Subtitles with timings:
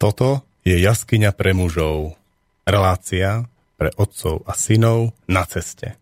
[0.00, 2.16] Toto je jaskyňa pre mužov.
[2.64, 3.44] Relácia
[3.76, 6.00] pre otcov a synov na ceste.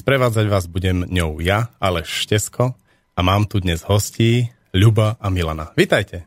[0.00, 2.72] Sprevádzať vás budem ňou ja, Aleš Štesko,
[3.12, 5.76] a mám tu dnes hostí Ľuba a Milana.
[5.76, 6.24] Vítajte.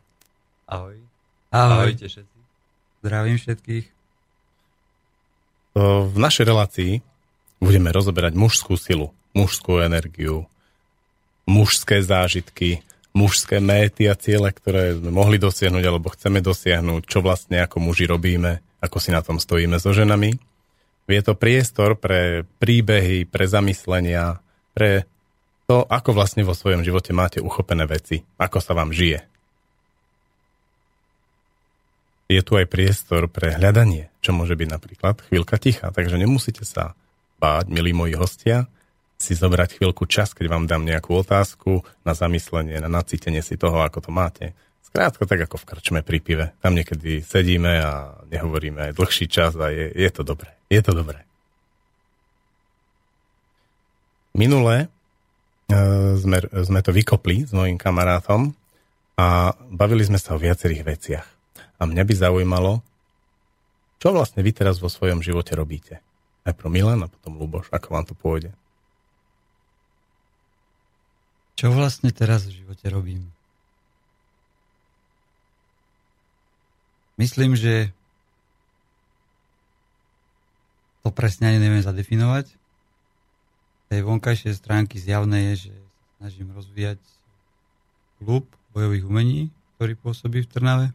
[0.70, 1.02] Ahoj.
[1.50, 1.90] Ahoj.
[1.90, 2.38] Ahojte všetci.
[3.02, 3.86] Zdravím všetkých.
[6.14, 7.02] V našej relácii
[7.58, 10.46] budeme rozoberať mužskú silu, mužskú energiu,
[11.50, 12.86] mužské zážitky,
[13.18, 18.06] mužské méty a ciele, ktoré sme mohli dosiahnuť alebo chceme dosiahnuť, čo vlastne ako muži
[18.06, 20.38] robíme, ako si na tom stojíme so ženami.
[21.10, 24.44] Je to priestor pre príbehy, pre zamyslenia,
[24.78, 25.10] pre
[25.66, 29.26] to, ako vlastne vo svojom živote máte uchopené veci, ako sa vám žije.
[32.28, 36.92] Je tu aj priestor pre hľadanie, čo môže byť napríklad chvíľka ticha, takže nemusíte sa
[37.40, 38.68] báť, milí moji hostia,
[39.18, 43.82] si zobrať chvíľku čas, keď vám dám nejakú otázku na zamyslenie, na nacítenie si toho,
[43.82, 44.46] ako to máte.
[44.86, 46.46] Skrátko tak ako v krčme pri pive.
[46.62, 50.54] Tam niekedy sedíme a nehovoríme aj dlhší čas a je, je to dobré.
[50.70, 51.26] Je to dobré.
[54.38, 54.88] Minule e,
[56.22, 58.54] sme, sme to vykopli s mojim kamarátom
[59.18, 61.28] a bavili sme sa o viacerých veciach.
[61.82, 62.86] A mňa by zaujímalo,
[63.98, 66.06] čo vlastne vy teraz vo svojom živote robíte.
[66.46, 67.74] Najprv Milan a potom Luboš.
[67.74, 68.54] Ako vám to pôjde?
[71.58, 73.26] Čo vlastne teraz v živote robím?
[77.18, 77.90] Myslím, že
[81.02, 82.54] to presne ani neviem zadefinovať.
[83.90, 87.02] Tej vonkajšej stránky zjavné je, že sa snažím rozvíjať
[88.22, 88.46] klub
[88.78, 89.40] bojových umení,
[89.76, 90.88] ktorý pôsobí v Trnave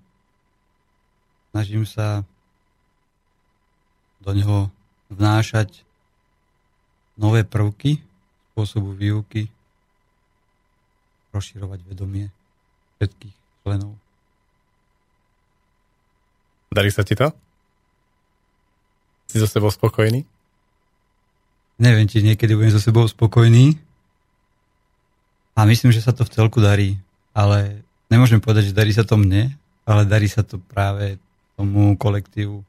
[1.53, 2.25] snažím sa
[4.25, 4.73] do neho
[5.13, 5.85] vnášať
[7.21, 8.01] nové prvky
[8.53, 9.53] spôsobu výuky,
[11.33, 12.29] rozširovať vedomie
[13.01, 13.97] všetkých členov.
[16.73, 17.29] Darí sa ti to?
[19.29, 20.25] Si so sebou spokojný?
[21.81, 23.77] Neviem, či niekedy budem so sebou spokojný.
[25.53, 26.97] A myslím, že sa to v celku darí.
[27.37, 29.53] Ale nemôžem povedať, že darí sa to mne,
[29.85, 31.21] ale darí sa to práve
[31.57, 32.65] tomu kolektívu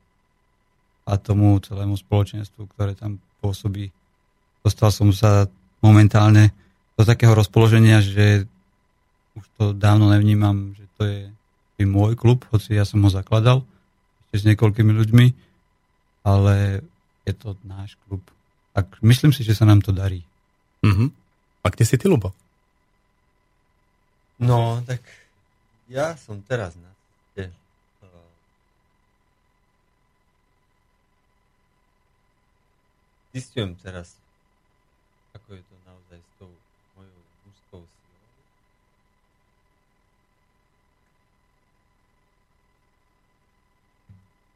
[1.03, 3.91] a tomu celému spoločenstvu, ktoré tam pôsobí.
[4.63, 5.51] Dostal som sa
[5.83, 6.55] momentálne
[6.95, 8.47] do takého rozpoloženia, že
[9.33, 11.19] už to dávno nevnímam, že to je
[11.83, 13.67] môj klub, hoci ja som ho zakladal
[14.31, 15.25] ešte s niekoľkými ľuďmi,
[16.23, 16.79] ale
[17.27, 18.23] je to náš klub.
[18.73, 20.23] A myslím si, že sa nám to darí.
[20.79, 21.11] Uh-huh.
[21.61, 22.31] A kde si ty, Lubo?
[24.39, 25.03] No, tak
[25.91, 26.93] ja som teraz na
[33.33, 34.13] zistujem teraz,
[35.33, 36.53] ako je to naozaj s tou
[36.93, 38.29] mojou mužskou silou.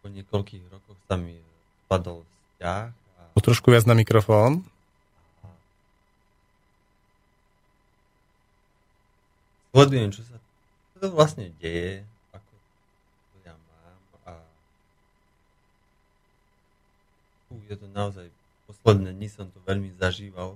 [0.08, 1.36] Po niekoľkých rokoch sa mi
[1.92, 2.88] padol vzťah.
[2.96, 3.22] A...
[3.36, 4.64] O trošku viac na mikrofón.
[9.76, 10.40] Sledujem, čo sa
[10.96, 12.54] čo to vlastne deje, ako
[13.36, 14.02] to ja mám
[14.32, 14.34] a
[17.68, 18.32] je to naozaj
[18.72, 20.56] posledné dni som to veľmi zažíval,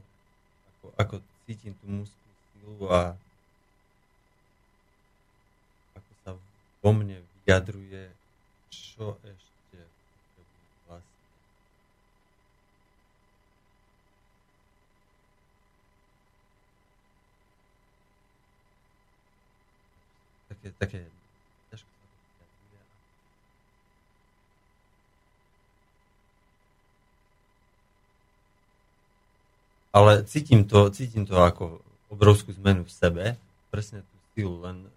[0.72, 3.20] ako, ako cítim tú mužskú silu a
[6.00, 6.32] ako sa
[6.80, 8.21] vo mne vyjadruje,
[8.72, 9.80] čo ešte
[10.88, 11.20] vlastne.
[20.50, 21.00] Také, také
[29.92, 33.24] ale cítim to, cítim to ako obrovskú zmenu v sebe,
[33.68, 34.88] presne tú silu, len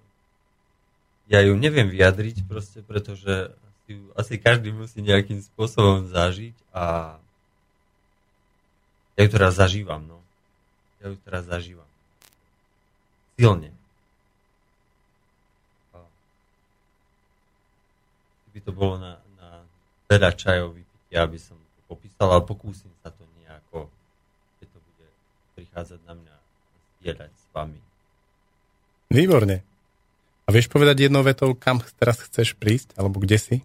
[1.26, 3.50] ja ju neviem vyjadriť proste, pretože
[3.84, 7.16] si asi každý musí nejakým spôsobom zažiť a
[9.14, 10.18] ja ju teraz zažívam, no.
[10.98, 11.86] Ja ju teraz zažívam.
[13.38, 13.70] Silne.
[18.50, 19.62] Keby to bolo na, na
[20.08, 23.90] veľa čajov vypitia, aby som to popísal, ale pokúsim sa to nejako
[25.54, 26.36] prichádzať na mňa
[26.98, 27.80] zdieľať s vami.
[29.10, 29.62] Výborne.
[30.44, 33.56] A vieš povedať jednou vetou, kam teraz chceš prísť, alebo kde si?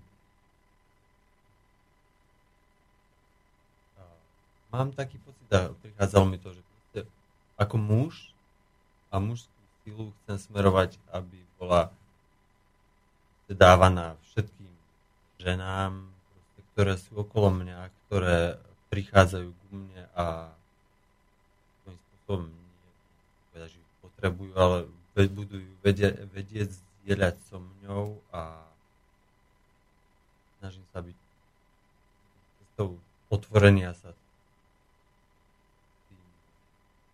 [4.69, 6.61] Mám taký pocit, a prichádzalo mi to, že
[7.57, 8.31] ako muž
[9.09, 11.89] a mužskú silu chcem smerovať, aby bola
[13.49, 14.69] dávaná všetkým
[15.41, 16.05] ženám,
[16.71, 18.61] ktoré sú okolo mňa, ktoré
[18.93, 20.53] prichádzajú ku mne a
[21.83, 21.89] to
[22.29, 24.77] povedať, že potrebujú, ale
[25.27, 28.63] budú vedieť, vedieť zdieľať so mňou a
[30.61, 31.17] snažím sa byť
[32.61, 33.01] cestou
[33.33, 34.13] otvorenia sa
[36.07, 36.23] tým,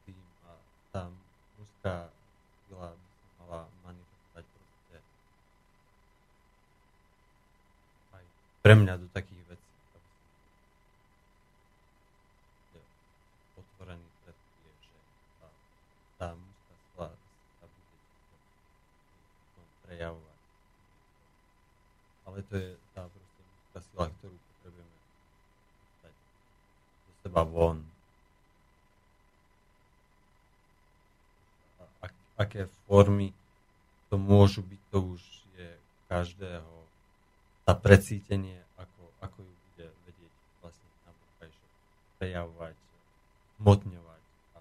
[0.05, 0.51] tým a
[0.91, 1.01] tá
[1.85, 2.09] mužská
[2.65, 4.97] sila by sa mala manifestovať proste
[8.17, 8.25] aj
[8.65, 9.69] pre mňa do takých vecí.
[13.55, 14.97] otvorený pre tie, že
[15.37, 15.47] tá,
[16.17, 17.07] tá mužská sila
[17.61, 17.97] sa bude
[19.85, 20.39] prejavovať.
[22.25, 24.97] Ale to je tá proste mužská sila, ktorú potrebujeme
[25.85, 26.13] dostať
[27.05, 27.77] do seba von.
[31.79, 33.31] A ak, aké formy
[34.11, 35.21] to môžu byť, to už
[35.55, 35.69] je
[36.07, 36.71] každého
[37.65, 41.11] tá precítenie, ako, ako ju bude vedieť vlastne na
[42.21, 42.75] prejavovať,
[43.59, 44.21] hmotňovať.
[44.53, 44.59] A.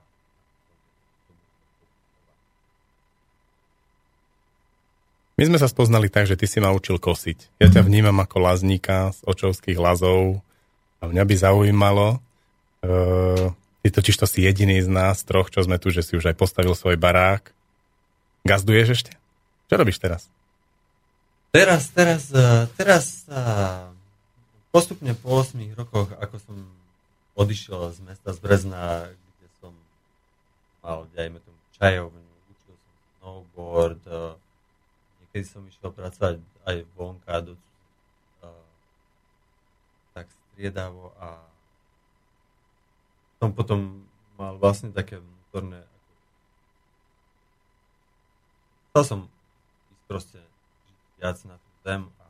[5.37, 7.61] My sme sa spoznali tak, že ty si ma učil kosiť.
[7.61, 10.41] Ja ťa vnímam ako lazníka z očovských lazov
[11.05, 13.53] a mňa by zaujímalo, uh,
[13.85, 16.41] ty totiž to si jediný z nás troch, čo sme tu, že si už aj
[16.41, 17.53] postavil svoj barák.
[18.45, 19.13] Gazduješ ešte?
[19.73, 20.29] Čo robíš teraz?
[21.49, 23.89] Teraz, teraz, eh, teraz eh,
[24.69, 26.57] postupne po 8 rokoch, ako som
[27.41, 29.73] odišiel z mesta z Brezna, kde som
[30.85, 34.37] mal, dajme tomu, čajovňu, učil som snowboard, eh,
[35.25, 36.37] niekedy som išiel pracovať
[36.69, 37.57] aj vonka, do,
[40.13, 41.41] tak striedavo a
[43.41, 44.05] som potom
[44.37, 45.81] mal vlastne také vnútorné
[48.95, 49.21] chcel som
[49.91, 50.39] ísť proste
[51.19, 52.27] viac na tú zem a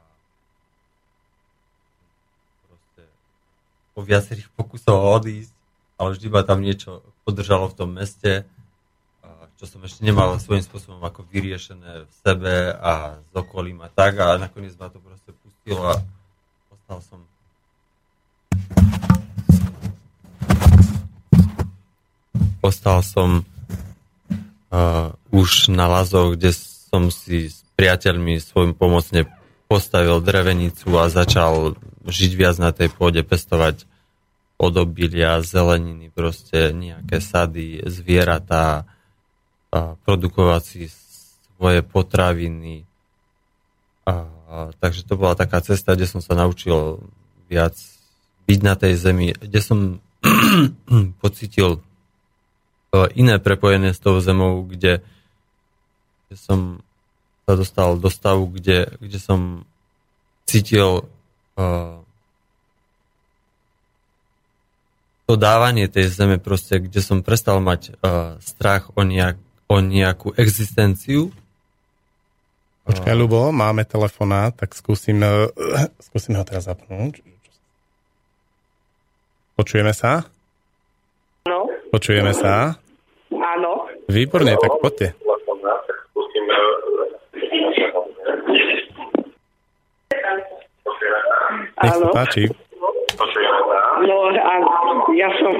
[2.64, 3.04] proste
[3.92, 5.52] po viacerých pokusoch odísť,
[6.00, 8.48] ale vždy ma tam niečo podržalo v tom meste,
[9.60, 14.16] čo som ešte nemal svojím spôsobom ako vyriešené v sebe a s okolím a tak
[14.24, 16.00] a nakoniec ma to proste pustilo a
[16.72, 17.20] ostal som.
[22.64, 23.44] Ostal som
[24.74, 29.30] uh, už na Lazoch, kde som si s priateľmi svojim pomocne
[29.70, 33.86] postavil drevenicu a začal žiť viac na tej pôde, pestovať
[34.58, 38.86] odobilia, zeleniny, proste nejaké sady, zvieratá,
[39.74, 40.82] a produkovať si
[41.58, 42.86] svoje potraviny.
[44.06, 44.16] A, a,
[44.78, 47.02] takže to bola taká cesta, kde som sa naučil
[47.50, 47.74] viac
[48.46, 49.78] byť na tej zemi, kde som
[51.22, 51.82] pocitil
[53.14, 55.02] iné prepojenie s tou zemou, kde,
[56.28, 56.78] kde som
[57.44, 59.68] sa dostal do stavu, kde, kde som
[60.46, 61.04] cítil
[61.58, 61.98] uh,
[65.24, 70.36] to dávanie tej zeme proste, kde som prestal mať uh, strach o, nejak, o nejakú
[70.36, 71.32] existenciu.
[72.84, 75.48] Počkaj, Ľubo, máme telefonát, tak skúsim, uh,
[76.06, 77.24] skúsim ho teraz zapnúť.
[79.54, 80.26] Počujeme sa?
[81.46, 82.74] Áno, Počujeme sa?
[84.08, 85.06] Výborne, tak poďte.
[91.84, 92.44] Nech sa páči.
[94.04, 94.52] No a
[95.16, 95.54] ja som.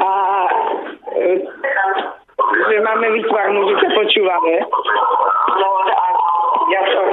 [0.00, 0.12] A
[1.10, 1.26] e,
[2.70, 4.54] že máme vytvarnú, že sa počúvame.
[5.58, 6.06] No a
[6.70, 7.06] ja som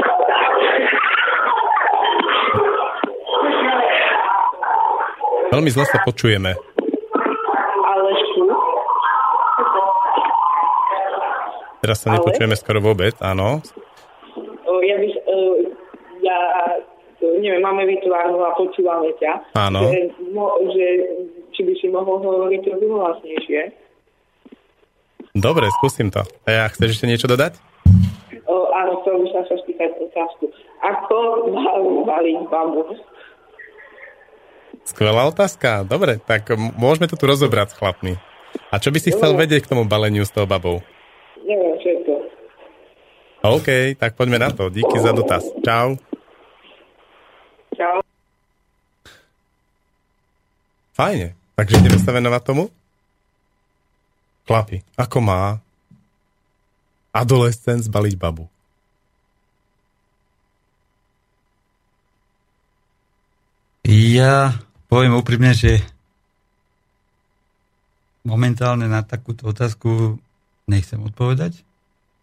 [5.48, 6.77] Veľmi zle sa počujeme.
[11.88, 12.20] Teraz sa Ale?
[12.20, 13.64] nepočujeme skoro vôbec, áno.
[14.84, 15.08] Ja, by,
[16.20, 16.40] ja
[17.40, 19.56] neviem, máme vytvarnú a počúvame ťa.
[19.56, 19.88] Áno.
[19.88, 20.00] Že,
[20.36, 20.86] mo, že
[21.56, 23.62] či by si mohol hovoriť trochu hlasnejšie.
[25.32, 26.28] Dobre, skúsim to.
[26.44, 27.56] A ja chceš ešte niečo dodať?
[28.52, 30.52] O, áno, chcel by som sa spýtať otázku.
[30.84, 32.84] Ako mám baliť babu?
[34.84, 35.88] Skvelá otázka.
[35.88, 38.20] Dobre, tak môžeme to tu rozobrať s chlapmi.
[38.76, 40.84] A čo by si chcel vedieť k tomu baleniu s tou babou?
[41.46, 42.16] Neviem, čo je to.
[43.46, 43.68] OK,
[44.02, 44.74] tak poďme na to.
[44.74, 45.46] Díky za dotaz.
[45.62, 46.00] Čau.
[47.78, 48.02] Čau.
[50.98, 51.38] Fajne.
[51.58, 52.70] Takže ideme sa venovať tomu?
[54.48, 55.60] Chlapi, ako má
[57.12, 58.46] adolescent zbaliť babu?
[63.88, 64.54] Ja
[64.92, 65.80] poviem úprimne, že
[68.28, 70.20] momentálne na takúto otázku
[70.68, 71.64] nechcem odpovedať.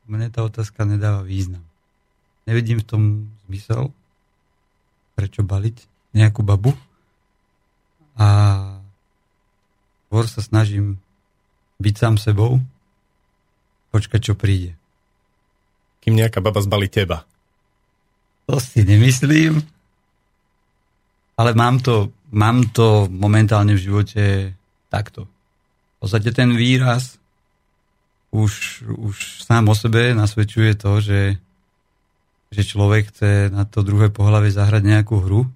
[0.05, 1.65] Mne tá otázka nedáva význam.
[2.45, 3.03] Nevidím v tom
[3.49, 3.89] zmysel,
[5.17, 6.77] prečo baliť nejakú babu.
[8.21, 8.29] A
[10.07, 11.01] skôr sa snažím
[11.81, 12.61] byť sám sebou,
[13.91, 14.77] počkať, čo príde.
[16.05, 17.25] Kým nejaká baba zbalí teba.
[18.45, 19.65] To si nemyslím.
[21.35, 24.55] Ale mám to, mám to momentálne v živote
[24.93, 25.27] takto.
[25.27, 27.19] V podstate ten výraz
[28.35, 31.39] už, už sám o sebe nasvedčuje to, že,
[32.51, 35.47] že človek chce na to druhé pohľavie zahrať nejakú hru.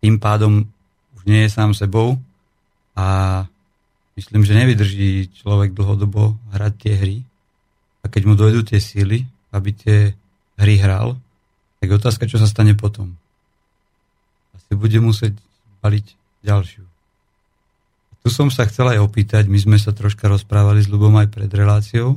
[0.00, 0.64] Tým pádom
[1.12, 2.16] už nie je sám sebou
[2.96, 3.06] a
[4.16, 7.16] myslím, že nevydrží človek dlhodobo hrať tie hry.
[8.00, 10.16] A keď mu dojdú tie síly, aby tie
[10.56, 11.20] hry hral,
[11.80, 13.12] tak je otázka, čo sa stane potom.
[14.56, 15.36] Asi bude musieť
[15.84, 16.06] baliť
[16.40, 16.93] ďalšiu.
[18.24, 21.50] Tu som sa chcel aj opýtať, my sme sa troška rozprávali s Lubom aj pred
[21.52, 22.16] reláciou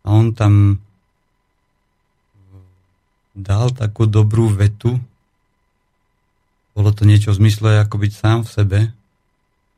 [0.00, 0.80] a on tam
[3.36, 4.96] dal takú dobrú vetu.
[6.72, 8.80] Bolo to niečo v zmysle ako byť sám v sebe.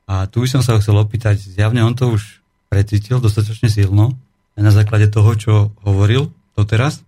[0.07, 2.39] A tu by som sa chcel opýtať, zjavne on to už
[2.71, 4.15] precítil dostatočne silno
[4.55, 7.03] na základe toho, čo hovoril doteraz.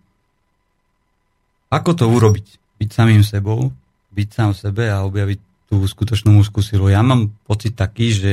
[1.70, 2.46] Ako to urobiť?
[2.82, 3.70] Byť samým sebou,
[4.10, 6.92] byť sám v sebe a objaviť tú skutočnú mužskú silu.
[6.92, 8.32] Ja mám pocit taký, že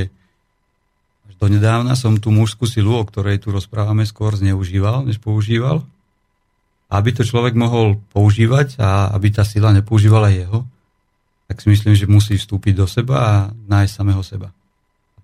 [1.28, 5.84] až donedávna som tú mužskú silu, o ktorej tu rozprávame, skôr zneužíval, než používal.
[6.92, 10.68] Aby to človek mohol používať a aby tá sila nepoužívala jeho,
[11.48, 14.52] tak si myslím, že musí vstúpiť do seba a nájsť samého seba.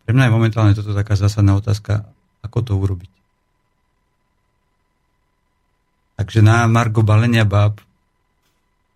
[0.07, 2.07] Pre mňa je momentálne toto taká zásadná otázka,
[2.39, 3.11] ako to urobiť.
[6.17, 7.83] Takže na Margo balenia bab,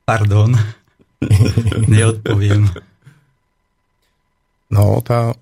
[0.08, 0.56] pardon,
[1.92, 2.91] neodpoviem.
[4.72, 5.36] No, tá...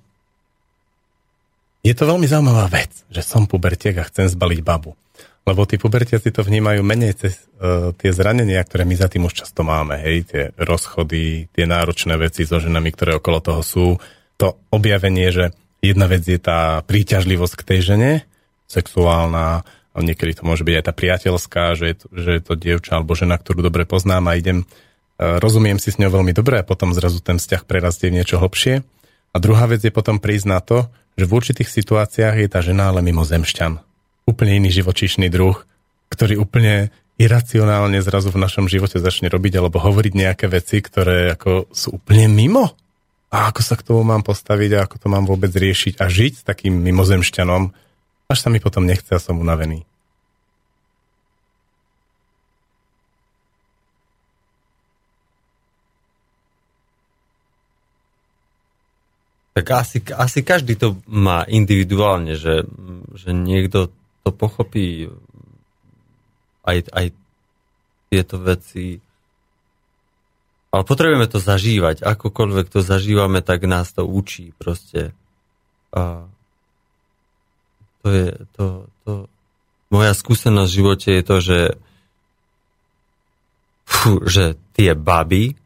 [1.79, 4.99] Je to veľmi zaujímavá vec, že som pubertiek a chcem zbaliť babu.
[5.47, 9.45] Lebo tí pubertiaci to vnímajú menej cez uh, tie zranenia, ktoré my za tým už
[9.45, 9.95] často máme.
[9.95, 13.85] Hej, tie rozchody, tie náročné veci so ženami, ktoré okolo toho sú.
[14.43, 18.11] To objavenie, že jedna vec je tá príťažlivosť k tej žene,
[18.67, 22.53] sexuálna, a niekedy to môže byť aj tá priateľská, že je to, že je to
[22.53, 26.59] dievča alebo žena, ktorú dobre poznám a idem, uh, rozumiem si s ňou veľmi dobre
[26.59, 28.83] a potom zrazu ten vzťah prerastie v niečo hlbšie
[29.33, 32.89] a druhá vec je potom prísť na to, že v určitých situáciách je tá žena
[32.89, 33.77] ale mimozemšťan.
[34.25, 35.57] Úplne iný živočíšny druh,
[36.09, 41.67] ktorý úplne iracionálne zrazu v našom živote začne robiť alebo hovoriť nejaké veci, ktoré ako
[41.69, 42.71] sú úplne mimo.
[43.29, 46.33] A ako sa k tomu mám postaviť a ako to mám vôbec riešiť a žiť
[46.41, 47.69] s takým mimozemšťanom,
[48.31, 49.88] až sa mi potom nechce a som unavený.
[59.57, 62.63] Tak asi, asi každý to má individuálne, že,
[63.17, 63.89] že niekto
[64.23, 65.09] to pochopí
[66.63, 67.05] aj, aj
[68.13, 69.01] tieto veci.
[70.69, 72.05] Ale potrebujeme to zažívať.
[72.05, 75.17] Akokoľvek to zažívame, tak nás to učí proste.
[75.89, 76.29] A
[78.05, 78.65] to je to,
[79.03, 79.11] to,
[79.89, 81.59] moja skúsenosť v živote je to, že
[83.89, 85.57] fú, že tie baby,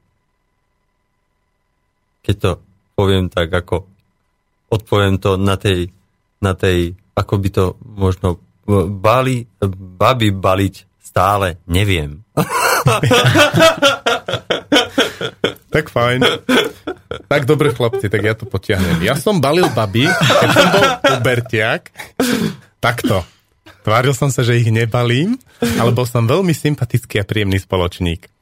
[2.23, 2.51] keď to
[2.93, 3.85] poviem tak, ako
[4.69, 5.93] odpoviem to na tej,
[6.41, 8.41] na tej ako by to možno
[8.97, 9.45] bali,
[9.97, 12.25] baby baliť stále, neviem.
[15.73, 16.25] tak fajn.
[17.29, 19.05] Tak dobre, chlapci, tak ja to potiahnem.
[19.05, 21.93] Ja som balil baby, keď som bol pubertiak,
[22.81, 23.21] takto.
[23.83, 28.32] Tváril som sa, že ich nebalím, ale bol som veľmi sympatický a príjemný spoločník.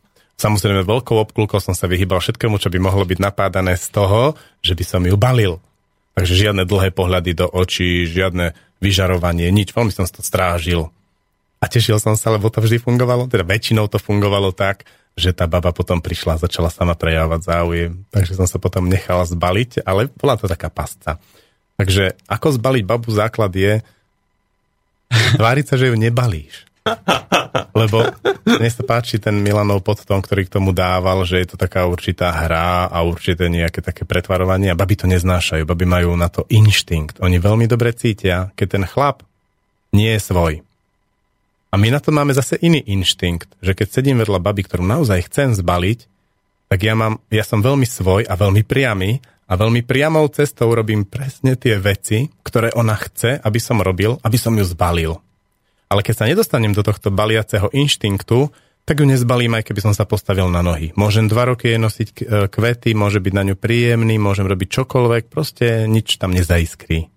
[0.41, 4.33] Samozrejme, veľkou obklúkou som sa vyhýbal všetkému, čo by mohlo byť napádané z toho,
[4.65, 5.61] že by som ju balil.
[6.17, 9.69] Takže žiadne dlhé pohľady do očí, žiadne vyžarovanie, nič.
[9.77, 10.89] Veľmi som to strážil.
[11.61, 15.45] A tešil som sa, lebo to vždy fungovalo, teda väčšinou to fungovalo tak, že tá
[15.45, 17.91] baba potom prišla a začala sama prejavovať záujem.
[18.09, 21.21] Takže som sa potom nechal zbaliť, ale bola to taká pasca.
[21.77, 23.85] Takže ako zbaliť babu základ je
[25.37, 26.70] tváriť sa, že ju nebalíš.
[27.71, 28.03] Lebo
[28.45, 32.33] mne sa páči ten Milanov podton, ktorý k tomu dával, že je to taká určitá
[32.33, 35.63] hra a určité nejaké také pretvarovanie a baby to neznášajú.
[35.65, 37.21] Baby majú na to inštinkt.
[37.21, 39.23] Oni veľmi dobre cítia, keď ten chlap
[39.93, 40.53] nie je svoj.
[41.71, 45.31] A my na to máme zase iný inštinkt, že keď sedím vedľa baby, ktorú naozaj
[45.31, 46.11] chcem zbaliť,
[46.67, 51.03] tak ja, mám, ja som veľmi svoj a veľmi priamy a veľmi priamou cestou robím
[51.03, 55.19] presne tie veci, ktoré ona chce, aby som robil, aby som ju zbalil.
[55.91, 58.47] Ale keď sa nedostanem do tohto baliaceho inštinktu,
[58.87, 60.95] tak ju nezbalím, aj keby som sa postavil na nohy.
[60.95, 62.15] Môžem dva roky nosiť e,
[62.47, 67.11] kvety, môže byť na ňu príjemný, môžem robiť čokoľvek, proste nič tam nezaiskrí.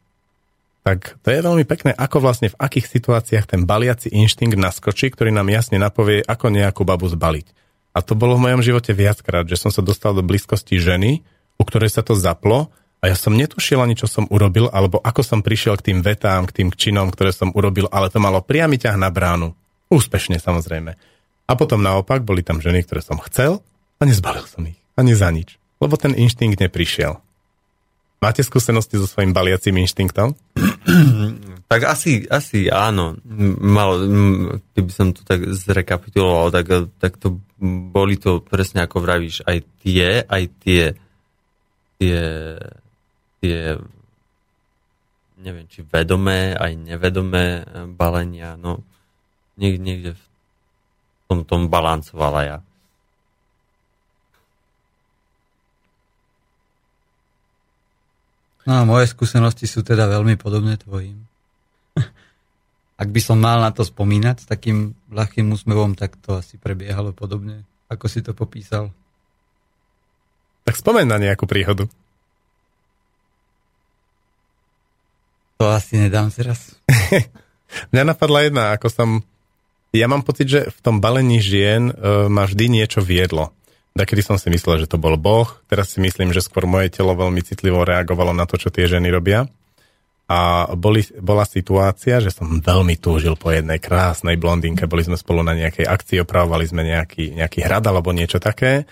[0.85, 5.33] Tak to je veľmi pekné, ako vlastne v akých situáciách ten baliaci inštinkt naskočí, ktorý
[5.33, 7.49] nám jasne napovie, ako nejakú babu zbaliť.
[7.97, 11.25] A to bolo v mojom živote viackrát, že som sa dostal do blízkosti ženy,
[11.57, 12.69] u ktorej sa to zaplo
[13.05, 16.49] a ja som netušil ani, čo som urobil, alebo ako som prišiel k tým vetám,
[16.49, 19.53] k tým činom, ktoré som urobil, ale to malo priamy ťah na bránu.
[19.93, 20.97] Úspešne samozrejme.
[21.45, 23.61] A potom naopak boli tam ženy, ktoré som chcel
[24.01, 24.81] a nezbalil som ich.
[24.97, 25.61] Ani za nič.
[25.85, 27.21] Lebo ten inštinkt neprišiel.
[28.25, 30.33] Máte skúsenosti so svojím baliacím inštinktom?
[31.65, 33.17] Tak asi, asi áno.
[33.59, 33.91] Mal,
[34.77, 37.41] keby som to tak zrekapituloval, tak, tak to
[37.91, 40.83] boli to presne ako vravíš, aj tie, aj tie,
[41.99, 42.17] tie,
[43.45, 43.77] tie
[45.45, 48.81] neviem, či vedomé, aj nevedomé balenia, no
[49.61, 50.23] niekde, niekde v
[51.29, 52.59] tom, tom balancovala ja.
[58.65, 61.21] No a moje skúsenosti sú teda veľmi podobné tvojim.
[63.03, 67.13] Ak by som mal na to spomínať s takým ľahkým úsmevom, tak to asi prebiehalo
[67.13, 68.89] podobne, ako si to popísal.
[70.65, 71.85] Tak spomen na nejakú príhodu.
[75.65, 76.77] To asi nedám teraz.
[77.97, 79.09] Mňa napadla jedna, ako som...
[79.97, 83.57] Ja mám pocit, že v tom balení žien uh, ma vždy niečo viedlo.
[83.97, 87.17] Takedy som si myslel, že to bol Boh, teraz si myslím, že skôr moje telo
[87.17, 89.49] veľmi citlivo reagovalo na to, čo tie ženy robia.
[90.29, 95.41] A boli, bola situácia, že som veľmi túžil po jednej krásnej blondínke, boli sme spolu
[95.41, 98.85] na nejakej akcii, opravovali sme nejaký, nejaký hrad alebo niečo také.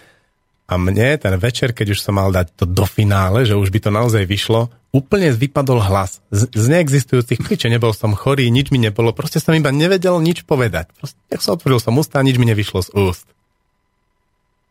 [0.73, 3.79] A mne ten večer, keď už som mal dať to do finále, že už by
[3.85, 6.25] to naozaj vyšlo, úplne vypadol hlas.
[6.33, 10.49] Z, z neexistujúcich kliče, nebol som chorý, nič mi nebolo, proste som iba nevedel nič
[10.49, 10.89] povedať.
[10.97, 13.29] Proste, som otvoril som ústa, nič mi nevyšlo z úst.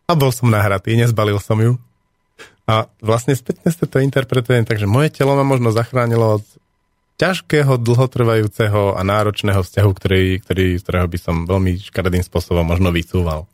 [0.09, 1.77] A bol som nahratý, nezbalil som ju.
[2.65, 6.45] A vlastne spätne sa to interpretujem, takže moje telo ma možno zachránilo od
[7.21, 13.45] ťažkého, dlhotrvajúceho a náročného vzťahu, ktorý, ktorý, ktorého by som veľmi škaredým spôsobom možno vycúval.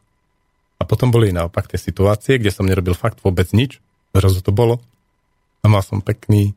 [0.78, 3.82] A potom boli naopak tie situácie, kde som nerobil fakt vôbec nič,
[4.14, 4.78] zrazu to bolo.
[5.62, 6.54] A mal som pekný,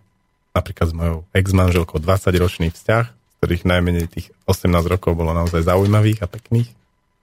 [0.52, 6.20] napríklad s mojou ex-manželkou 20-ročný vzťah, z ktorých najmenej tých 18 rokov bolo naozaj zaujímavých
[6.20, 6.68] a pekných.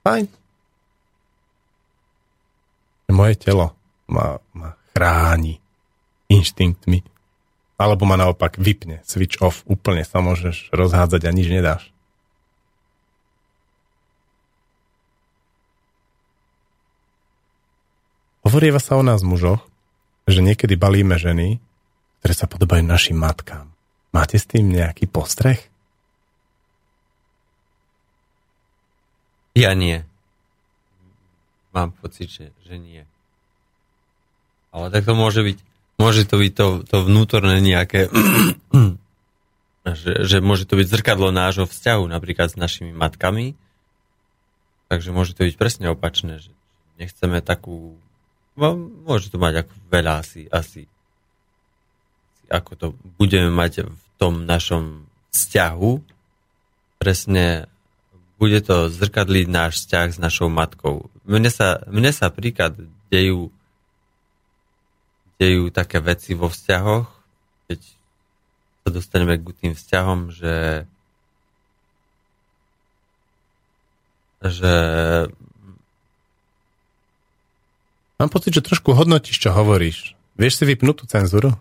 [0.02, 0.26] Fajn,
[3.14, 3.74] moje telo
[4.10, 5.62] ma, ma chráni
[6.28, 7.02] inštinktmi.
[7.78, 11.94] Alebo ma naopak vypne, switch off, úplne sa môžeš rozhádzať a nič nedáš.
[18.48, 19.60] Hovorieva sa o nás mužoch,
[20.24, 21.60] že niekedy balíme ženy,
[22.24, 23.68] ktoré sa podobajú našim matkám.
[24.08, 25.68] Máte s tým nejaký postreh?
[29.52, 30.00] Ja nie.
[31.76, 33.04] Mám pocit, že, že nie.
[34.72, 35.58] Ale tak to môže byť,
[36.00, 38.08] môže to byť to, to vnútorné nejaké,
[40.08, 43.60] že, že môže to byť zrkadlo nášho vzťahu napríklad s našimi matkami,
[44.88, 46.48] takže môže to byť presne opačné, že
[46.96, 48.00] nechceme takú,
[48.58, 50.82] môže to mať ako veľa asi, asi,
[52.50, 55.92] ako to budeme mať v tom našom vzťahu,
[56.98, 57.70] presne
[58.38, 61.10] bude to zrkadliť náš vzťah s našou matkou.
[61.26, 62.74] Mne sa, mne sa príklad
[63.10, 63.50] dejú,
[65.38, 67.06] dejú také veci vo vzťahoch,
[67.66, 67.80] keď
[68.82, 70.86] sa dostaneme k tým vzťahom, že
[74.38, 74.74] že
[78.18, 80.18] Mám pocit, že trošku hodnotíš, čo hovoríš.
[80.34, 81.54] Vieš si vypnúť tú cenzúru?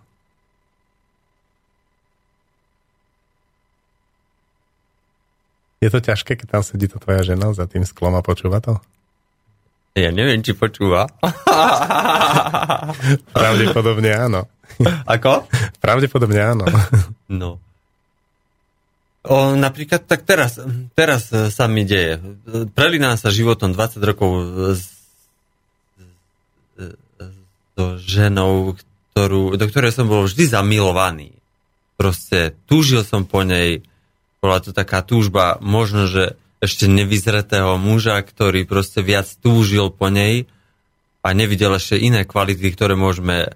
[5.78, 8.82] Je to ťažké, keď tam sedí to tvoja žena za tým sklom a počúva to?
[9.94, 11.06] Ja neviem, či počúva.
[13.38, 14.50] Pravdepodobne áno.
[15.06, 15.46] Ako?
[15.78, 16.66] Pravdepodobne áno.
[17.30, 17.62] No.
[19.28, 20.58] O, napríklad, tak teraz,
[20.98, 22.18] teraz sa mi deje.
[22.74, 24.30] Prelínam sa životom 20 rokov
[24.74, 24.97] s,
[27.78, 28.78] so ženou,
[29.14, 31.34] ktorú, do ktorej som bol vždy zamilovaný.
[31.98, 33.82] Proste túžil som po nej,
[34.38, 40.50] bola to taká túžba, možno, že ešte nevyzretého muža, ktorý proste viac túžil po nej
[41.22, 43.54] a nevidel ešte iné kvality, ktoré môžeme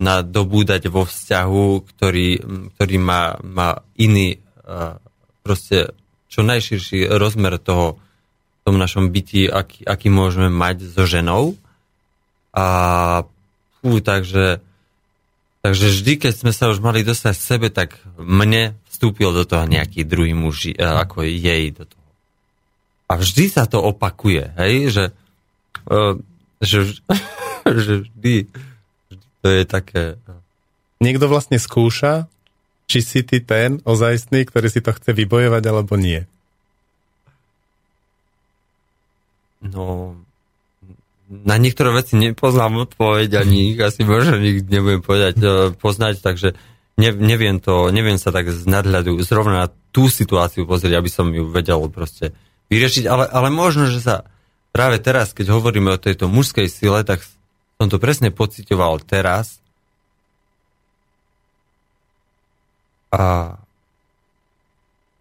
[0.00, 2.28] nadobúdať vo vzťahu, ktorý,
[2.74, 4.40] ktorý má, má iný
[5.42, 5.92] proste
[6.30, 11.58] čo najširší rozmer toho v tom našom byti, aký, aký môžeme mať so ženou.
[12.54, 12.66] A
[13.80, 14.60] fú, takže
[15.60, 19.68] Takže vždy, keď sme sa už mali dostať k sebe, tak mne vstúpil do toho
[19.68, 22.08] nejaký druhý muž, e, ako jej do toho.
[23.12, 25.04] A vždy sa to opakuje, hej, že,
[25.90, 26.16] uh,
[26.64, 26.96] že,
[27.84, 28.36] že vždy,
[29.12, 30.02] vždy to je také...
[30.16, 30.32] E,
[31.00, 32.28] Niekto vlastne skúša,
[32.84, 36.28] či si ty ten ozajstný, ktorý si to chce vybojovať, alebo nie.
[39.60, 40.16] No,
[41.30, 45.46] na niektoré veci nepoznám odpoveď, ani ich asi možno nikdy nebudem povedať, e,
[45.78, 46.58] poznať, takže
[46.98, 51.30] ne, neviem to, neviem sa tak z nadhľadu zrovna na tú situáciu pozrieť, aby som
[51.30, 52.34] ju vedel proste
[52.66, 54.26] vyriešiť, ale, ale možno, že sa
[54.74, 57.22] práve teraz, keď hovoríme o tejto mužskej sile, tak
[57.78, 59.62] som to presne pocitoval teraz.
[63.10, 63.54] A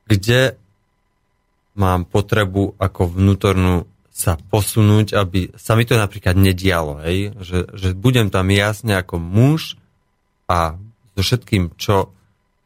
[0.10, 0.58] kde
[1.78, 3.86] mám potrebu ako vnútornú
[4.20, 7.32] sa posunúť, aby sa mi to napríklad nedialo, hej?
[7.40, 9.80] Že, že budem tam jasne ako muž
[10.52, 10.76] a
[11.16, 12.12] so všetkým, čo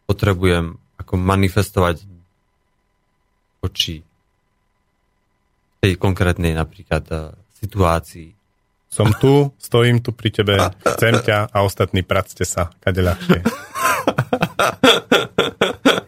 [0.10, 2.02] potrebujem ako manifestovať
[3.62, 4.02] oči
[5.78, 8.34] tej konkrétnej napríklad uh, situácii.
[8.90, 10.54] Som tu, stojím tu pri tebe,
[10.98, 13.42] chcem ťa a ostatní practe sa, kade ľahšie.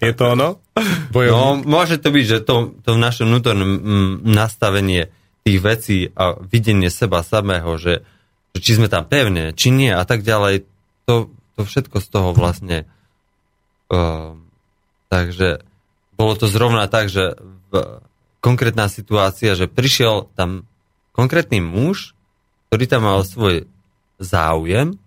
[0.06, 0.62] Je to ono?
[1.10, 1.34] Bojovník?
[1.34, 5.10] No, môže to byť, že to, to v našom vnútornom mm, nastavenie
[5.46, 8.02] tých vecí a videnie seba samého, že,
[8.58, 10.66] že či sme tam pevne, či nie a tak ďalej,
[11.06, 12.90] to, to všetko z toho vlastne
[13.94, 14.34] uh,
[15.14, 15.62] takže
[16.18, 17.38] bolo to zrovna tak, že
[17.70, 18.02] v,
[18.42, 20.66] konkrétna situácia, že prišiel tam
[21.14, 22.18] konkrétny muž,
[22.70, 23.70] ktorý tam mal svoj
[24.18, 24.98] záujem,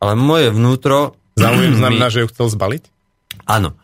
[0.00, 1.14] ale moje vnútro...
[1.38, 2.84] Záujem znamená, mi, že ju chcel zbaliť?
[3.46, 3.76] Áno.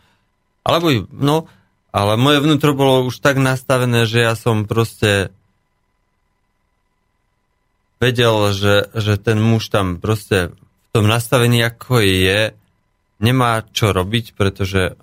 [0.66, 1.46] Alebo, no,
[1.94, 5.30] ale moje vnútro bolo už tak nastavené, že ja som proste
[8.00, 12.52] vedel, že, že ten muž tam proste v tom nastavení, ako je,
[13.20, 14.96] nemá čo robiť, pretože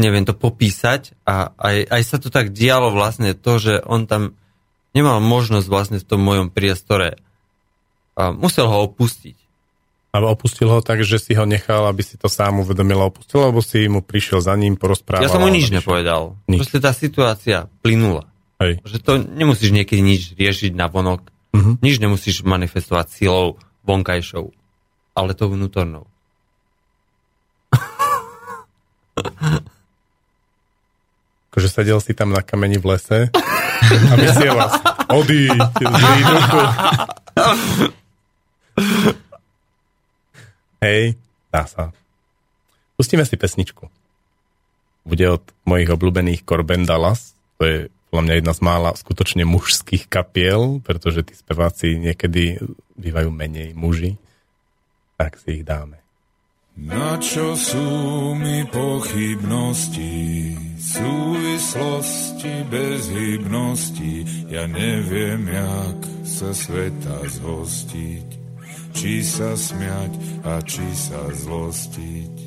[0.00, 4.32] neviem to popísať a aj, aj sa to tak dialo vlastne to, že on tam
[4.96, 7.20] nemal možnosť vlastne v tom mojom priestore
[8.16, 9.36] a musel ho opustiť.
[10.10, 13.46] Ale opustil ho tak, že si ho nechal, aby si to sám uvedomil a opustil,
[13.46, 15.22] alebo si mu prišiel za ním, porozprával?
[15.22, 16.34] Ja som mu nič nepovedal.
[16.50, 16.66] Nič.
[16.66, 18.26] Proste tá situácia plynula.
[18.60, 18.84] Hej.
[18.84, 21.32] Že to nemusíš niekedy nič riešiť na vonok.
[21.56, 21.80] Uh-huh.
[21.80, 23.56] Nič nemusíš manifestovať silou
[23.88, 24.52] vonkajšou,
[25.16, 26.04] ale tou vnútornou.
[31.50, 33.32] Akože sedel si tam na kameni v lese
[33.82, 34.70] a vysielal
[35.10, 35.58] odíď
[40.80, 41.18] Hej,
[41.52, 41.92] dá sa.
[42.96, 43.90] Pustíme si pesničku.
[45.04, 47.76] Bude od mojich obľúbených Corben Dallas, to je
[48.10, 52.58] podľa mňa jedna z mála skutočne mužských kapiel, pretože tí speváci niekedy
[52.98, 54.18] bývajú menej muži,
[55.14, 56.02] tak si ich dáme.
[56.80, 57.86] Na čo sú
[58.40, 60.16] mi pochybnosti,
[60.80, 64.14] súvislosti bez hybnosti,
[64.48, 68.28] ja neviem, jak sa sveta zhostiť,
[68.96, 70.12] či sa smiať
[70.46, 72.39] a či sa zlostiť.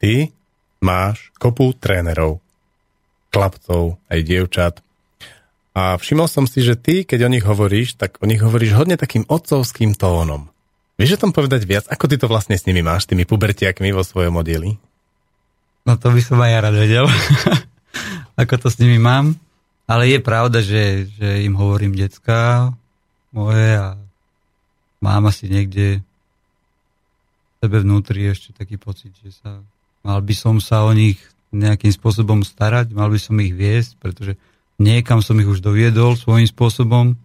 [0.00, 0.32] Ty
[0.80, 2.40] máš kopu trénerov,
[3.30, 4.74] chlapcov, aj dievčat.
[5.76, 8.98] A všimol som si, že ty, keď o nich hovoríš, tak o nich hovoríš hodne
[8.98, 10.50] takým otcovským tónom.
[10.98, 11.84] Vieš o tom povedať viac?
[11.86, 14.76] Ako ty to vlastne s nimi máš, tými pubertiakmi vo svojom oddeli?
[15.86, 17.06] No to by som aj ja rád vedel,
[18.40, 19.36] ako to s nimi mám.
[19.88, 22.70] Ale je pravda, že, že im hovorím decka
[23.34, 23.98] moje a
[25.02, 26.04] mám asi niekde
[27.58, 29.60] sebe vnútri ešte taký pocit, že sa,
[30.04, 34.32] mal by som sa o nich nejakým spôsobom starať, mal by som ich viesť, pretože
[34.78, 37.18] niekam som ich už doviedol svojím spôsobom.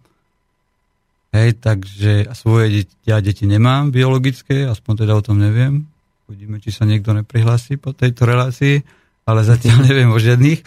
[1.30, 5.86] Hej, takže svoje deti, ja deti nemám biologické, aspoň teda o tom neviem.
[6.26, 8.82] Uvidíme, či sa niekto neprihlási po tejto relácii,
[9.28, 10.64] ale zatiaľ neviem o žiadnych.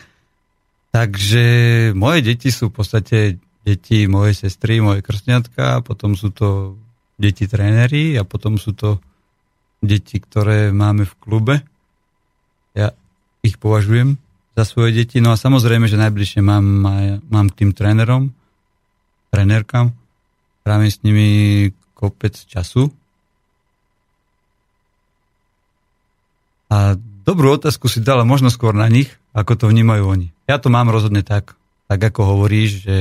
[0.90, 1.46] Takže
[1.94, 3.18] moje deti sú v podstate
[3.62, 6.80] deti mojej sestry, moje krstňatka, potom sú to
[7.20, 8.98] deti tréneri a potom sú to
[9.84, 11.56] deti, ktoré máme v klube.
[12.80, 12.96] Ja
[13.44, 14.16] ich považujem
[14.56, 15.20] za svoje deti.
[15.20, 16.64] No a samozrejme, že najbližšie mám,
[17.28, 18.32] mám k tým trénerom,
[19.36, 19.92] trénerkám,
[20.64, 21.28] trávim s nimi
[21.96, 22.88] kopec času.
[26.70, 26.96] A
[27.28, 30.28] dobrú otázku si dala možno skôr na nich, ako to vnímajú oni.
[30.48, 32.98] Ja to mám rozhodne tak, tak ako hovoríš, že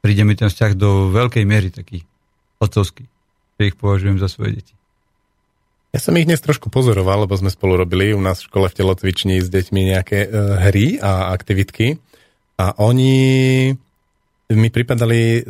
[0.00, 2.02] príde mi ten vzťah do veľkej miery taký
[2.60, 3.04] otcovský,
[3.56, 4.74] že ich považujem za svoje deti.
[5.90, 8.78] Ja som ich dnes trošku pozoroval, lebo sme spolu robili u nás v škole v
[8.78, 10.28] telocvični s deťmi nejaké e,
[10.70, 11.98] hry a aktivitky
[12.62, 13.14] a oni
[14.54, 15.40] mi pripadali e,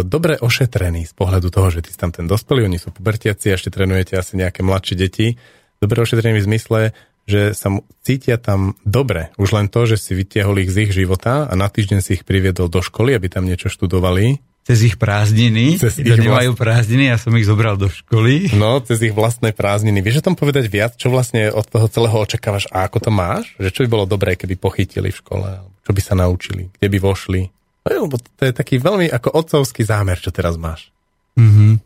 [0.00, 3.68] dobre ošetrení z pohľadu toho, že ty si tam ten dospelý, oni sú pubertiaci ešte
[3.68, 5.36] trénujete asi nejaké mladšie deti.
[5.76, 6.80] Dobre ošetrení v zmysle,
[7.28, 9.28] že sa cítia tam dobre.
[9.36, 12.24] Už len to, že si vytiahol ich z ich života a na týždeň si ich
[12.24, 16.62] priviedol do školy, aby tam niečo študovali cez ich prázdniny, cez ich nemajú vlast...
[16.62, 18.54] prázdniny, ja som ich zobral do školy.
[18.54, 19.98] No, cez ich vlastné prázdniny.
[19.98, 23.50] Vieš o tom povedať viac, čo vlastne od toho celého očakávaš a ako to máš?
[23.58, 25.48] Že čo by bolo dobré, keby pochytili v škole?
[25.82, 26.70] Čo by sa naučili?
[26.78, 27.40] Kde by vošli?
[27.82, 30.94] No, lebo to je taký veľmi ako otcovský zámer, čo teraz máš.
[31.34, 31.82] Mhm.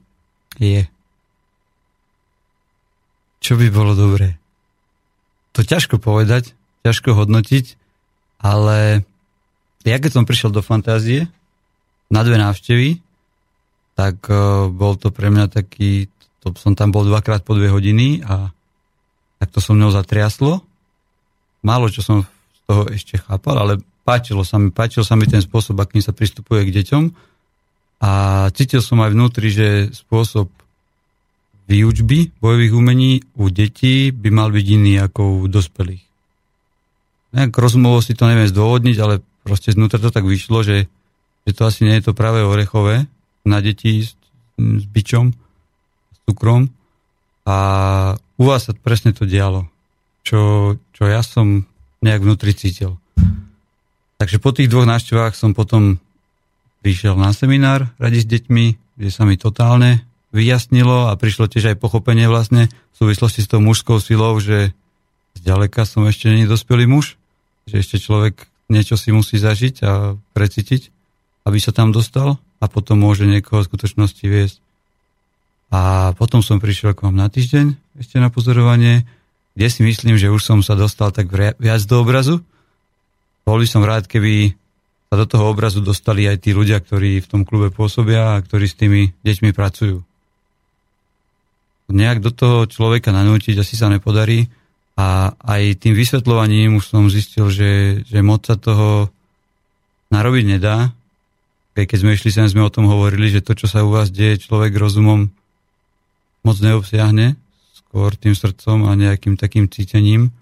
[0.60, 0.84] Je.
[3.40, 4.36] Čo by bolo dobré?
[5.56, 6.52] To ťažko povedať,
[6.84, 7.80] ťažko hodnotiť,
[8.44, 9.00] ale
[9.88, 11.30] ja keď som prišiel do fantázie,
[12.10, 12.88] na dve návštevy,
[13.96, 16.06] tak uh, bol to pre mňa taký,
[16.44, 18.52] to som tam bol dvakrát po dve hodiny a
[19.40, 20.62] tak to som mnou zatriaslo.
[21.66, 23.72] Málo čo som z toho ešte chápal, ale
[24.06, 27.04] páčilo sa mi, páčil sa mi ten spôsob, akým sa pristupuje k deťom
[28.04, 28.10] a
[28.52, 30.52] cítil som aj vnútri, že spôsob
[31.66, 36.04] výučby bojových umení u detí by mal byť iný ako u dospelých.
[37.34, 40.86] Nejak rozumovo si to neviem zdôvodniť, ale proste znútra to tak vyšlo, že
[41.46, 43.06] že to asi nie je to práve orechové
[43.46, 44.18] na deti s,
[44.58, 45.30] s bičom,
[46.10, 46.68] s cukrom.
[47.46, 47.56] A
[48.18, 49.70] u vás sa presne to dialo,
[50.26, 51.62] čo, čo ja som
[52.02, 52.98] nejak vnútri cítil.
[54.18, 56.02] Takže po tých dvoch návštevách som potom
[56.82, 60.02] prišiel na seminár radi s deťmi, kde sa mi totálne
[60.34, 64.74] vyjasnilo a prišlo tiež aj pochopenie vlastne v súvislosti s tou mužskou silou, že
[65.38, 67.14] zďaleka som ešte nie dospelý muž,
[67.68, 70.95] že ešte človek niečo si musí zažiť a precítiť
[71.46, 74.58] aby sa tam dostal a potom môže niekoho v skutočnosti viesť.
[75.70, 79.06] A potom som prišiel k vám na týždeň ešte na pozorovanie,
[79.54, 82.42] kde si myslím, že už som sa dostal tak viac do obrazu.
[83.46, 84.58] Bol by som rád, keby
[85.06, 88.66] sa do toho obrazu dostali aj tí ľudia, ktorí v tom klube pôsobia a ktorí
[88.66, 90.02] s tými deťmi pracujú.
[91.86, 94.50] Nejak do toho človeka nanútiť asi sa nepodarí
[94.98, 99.14] a aj tým vysvetľovaním už som zistil, že, že moc sa toho
[100.10, 100.90] narobiť nedá,
[101.84, 104.48] keď sme išli sem, sme o tom hovorili, že to, čo sa u vás deje,
[104.48, 105.28] človek rozumom
[106.40, 107.36] moc neobsiahne,
[107.76, 110.32] skôr tým srdcom a nejakým takým cítením.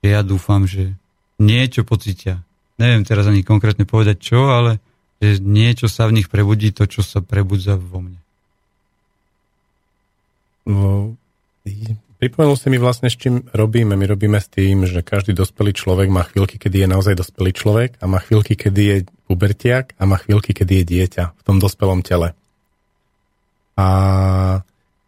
[0.00, 0.96] Ja dúfam, že
[1.36, 2.40] niečo pocítia.
[2.80, 4.80] Neviem teraz ani konkrétne povedať čo, ale
[5.20, 8.20] že niečo sa v nich prebudí, to, čo sa prebudza vo mne.
[12.16, 13.92] Pripomenul si mi vlastne, s čím robíme.
[13.92, 18.00] My robíme s tým, že každý dospelý človek má chvíľky, kedy je naozaj dospelý človek
[18.00, 18.96] a má chvíľky, kedy je
[19.28, 22.32] pubertiak a má chvíľky, kedy je dieťa v tom dospelom tele.
[23.76, 23.86] A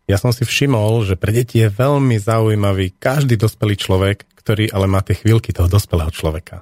[0.05, 4.85] ja som si všimol, že pre deti je veľmi zaujímavý každý dospelý človek, ktorý ale
[4.85, 6.61] má tie chvíľky toho dospelého človeka.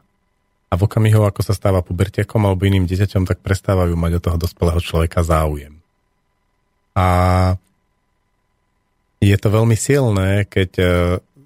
[0.70, 4.38] A v okamihu, ako sa stáva pubertiakom alebo iným dieťaťom, tak prestávajú mať od toho
[4.38, 5.78] dospelého človeka záujem.
[6.94, 7.06] A
[9.20, 10.84] je to veľmi silné, keď e,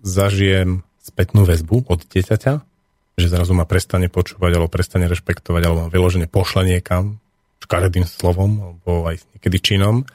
[0.03, 2.53] zažijem spätnú väzbu od dieťaťa,
[3.19, 7.21] že zrazu ma prestane počúvať alebo prestane rešpektovať alebo ma vyložene pošle niekam
[7.61, 10.09] škaredým slovom alebo aj niekedy činom,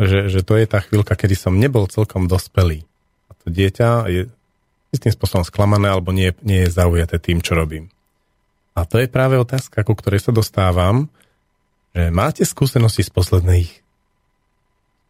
[0.00, 2.82] že, že to je tá chvíľka, kedy som nebol celkom dospelý.
[3.28, 4.20] a to dieťa je
[4.92, 7.88] istým spôsobom sklamané alebo nie, nie je zaujaté tým, čo robím.
[8.72, 11.12] A to je práve otázka, ku ktorej sa dostávam,
[11.92, 13.70] že máte skúsenosti z posledných,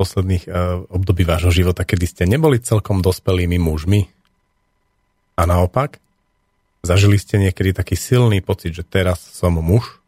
[0.03, 4.11] posledných uh, období vášho života, kedy ste neboli celkom dospelými mužmi?
[5.39, 6.03] A naopak,
[6.83, 10.03] zažili ste niekedy taký silný pocit, že teraz som muž?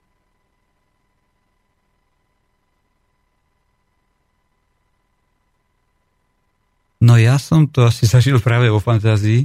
[7.04, 9.44] No ja som to asi zažil práve vo fantázii.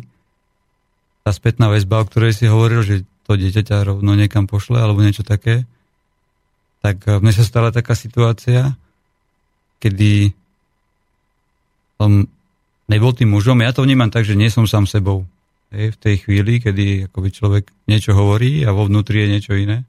[1.27, 2.95] Tá spätná väzba, o ktorej si hovoril, že
[3.27, 5.67] to dieťa ťa rovno niekam pošle alebo niečo také.
[6.79, 8.79] Tak eh, mne sa stala taká situácia,
[9.83, 10.38] kedy
[11.99, 12.23] som
[12.87, 13.59] nebol tým mužom.
[13.59, 15.27] Ja to vnímam tak, že nie som sám sebou.
[15.69, 19.85] Hej, v tej chvíli, kedy akoby človek niečo hovorí a vo vnútri je niečo iné.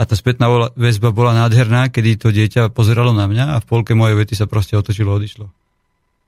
[0.00, 3.92] A tá spätná väzba bola nádherná, kedy to dieťa pozeralo na mňa a v polke
[3.92, 5.46] mojej vety sa proste otočilo a odišlo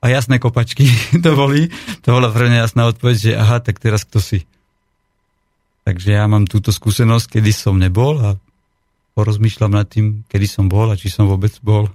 [0.02, 0.90] a jasné kopačky
[1.24, 1.70] to boli.
[2.02, 4.42] To bola pre mňa jasná odpoveď, že aha, tak teraz kto si.
[5.86, 8.38] Takže ja mám túto skúsenosť, kedy som nebol a
[9.14, 11.90] porozmýšľam nad tým, kedy som bol a či som vôbec bol.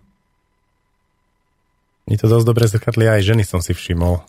[2.07, 4.23] Mi to dosť dobre zrkadli aj ženy som si všimol.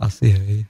[0.00, 0.64] Asi hej.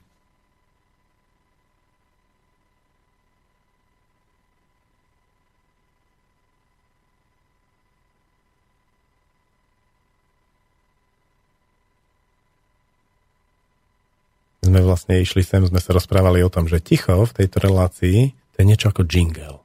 [14.71, 18.55] sme vlastne išli sem, sme sa rozprávali o tom, že ticho v tejto relácii to
[18.55, 19.59] je niečo ako jingle.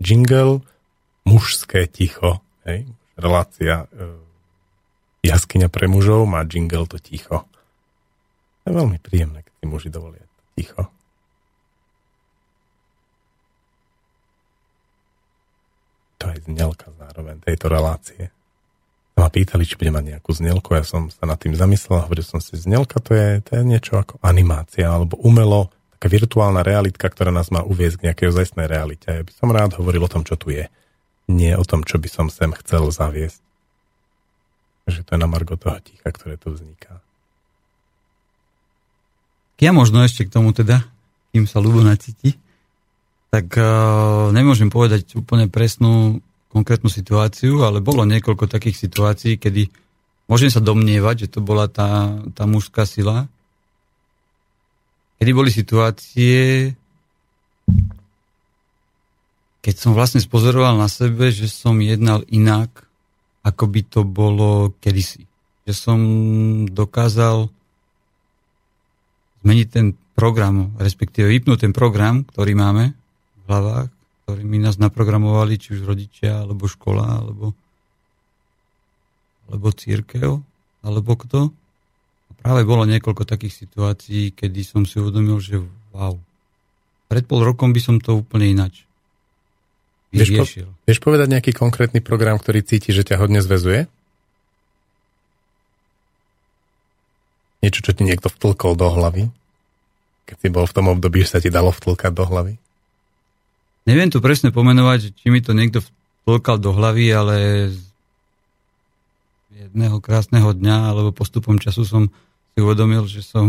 [0.00, 0.64] Jingle,
[1.28, 2.88] mužské ticho, hej?
[3.16, 4.06] Relácia e,
[5.26, 7.44] jaskyňa pre mužov má jingle to ticho.
[8.62, 10.24] To je veľmi príjemné, keď si muži dovolia
[10.54, 10.88] ticho.
[16.22, 18.32] To je znelka zároveň tejto relácie
[19.16, 20.76] ma pýtali, či bude mať nejakú znelku.
[20.76, 23.62] Ja som sa nad tým zamyslel a hovoril som si, znelka to je, to je
[23.64, 28.68] niečo ako animácia alebo umelo, taká virtuálna realitka, ktorá nás má uviezť k nejakej ozajstnej
[28.68, 29.08] realite.
[29.08, 30.68] Ja by som rád hovoril o tom, čo tu je.
[31.26, 33.42] Nie o tom, čo by som sem chcel zaviesť.
[34.86, 37.02] Takže to je na margo toho ticha, ktoré tu vzniká.
[39.58, 40.86] Ja možno ešte k tomu teda,
[41.34, 42.38] kým sa ľubo nacíti,
[43.34, 46.22] tak uh, nemôžem povedať úplne presnú
[46.54, 49.68] konkrétnu situáciu, ale bolo niekoľko takých situácií, kedy
[50.30, 53.26] môžem sa domnievať, že to bola tá, tá mužská sila.
[55.18, 56.72] Kedy boli situácie,
[59.66, 62.86] keď som vlastne spozoroval na sebe, že som jednal inak,
[63.42, 65.26] ako by to bolo kedysi.
[65.66, 65.98] Že som
[66.70, 67.50] dokázal
[69.42, 73.90] zmeniť ten program, respektíve vypnúť ten program, ktorý máme v hlavách
[74.26, 77.54] ktorými nás naprogramovali, či už rodičia, alebo škola, alebo,
[79.46, 80.42] alebo církev,
[80.82, 81.54] alebo kto.
[82.26, 85.62] A práve bolo niekoľko takých situácií, kedy som si uvedomil, že
[85.94, 86.18] wow,
[87.06, 88.85] pred pol rokom by som to úplne inač.
[90.16, 90.44] Vieš, po,
[90.88, 93.84] vieš povedať nejaký konkrétny program, ktorý cíti, že ťa hodne zväzuje?
[97.60, 99.28] Niečo, čo ti niekto vtlkol do hlavy?
[100.26, 102.54] Keď si bol v tom období, že sa ti dalo vtlkať do hlavy?
[103.86, 105.84] Neviem to presne pomenovať, či mi to niekto
[106.26, 107.36] vtlkal do hlavy, ale
[109.54, 112.02] jedného krásneho dňa alebo postupom času som
[112.52, 113.46] si uvedomil, že som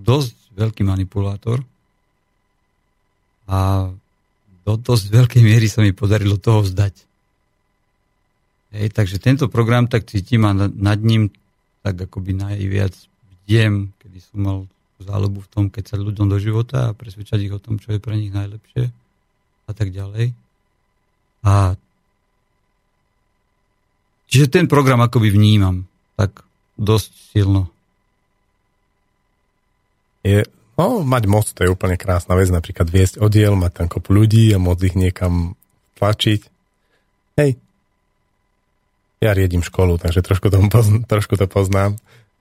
[0.00, 1.64] dosť veľký manipulátor
[3.48, 3.90] a
[4.66, 7.06] do dosť veľkej miery sa mi podarilo toho vzdať.
[8.74, 11.30] Hej, takže tento program tak cítim a nad ním
[11.86, 12.90] tak akoby najviac
[13.46, 14.58] vdiem, kedy som mal
[14.98, 18.02] záľubu v tom, keď sa ľuďom do života a presvedčať ich o tom, čo je
[18.02, 18.90] pre nich najlepšie
[19.70, 20.34] a tak ďalej.
[21.46, 21.78] A
[24.26, 25.86] čiže ten program akoby vnímam
[26.18, 26.42] tak
[26.74, 27.70] dosť silno.
[30.26, 30.42] Je,
[30.76, 34.52] no, mať moc, to je úplne krásna vec, napríklad viesť oddiel, mať tam kopu ľudí
[34.52, 35.56] a môcť ich niekam
[35.96, 36.40] tlačiť.
[37.36, 37.60] Hej,
[39.20, 41.96] ja riedím školu, takže trošku to, poznám, trošku to poznám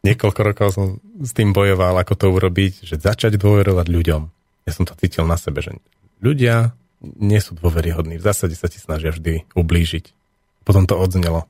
[0.05, 0.85] niekoľko rokov som
[1.17, 4.21] s tým bojoval, ako to urobiť, že začať dôverovať ľuďom.
[4.69, 5.81] Ja som to cítil na sebe, že
[6.21, 8.21] ľudia nie sú dôveryhodní.
[8.21, 10.13] V zásade sa ti snažia vždy ublížiť.
[10.61, 11.49] Potom to odznelo.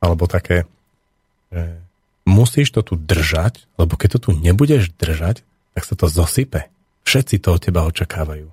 [0.00, 0.64] Alebo také,
[1.52, 1.80] že
[2.28, 5.44] musíš to tu držať, lebo keď to tu nebudeš držať,
[5.76, 6.72] tak sa to zosype.
[7.04, 8.48] Všetci to od teba očakávajú.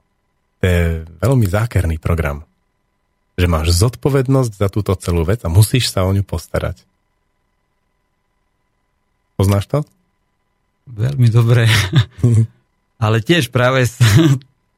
[0.60, 2.44] To je veľmi zákerný program.
[3.40, 6.84] Že máš zodpovednosť za túto celú vec a musíš sa o ňu postarať.
[9.40, 9.80] Poznáš to?
[10.92, 11.66] Veľmi dobre.
[13.04, 13.88] Ale tiež práve,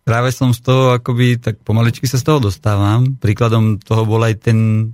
[0.07, 3.17] práve som z toho akoby, tak pomaličky sa z toho dostávam.
[3.17, 4.89] Príkladom toho bol aj ten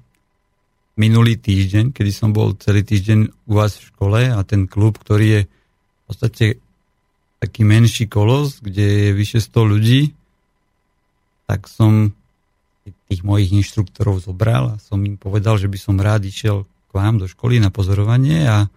[0.96, 5.28] minulý týždeň, kedy som bol celý týždeň u vás v škole a ten klub, ktorý
[5.28, 6.46] je v podstate
[7.42, 10.14] taký menší kolos, kde je vyše 100 ľudí,
[11.50, 12.14] tak som
[13.12, 17.20] tých mojich inštruktorov zobral a som im povedal, že by som rád išiel k vám
[17.20, 18.72] do školy na pozorovanie a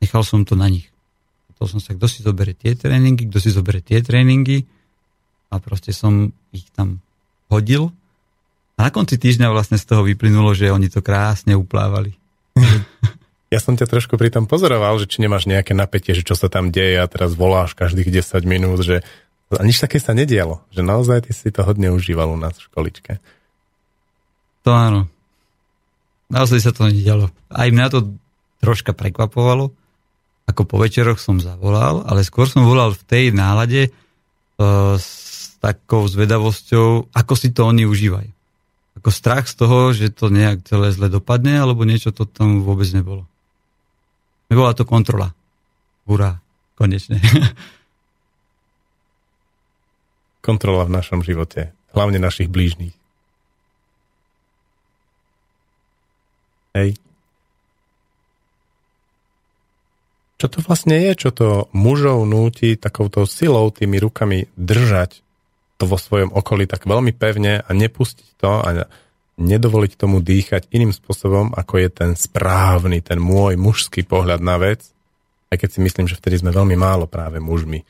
[0.00, 0.88] nechal som to na nich.
[1.60, 4.64] To som sa, kto si zoberie tie tréningy, kto si zoberie tie tréningy
[5.50, 7.02] a proste som ich tam
[7.50, 7.90] hodil
[8.78, 12.14] a na konci týždňa vlastne z toho vyplynulo, že oni to krásne uplávali.
[13.48, 16.52] Ja som ťa trošku pri tom pozoroval, že či nemáš nejaké napätie, že čo sa
[16.52, 19.00] tam deje a teraz voláš každých 10 minút, že
[19.48, 20.60] a nič také sa nedialo.
[20.68, 23.12] Že naozaj ty si to hodne užíval u nás v školičke.
[24.68, 25.08] To áno.
[26.28, 27.32] Naozaj sa to nedialo.
[27.48, 28.12] Aj mňa to
[28.60, 29.72] troška prekvapovalo.
[30.44, 36.04] Ako po večeroch som zavolal, ale skôr som volal v tej nálade uh, s takou
[36.04, 38.28] zvedavosťou, ako si to oni užívajú
[38.98, 42.90] ako strach z toho, že to nejak celé zle dopadne, alebo niečo to tam vôbec
[42.90, 43.30] nebolo.
[44.48, 45.36] Nebola to kontrola.
[46.08, 46.40] Hurá,
[46.72, 47.20] konečne.
[50.48, 52.96] Kontrola v našom živote, hlavne našich blížnych.
[56.72, 56.96] Hej.
[60.38, 65.20] Čo to vlastne je, čo to mužov núti takouto silou, tými rukami držať
[65.78, 68.86] to vo svojom okolí tak veľmi pevne a nepustiť to a
[69.38, 74.84] nedovoliť tomu dýchať iným spôsobom, ako je ten správny, ten môj mužský pohľad na vec,
[75.48, 77.80] aj keď si myslím, že vtedy sme veľmi málo práve mužmi,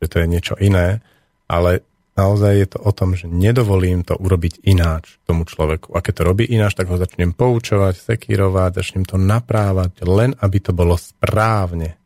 [0.00, 1.04] že to je niečo iné,
[1.50, 1.84] ale
[2.16, 5.92] naozaj je to o tom, že nedovolím to urobiť ináč tomu človeku.
[5.92, 10.58] A keď to robí ináč, tak ho začnem poučovať, sekírovať, začnem to naprávať, len aby
[10.62, 11.98] to bolo správne.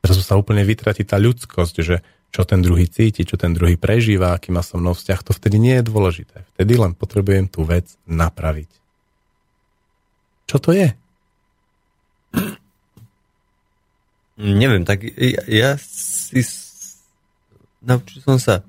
[0.00, 2.00] Teraz sa úplne vytratí tá ľudskosť, že
[2.36, 5.56] čo ten druhý cíti, čo ten druhý prežíva, aký má so mnou vzťah, to vtedy
[5.56, 6.44] nie je dôležité.
[6.52, 8.68] Vtedy len potrebujem tú vec napraviť.
[10.44, 10.92] Čo to je?
[14.36, 16.44] Neviem, tak ja, ja si
[17.80, 18.60] naučil som sa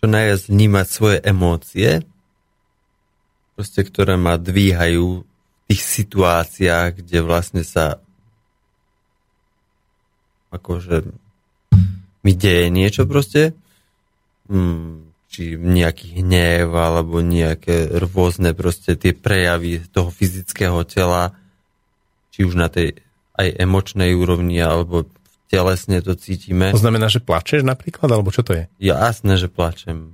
[0.00, 2.00] čo najviac vnímať svoje emócie,
[3.52, 8.00] proste, ktoré ma dvíhajú v tých situáciách, kde vlastne sa
[10.48, 11.12] akože
[12.22, 13.54] mi deje niečo proste,
[14.46, 21.34] hmm, či nejaký hnev, alebo nejaké rôzne proste tie prejavy toho fyzického tela,
[22.30, 23.02] či už na tej
[23.32, 25.08] aj emočnej úrovni, alebo
[25.48, 26.72] telesne to cítime.
[26.72, 28.64] To znamená, že plačeš napríklad, alebo čo to je?
[28.76, 30.12] Ja, jasné, že plačem.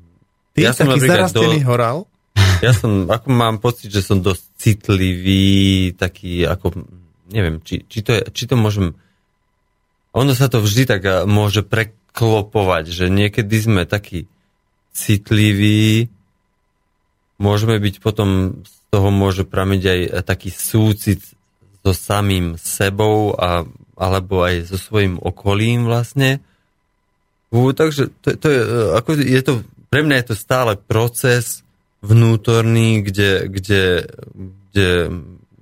[0.55, 1.69] Ty ja som taký zarastený do...
[1.69, 1.99] horal?
[2.59, 6.75] Ja som, ako mám pocit, že som dosť citlivý, taký, ako,
[7.31, 8.99] neviem, či, či, to, je, či to môžem
[10.19, 11.63] ono sa to vždy tak eh, môže
[12.19, 14.27] preklopovať, že niekedy sme takí
[14.91, 16.11] citliví,
[17.39, 21.23] môžeme byť potom, z toho môže pramiť aj eh, taký súcit
[21.87, 23.63] so samým sebou a,
[23.95, 26.43] alebo aj so svojím okolím vlastne.
[27.55, 29.53] U, takže to, to je, eh, ako je to,
[29.87, 31.63] pre mňa je to stále proces
[32.03, 33.83] vnútorný, kde, kde,
[34.35, 34.91] kde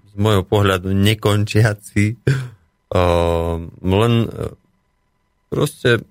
[0.09, 2.17] z môjho pohľadu nekončiaci
[2.87, 4.55] Uh, len uh,
[5.51, 6.07] proste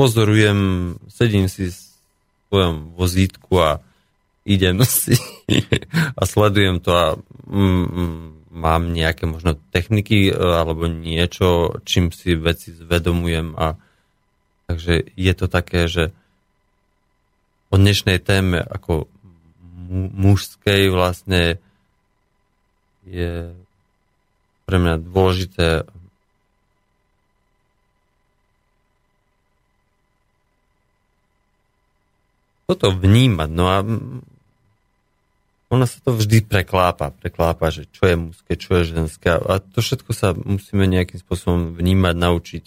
[0.00, 1.76] pozorujem, sedím si v
[2.48, 3.84] svojom vozítku a
[4.48, 5.12] idem si
[6.16, 7.06] a sledujem to a
[7.44, 13.76] mm, mm, mám nejaké možno techniky uh, alebo niečo, čím si veci zvedomujem a
[14.72, 16.16] takže je to také, že
[17.68, 19.04] o dnešnej téme ako
[20.16, 21.60] mužskej vlastne
[23.04, 23.52] je
[24.64, 25.84] pre mňa dôležité
[32.70, 33.50] toto vnímať.
[33.50, 33.82] No a
[35.70, 39.34] ono sa to vždy preklápa, preklápa, že čo je mužské, čo je ženské.
[39.34, 42.64] A to všetko sa musíme nejakým spôsobom vnímať, naučiť,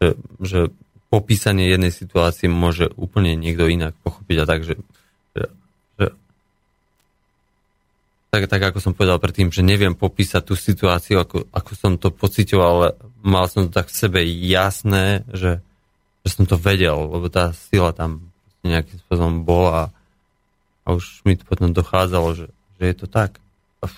[0.00, 0.08] že,
[0.40, 0.60] že
[1.12, 4.80] popísanie jednej situácie môže úplne niekto inak pochopiť a tak, že,
[5.36, 5.52] že
[8.30, 12.14] tak, tak ako som povedal predtým, že neviem popísať tú situáciu, ako, ako som to
[12.14, 12.88] pocitoval, ale
[13.26, 15.58] mal som to tak v sebe jasné, že,
[16.22, 18.29] že som to vedel, lebo tá sila tam
[18.64, 19.92] nejakým spôsobom bola
[20.84, 22.46] a už mi to potom dochádzalo, že,
[22.80, 23.38] že je to tak.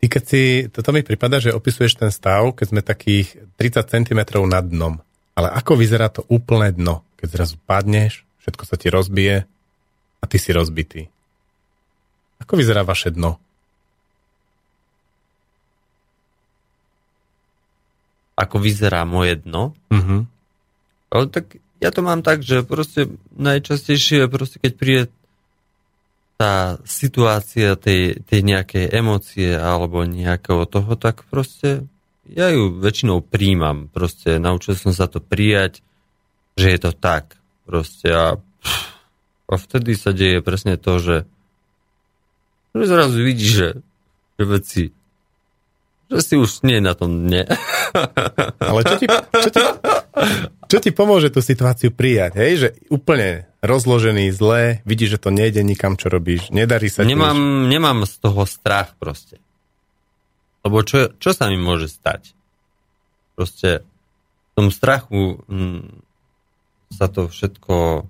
[0.00, 4.20] Ty keď si, toto mi prípada, že opisuješ ten stav, keď sme takých 30 cm
[4.44, 5.00] nad dnom.
[5.34, 7.02] Ale ako vyzerá to úplné dno?
[7.18, 9.48] Keď zrazu padneš, všetko sa ti rozbije
[10.20, 11.08] a ty si rozbitý.
[12.44, 13.40] Ako vyzerá vaše dno?
[18.36, 19.72] Ako vyzerá moje dno?
[19.88, 20.26] Uh-huh.
[21.08, 25.02] Ale tak ja to mám tak, že proste najčastejšie, proste keď príde
[26.40, 31.84] tá situácia tej, tej nejakej emócie alebo nejakého toho, tak proste
[32.24, 33.92] ja ju väčšinou príjmam.
[33.92, 35.84] Proste naučil som sa to prijať,
[36.56, 37.36] že je to tak.
[37.68, 38.26] Proste a,
[39.46, 41.16] a vtedy sa deje presne to, že,
[42.72, 43.68] že zrazu vidíš, že,
[44.40, 44.84] že veci
[46.14, 47.42] že si už nie na tom nie.
[48.60, 49.60] Ale čo ti, čo ti,
[50.70, 52.32] čo ti pomôže tú situáciu prijať?
[52.38, 52.52] Hej?
[52.56, 57.74] Že úplne rozložený, zlé, vidíš, že to nejde nikam, čo robíš, nedarí sa nemám, ti
[57.74, 59.42] Nemám z toho strach proste.
[60.62, 62.32] Lebo čo, čo sa mi môže stať?
[63.34, 66.04] Proste v tom strachu hm,
[66.94, 68.06] sa to všetko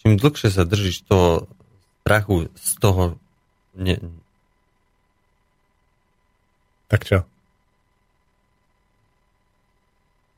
[0.00, 1.46] čím dlhšie sa držíš toho
[2.02, 3.20] strachu z toho
[3.76, 4.00] ne,
[6.90, 7.22] tak čo?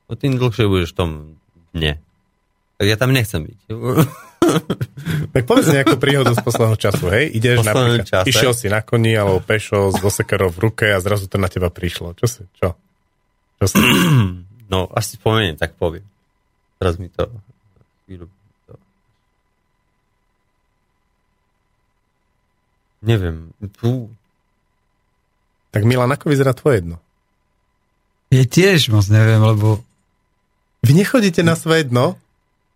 [0.07, 1.09] No tým dlhšie budeš v tom
[1.71, 1.99] dne.
[2.77, 3.57] Tak ja tam nechcem byť.
[5.33, 7.31] tak povedz nejakú príhodu z posledného času, hej?
[7.31, 8.27] Ideš napríklad, čase.
[8.27, 11.71] išiel si na koni alebo pešo s vosekerou v ruke a zrazu to na teba
[11.71, 12.13] prišlo.
[12.19, 12.41] Čo si?
[12.59, 12.75] Čo?
[13.61, 13.79] Čo si?
[14.63, 16.01] No, asi spomeniem, tak poviem.
[16.81, 17.29] Teraz mi to...
[23.05, 23.53] Neviem.
[23.77, 24.09] Tu
[25.73, 27.01] tak Milan, ako vyzerá tvoje dno?
[28.29, 29.81] Ja tiež moc neviem, lebo...
[30.83, 32.19] Vy nechodíte na svoje dno?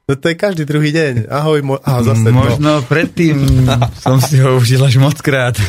[0.08, 1.28] No to je každý druhý deň.
[1.28, 2.40] Ahoj, mo- aha, zase dno.
[2.48, 3.68] Možno predtým
[4.00, 5.60] som si ho užil až moc krát.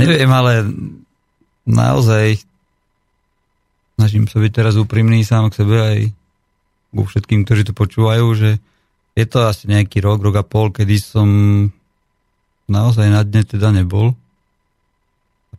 [0.00, 0.64] neviem, ale
[1.68, 2.40] naozaj
[4.00, 5.98] snažím sa byť teraz úprimný sám k sebe aj
[6.96, 8.50] ku všetkým, ktorí to počúvajú, že
[9.12, 11.28] je to asi nejaký rok, rok a pol, kedy som
[12.64, 14.16] naozaj na dne teda nebol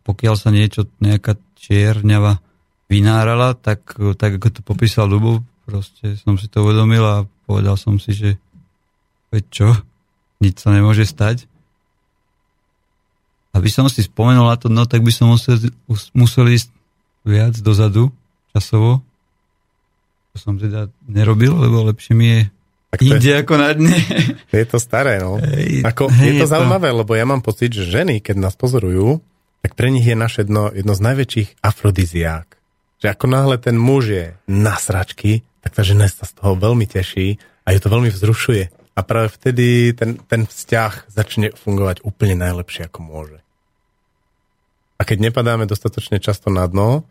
[0.04, 2.40] pokiaľ sa niečo, nejaká čierňava
[2.90, 7.16] vynárala, tak, tak ako to popísal Lubo, proste som si to uvedomil a
[7.46, 8.34] povedal som si, že
[9.30, 9.68] veď čo,
[10.42, 11.46] nič sa nemôže stať.
[13.54, 15.58] Aby som si spomenul na to, no tak by som musel,
[16.10, 16.74] musel ísť
[17.22, 18.10] viac dozadu,
[18.50, 19.02] časovo.
[20.34, 22.40] To som teda nerobil, lebo lepšie mi je
[22.90, 23.94] tak inde je, ako na dne.
[24.50, 25.38] Je to staré, no.
[25.38, 27.06] Hej, ako, hej, je to je zaujímavé, to...
[27.06, 29.22] lebo ja mám pocit, že ženy, keď nás pozorujú,
[29.62, 32.48] tak pre nich je naše dno jedno z najväčších afrodiziák.
[32.98, 36.88] Že ako náhle ten muž je na sračky, tak tá žena sa z toho veľmi
[36.88, 38.64] teší a ju to veľmi vzrušuje.
[38.96, 43.38] A práve vtedy ten, ten vzťah začne fungovať úplne najlepšie, ako môže.
[45.00, 47.08] A keď nepadáme dostatočne často na dno,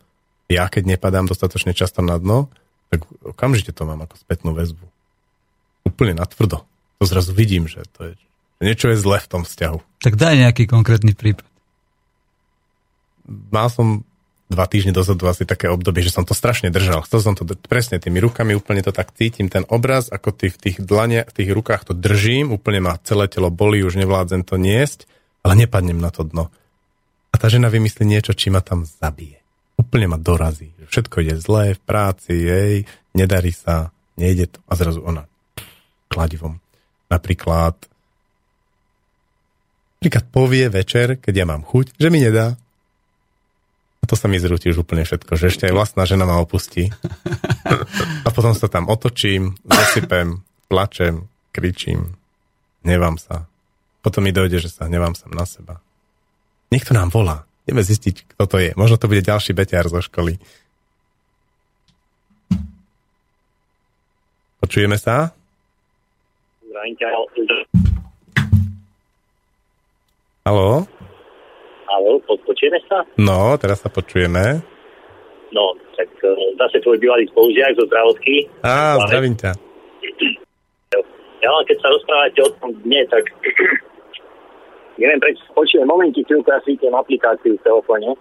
[0.49, 2.49] ja keď nepadám dostatočne často na dno,
[2.89, 4.85] tak okamžite to mám ako spätnú väzbu.
[5.85, 6.65] Úplne natvrdo.
[6.99, 8.27] To zrazu vidím, že to je, že
[8.61, 10.03] niečo je zle v tom vzťahu.
[10.05, 11.49] Tak daj nejaký konkrétny prípad
[13.29, 14.01] mal som
[14.49, 17.05] dva týždne dozadu asi také obdobie, že som to strašne držal.
[17.05, 20.57] Chcel som to presne tými rukami, úplne to tak cítim, ten obraz, ako ty v
[20.57, 24.57] tých dlane, v tých rukách to držím, úplne ma celé telo boli, už nevládzem to
[24.57, 25.05] niesť,
[25.45, 26.49] ale nepadnem na to dno.
[27.29, 29.37] A tá žena vymyslí niečo, či ma tam zabije.
[29.77, 30.73] Úplne ma dorazí.
[30.89, 32.75] Všetko ide zlé v práci, jej,
[33.13, 34.59] nedarí sa, nejde to.
[34.65, 35.29] A zrazu ona
[36.09, 36.57] kladivom.
[37.07, 37.77] Napríklad
[40.01, 42.57] napríklad povie večer, keď ja mám chuť, že mi nedá,
[44.07, 46.89] to sa mi zrúti už úplne všetko, že ešte aj vlastná žena ma opustí.
[48.25, 52.17] A potom sa tam otočím, zasypem, plačem, kričím,
[52.81, 53.45] hnevám sa.
[53.99, 55.75] Potom mi dojde, že sa hnevám sám na seba.
[56.71, 57.43] Niekto nám volá.
[57.69, 58.71] Ideme zistiť, kto to je.
[58.73, 60.41] Možno to bude ďalší beťar zo školy.
[64.59, 65.33] Počujeme sa?
[70.45, 70.89] Haló?
[71.99, 73.03] Áno, počujeme sa?
[73.19, 74.63] No, teraz sa počujeme.
[75.51, 78.47] No, tak e, zase tvoj bývalý spolužiak zo zdravotky.
[78.63, 79.51] Á, zdravím ťa.
[81.39, 83.23] Ja keď sa rozprávate o tom dne, tak
[85.01, 88.15] neviem, prečo počujem momenty, chvíľku ja si aplikáciu v telefóne.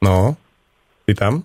[0.00, 0.36] No,
[1.04, 1.44] ty tam?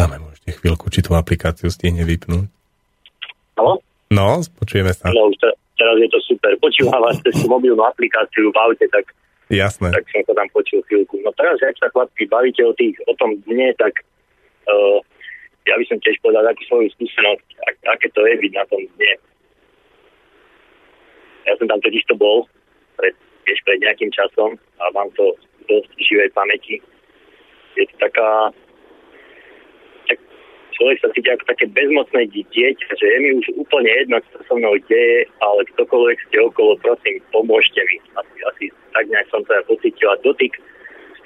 [0.00, 2.46] Dáme mu ešte chvíľku, či tú aplikáciu stihne vypnúť.
[3.58, 3.82] Halo?
[4.14, 5.10] No, počujeme sa.
[5.10, 6.54] No, teraz je to super.
[6.62, 9.10] Počúvam vás cez mobilnú aplikáciu v aute, tak,
[9.50, 9.90] Jasné.
[9.90, 11.18] tak som to tam počul chvíľku.
[11.26, 13.98] No teraz, ak sa chlapci bavíte o, tých, o tom dne, tak
[14.70, 15.02] uh,
[15.66, 18.82] ja by som tiež povedal takú svoju skúsenosť, ak, aké to je byť na tom
[18.94, 19.12] dne.
[21.50, 22.46] Ja som tam totiž to bol
[22.94, 25.34] pred, tiež pred nejakým časom a mám to
[25.66, 26.78] dosť živej pamäti.
[27.74, 28.54] Je to taká
[30.80, 34.40] človek sa cíti ako také bezmocné dieťa, že je mi už úplne jedno, čo sa
[34.48, 38.00] so mnou deje, ale ktokoľvek ste okolo, prosím, pomôžte mi.
[38.16, 38.64] Asi, asi
[38.96, 40.56] tak nejak som ja pocítil a dotyk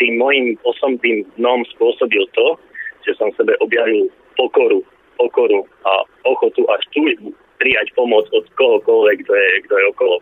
[0.03, 2.59] tým môjim osobným dnom spôsobil to,
[3.07, 4.83] že som sebe objavil pokoru,
[5.15, 7.31] pokoru a ochotu až túžbu
[7.63, 10.17] prijať pomoc od kohokoľvek, kto je, kto je okolo,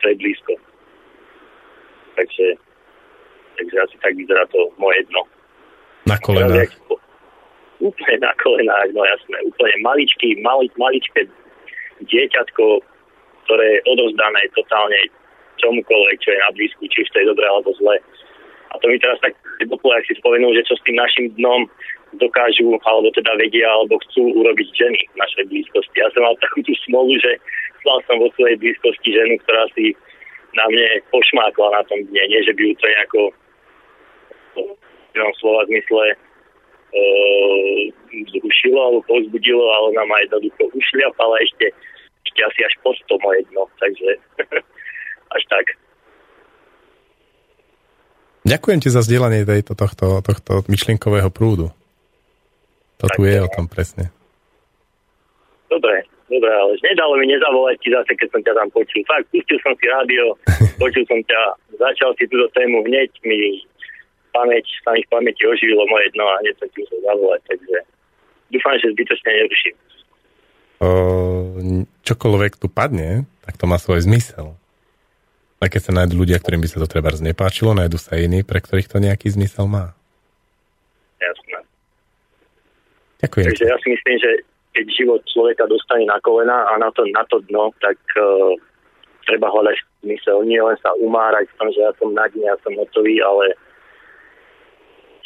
[0.00, 0.52] kto je blízko.
[2.16, 2.46] Takže,
[3.60, 5.28] takže asi tak vyzerá to moje dno.
[6.08, 6.72] Na kolenách.
[7.76, 9.36] Úplne na kolenách, no jasné.
[9.52, 11.28] Úplne maličký, mali, maličké
[12.08, 12.80] dieťatko,
[13.44, 15.00] ktoré je odovzdané totálne
[15.60, 17.96] čomukoľvek, čo je na blízku, či už to je dobré alebo zlé.
[18.72, 21.64] A to mi teraz tak ak si spomenul, že čo s tým našim dnom
[22.20, 25.96] dokážu, alebo teda vedia, alebo chcú urobiť ženy v našej blízkosti.
[25.96, 27.40] Ja som mal takú tú smolu, že
[27.84, 29.96] mal som vo svojej blízkosti ženu, ktorá si
[30.56, 32.22] na mne pošmákla na tom dne.
[32.28, 33.20] Nie, že by ju to nejako
[35.16, 36.04] v slova zmysle
[38.32, 41.66] zrušilo alebo povzbudilo, ale ona ma jednoducho ušliapala ešte,
[42.24, 43.64] ešte asi až pod to moje dno.
[43.80, 44.10] Takže
[45.36, 45.66] až tak.
[48.46, 51.74] Ďakujem ti za zdieľanie tejto, tohto, tohto myšlienkového prúdu.
[53.02, 54.14] To tu je o tom presne.
[55.66, 59.02] Dobre, dobre, ale nedalo mi nezavolať ti zase, keď som ťa tam počul.
[59.04, 60.24] Fakt, pustil som si rádio,
[60.82, 61.40] počul som ťa,
[61.74, 63.66] začal si túto tému hneď mi
[64.36, 67.76] pamäť, sa mi v pamäti oživilo moje dno a hneď som ti musel zavolať, takže
[68.52, 69.76] dúfam, že zbytočne neruším.
[70.76, 70.88] O,
[72.04, 74.52] čokoľvek tu padne, tak to má svoj zmysel.
[75.56, 78.60] A keď sa nájdú ľudia, ktorým by sa to treba znepáčilo, nájdú sa iní, pre
[78.60, 79.96] ktorých to nejaký zmysel má.
[81.16, 81.64] Jasné.
[83.24, 83.46] Ďakujem.
[83.48, 84.30] Takže ja si myslím, že
[84.76, 88.52] keď život človeka dostane na kolena a na to, na to dno, tak uh,
[89.24, 90.44] treba hľadať zmysel.
[90.44, 93.56] Nie len sa umárať v tom, že ja som na dne, ja som hotový, ale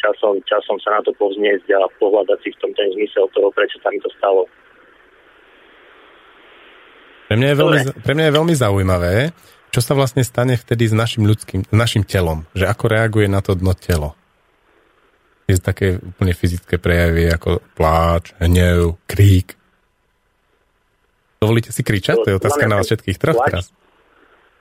[0.01, 3.77] časom, časom sa na to povzniesť a pohľadať si v tom ten zmysel toho, prečo
[3.85, 4.49] sa mi to stalo.
[7.31, 9.15] Pre mňa je veľmi, pre mňa je veľmi zaujímavé,
[9.71, 13.39] čo sa vlastne stane vtedy s našim ľudským, s našim telom, že ako reaguje na
[13.39, 14.19] to dno telo.
[15.47, 19.55] Je to také úplne fyzické prejavy ako pláč, hnev, krík.
[21.39, 22.23] Dovolíte si kričať?
[22.23, 23.71] To je otázka na vás všetkých troch teraz.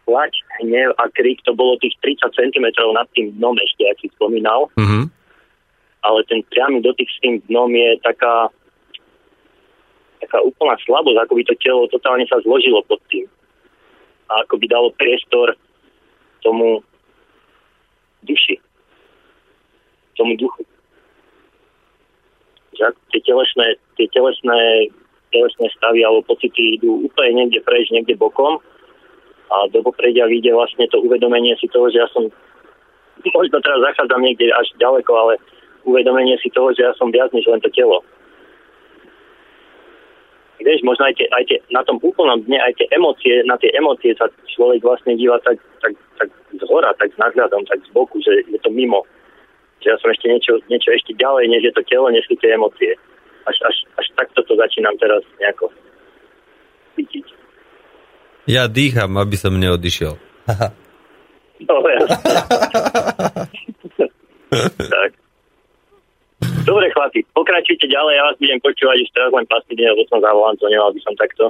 [0.05, 4.09] Plač, hnev a krík to bolo tých 30 cm nad tým dnom ešte, ak si
[4.13, 4.69] spomínal.
[4.77, 5.18] Mm-hmm.
[5.99, 8.47] Ale ten priamy dotyk s tým dnom je taká
[10.19, 13.25] taká úplná slabosť, ako by to telo totálne sa zložilo pod tým
[14.29, 15.57] a ako by dalo priestor
[16.45, 16.83] tomu
[18.23, 18.61] duši,
[20.13, 20.61] tomu duchu.
[22.77, 24.91] Že tie telesné, tie telesné,
[25.33, 28.61] telesné stavy alebo pocity idú úplne niekde preč, niekde bokom
[29.49, 32.29] a do popredia vyjde vlastne to uvedomenie si toho, že ja som
[33.33, 35.33] možno teraz zachádzam niekde až ďaleko, ale
[35.87, 38.03] uvedomenie si toho, že ja som viac než len to telo
[40.59, 43.71] vieš, možno aj, tie, aj tie, na tom úplnom dne aj tie emócie, na tie
[43.71, 47.89] emócie sa človek vlastne díva tak, tak, tak z hora, tak s nadhľadom, tak z
[47.95, 49.07] boku, že je to mimo.
[49.79, 52.51] Že ja som ešte niečo, niečo ešte ďalej, než je to telo, než sú tie
[52.51, 52.91] emócie.
[53.47, 55.71] Až, až, až takto to začínam teraz nejako
[56.99, 57.25] cítiť.
[58.51, 60.19] Ja dýcham, aby som neodišiel.
[61.67, 61.99] no, ja.
[64.91, 65.11] tak.
[66.69, 70.53] Dobre, chlapi, pokračujte ďalej, ja vás budem počúvať už teraz len pasívne, lebo som zavolám,
[70.61, 71.49] to nemal by som takto.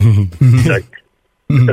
[0.72, 0.84] tak.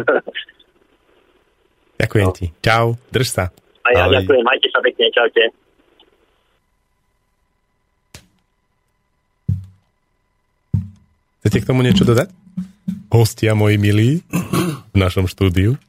[2.03, 2.35] ďakujem no.
[2.35, 2.45] ti.
[2.59, 3.45] Čau, drž sa.
[3.79, 4.19] A ja Ahoj.
[4.19, 5.43] ďakujem, majte sa pekne, čaute.
[11.39, 12.27] Chcete k tomu niečo dodať?
[13.07, 14.19] Hostia moji milí
[14.91, 15.79] v našom štúdiu.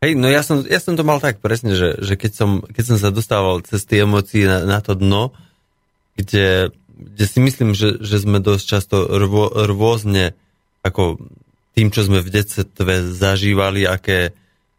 [0.00, 2.84] Hej, no ja som, ja som to mal tak presne, že, že keď, som, keď
[2.88, 5.36] som sa dostával cez tie emócie na, na to dno,
[6.16, 10.32] kde, kde si myslím, že, že sme dosť často rvo, rôzne
[10.80, 11.20] ako
[11.76, 14.32] tým, čo sme v detstve zažívali, aké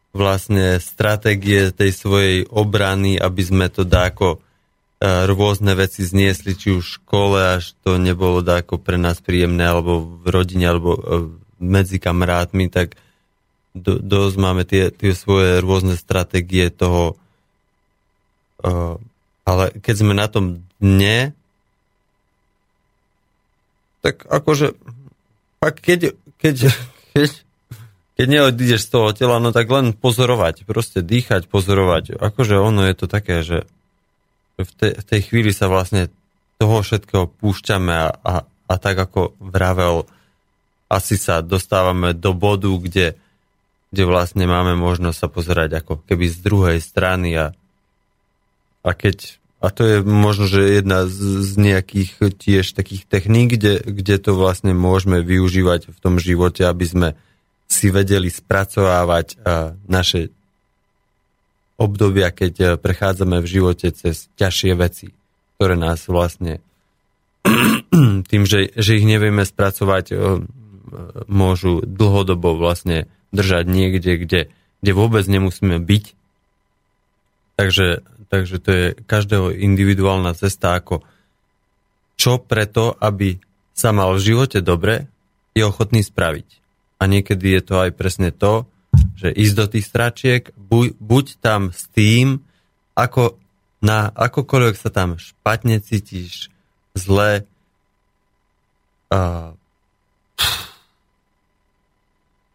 [0.10, 4.40] vlastne stratégie tej svojej obrany, aby sme to dáko e,
[5.30, 10.18] rôzne veci zniesli, či už v škole, až to nebolo dáko pre nás príjemné, alebo
[10.18, 11.02] v rodine, alebo e,
[11.62, 12.98] medzi kamarátmi, tak
[13.72, 17.16] do, dosť máme tie, tie svoje rôzne stratégie toho,
[18.64, 19.00] uh,
[19.48, 21.32] ale keď sme na tom dne,
[24.02, 24.76] tak akože
[25.62, 26.56] keď, keď,
[27.14, 27.28] keď,
[28.18, 32.18] keď neodídeš z toho tela, no tak len pozorovať, proste dýchať, pozorovať.
[32.18, 33.70] Akože ono je to také, že
[34.58, 36.10] v, te, v tej chvíli sa vlastne
[36.58, 40.06] toho všetkého púšťame a, a, a tak ako vravel,
[40.92, 43.16] asi sa dostávame do bodu, kde
[43.92, 47.48] kde vlastne máme možnosť sa pozerať ako keby z druhej strany a,
[48.84, 53.78] a keď a to je možno, že jedna z, z nejakých tiež takých techník, kde,
[53.86, 57.10] kde to vlastne môžeme využívať v tom živote, aby sme
[57.70, 59.38] si vedeli spracovávať
[59.86, 60.34] naše
[61.82, 65.08] obdobia, keď uh, prechádzame v živote cez ťažšie veci,
[65.58, 66.62] ktoré nás vlastne
[68.30, 70.46] tým, že, že ich nevieme spracovať, uh,
[71.26, 74.42] môžu dlhodobo vlastne držať niekde, kde,
[74.84, 76.06] kde vôbec nemusíme byť.
[77.56, 77.88] Takže,
[78.28, 81.04] takže to je každého individuálna cesta, ako
[82.20, 83.42] čo preto, aby
[83.74, 85.10] sa mal v živote dobre,
[85.58, 86.48] je ochotný spraviť.
[87.02, 88.70] A niekedy je to aj presne to,
[89.18, 92.46] že ísť do tých stračiek, buď, buď tam s tým,
[92.94, 93.42] ako
[93.82, 96.54] na akokoľvek sa tam špatne cítiš,
[96.94, 97.50] zle,
[99.10, 99.54] a,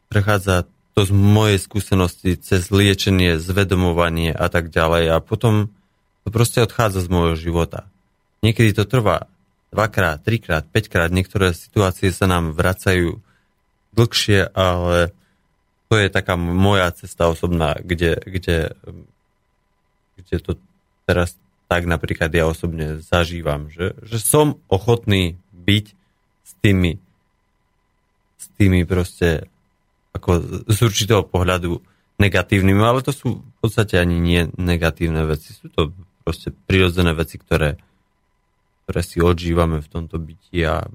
[0.09, 5.68] prechádza to z mojej skúsenosti cez liečenie, zvedomovanie a tak ďalej a potom
[6.24, 7.86] to proste odchádza z môjho života.
[8.40, 9.28] Niekedy to trvá
[9.70, 13.20] dvakrát, trikrát, päťkrát, niektoré situácie sa nám vracajú
[13.92, 15.12] dlhšie, ale
[15.92, 18.72] to je taká moja cesta osobná, kde, kde,
[20.16, 20.52] kde to
[21.04, 21.36] teraz
[21.66, 25.86] tak napríklad ja osobne zažívam, že, že som ochotný byť
[26.46, 27.02] s tými
[28.36, 29.50] s tými proste
[30.16, 31.78] ako z určitého pohľadu
[32.16, 35.52] negatívnymi, ale to sú v podstate ani nie negatívne veci.
[35.52, 35.92] Sú to
[36.24, 37.76] proste prirodzené veci, ktoré,
[38.84, 40.88] ktoré si odžívame v tomto byti a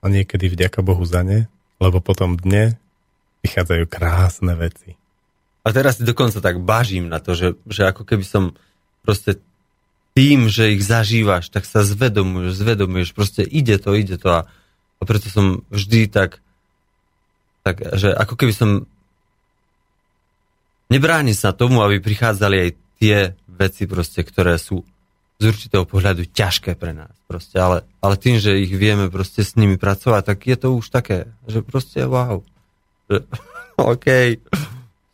[0.00, 2.80] a niekedy vďaka Bohu za ne, lebo potom dne
[3.44, 4.99] vychádzajú krásne veci.
[5.60, 8.56] A teraz si dokonca tak bažím na to, že, že ako keby som
[9.04, 9.40] proste
[10.16, 14.40] tým, že ich zažívaš, tak sa zvedomuješ, zvedomuješ, proste ide to, ide to a,
[14.98, 16.42] a preto som vždy tak,
[17.62, 18.70] tak, že ako keby som
[20.90, 24.82] nebráni sa tomu, aby prichádzali aj tie veci proste, ktoré sú
[25.40, 27.12] z určitého pohľadu ťažké pre nás.
[27.24, 30.92] Proste, ale, ale tým, že ich vieme proste s nimi pracovať, tak je to už
[30.92, 32.44] také, že proste wow.
[33.08, 33.24] Že,
[33.96, 34.06] OK,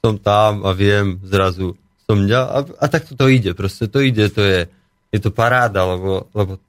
[0.06, 1.74] som tam a viem zrazu
[2.06, 4.70] som ja, a, a tak to ide, proste to ide, to je,
[5.10, 6.62] je to paráda, lebo, lebo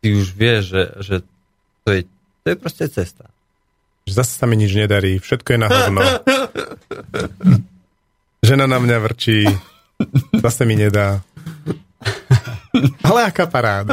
[0.00, 1.16] ty už vieš, že, že
[1.84, 2.00] to, je,
[2.40, 3.28] to je proste cesta.
[4.08, 6.00] Zase sa mi nič nedarí, všetko je na hovno.
[8.40, 9.44] Žena na mňa vrčí,
[10.40, 11.20] zase mi nedá.
[13.04, 13.92] Ale aká paráda.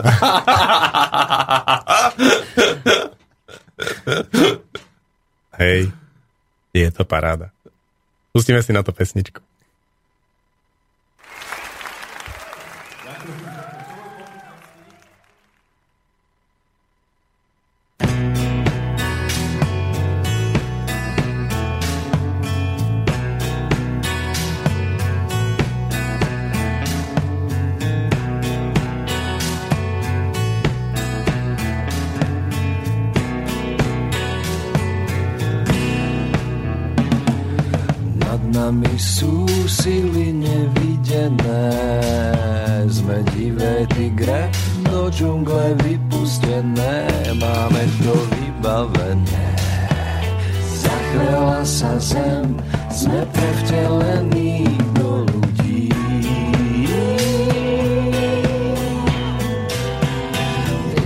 [5.59, 5.91] Hej,
[6.71, 7.51] je to paráda.
[8.33, 9.41] Pustíme si na to pesničku.
[38.63, 41.67] Nami sú sily nevidené.
[42.87, 44.47] Sme divé tigre,
[44.87, 47.03] do džungle vypustené,
[47.35, 49.47] máme to vybavené.
[50.79, 52.55] Zachvela sa zem,
[52.87, 54.63] sme prevtelení
[54.95, 55.91] do ľudí.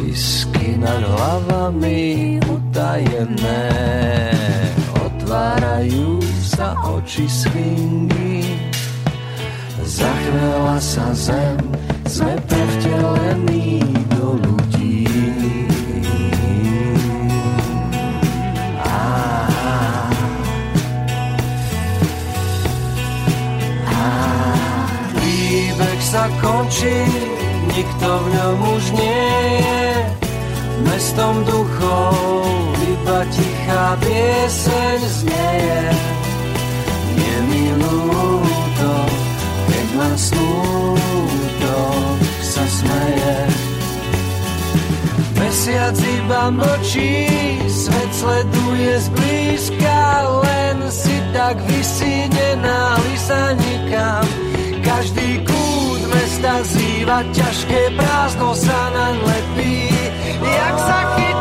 [0.06, 3.66] Isky nad hlavami utajené,
[6.58, 8.42] sa oči svingy.
[9.86, 11.62] Zachvela sa zem,
[12.10, 13.86] sme prevtelení
[14.18, 15.06] do ľudí.
[25.14, 26.98] Príbeh sa končí,
[27.70, 29.30] nikto v ňom už nie
[29.62, 29.90] je.
[30.90, 32.18] Mestom duchov
[32.82, 36.18] iba tichá pieseň znieje
[37.78, 38.94] ľúto,
[39.70, 41.78] keď ma smúto
[42.42, 43.38] sa smeje.
[45.38, 47.30] Mesiac iba mlčí,
[47.70, 50.02] svet sleduje zblízka,
[50.44, 54.26] len si tak vysí, nenáli sa nikam.
[54.82, 59.94] Každý kút mesta zýva, ťažké prázdno sa naň lepí,
[60.42, 61.37] jak sa chytiť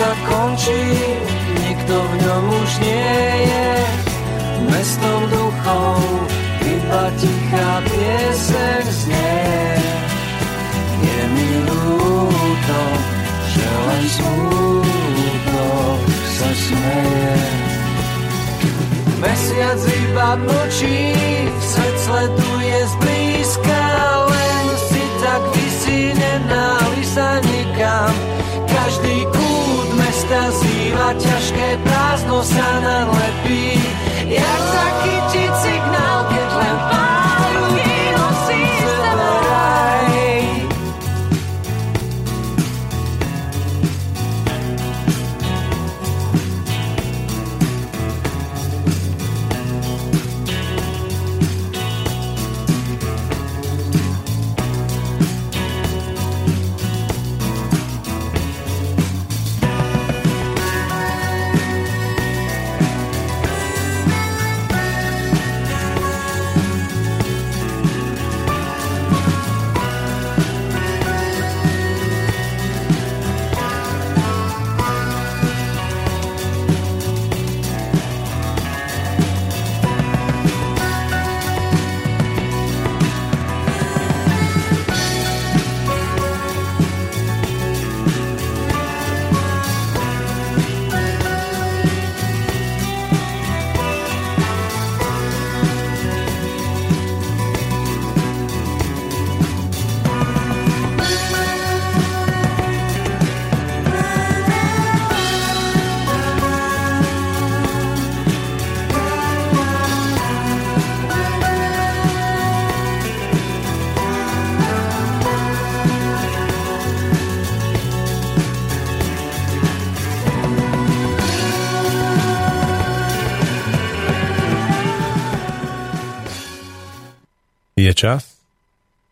[0.00, 0.80] sa končí,
[1.60, 3.20] nikto v ňom už nie
[3.52, 3.72] je.
[4.72, 6.00] Mestom duchov
[6.64, 9.44] iba tichá pieseň znie.
[11.04, 12.80] Je mi ľúto,
[13.52, 15.68] že len smúto
[16.32, 17.36] sa smeje.
[19.20, 21.12] Mesiac iba mlčí,
[21.60, 23.84] svet sleduje zblízka,
[24.32, 28.16] len si tak vysí, nenáli sa nikam.
[28.64, 29.49] Každý kút
[30.30, 33.82] mesta zýva, ťažké prázdno sa nalepí.
[34.30, 36.29] Jak zachytiť signál,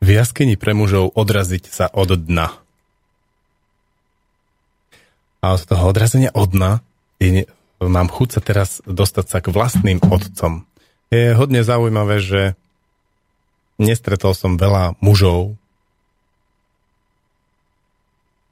[0.09, 2.57] v jaskyni pre mužov odraziť sa od dna.
[5.45, 6.81] A od toho odrazenia od dna
[7.21, 7.45] je,
[7.77, 10.65] mám chuť sa teraz dostať sa k vlastným otcom.
[11.13, 12.57] Je hodne zaujímavé, že
[13.77, 15.61] nestretol som veľa mužov,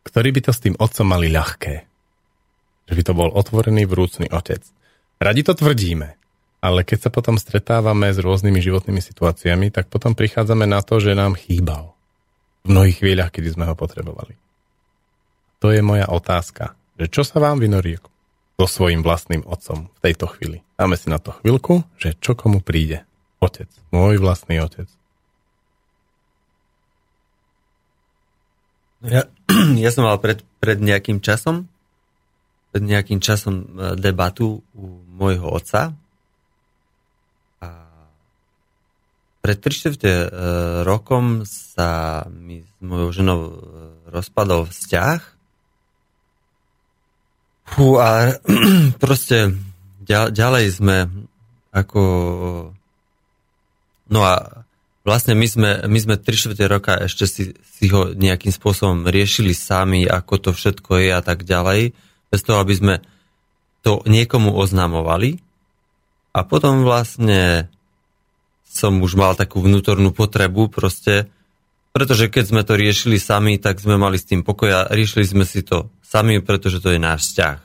[0.05, 1.75] ktorí by to s tým otcom mali ľahké.
[2.85, 4.61] Že by to bol otvorený, vrúcný otec.
[5.25, 6.16] Radi to tvrdíme,
[6.67, 11.15] ale keď sa potom stretávame s rôznymi životnými situáciami, tak potom prichádzame na to, že
[11.15, 11.95] nám chýbal.
[12.67, 14.35] V mnohých chvíľach, kedy sme ho potrebovali.
[15.63, 18.03] To je moja otázka, že čo sa vám vynorí
[18.59, 20.67] so svojím vlastným otcom v tejto chvíli.
[20.75, 23.07] Dáme si na to chvíľku, že čo komu príde.
[23.39, 24.91] Otec, môj vlastný otec.
[29.07, 29.31] Ja,
[29.87, 31.71] ja som mal pred, pred nejakým časom
[32.77, 35.97] pred nejakým časom e, debatu u môjho otca
[37.57, 37.69] a
[39.47, 40.27] pred 3 čtvrte e,
[40.83, 43.51] rokom sa mi s mojou ženou e,
[44.11, 45.21] rozpadol vzťah
[47.67, 48.35] Fú, a
[49.03, 49.55] proste
[50.11, 51.07] ďalej sme
[51.71, 52.03] ako
[54.11, 54.35] no a
[55.07, 59.55] vlastne my sme, my sme 3 čtvrte roka ešte si, si ho nejakým spôsobom riešili
[59.55, 61.95] sami, ako to všetko je a tak ďalej
[62.35, 62.95] bez toho, aby sme
[63.87, 65.39] to niekomu oznamovali.
[66.35, 67.71] A potom vlastne
[68.77, 71.33] som už mal takú vnútornú potrebu proste,
[71.97, 75.49] pretože keď sme to riešili sami, tak sme mali s tým pokoj a riešili sme
[75.49, 77.59] si to sami, pretože to je náš vzťah.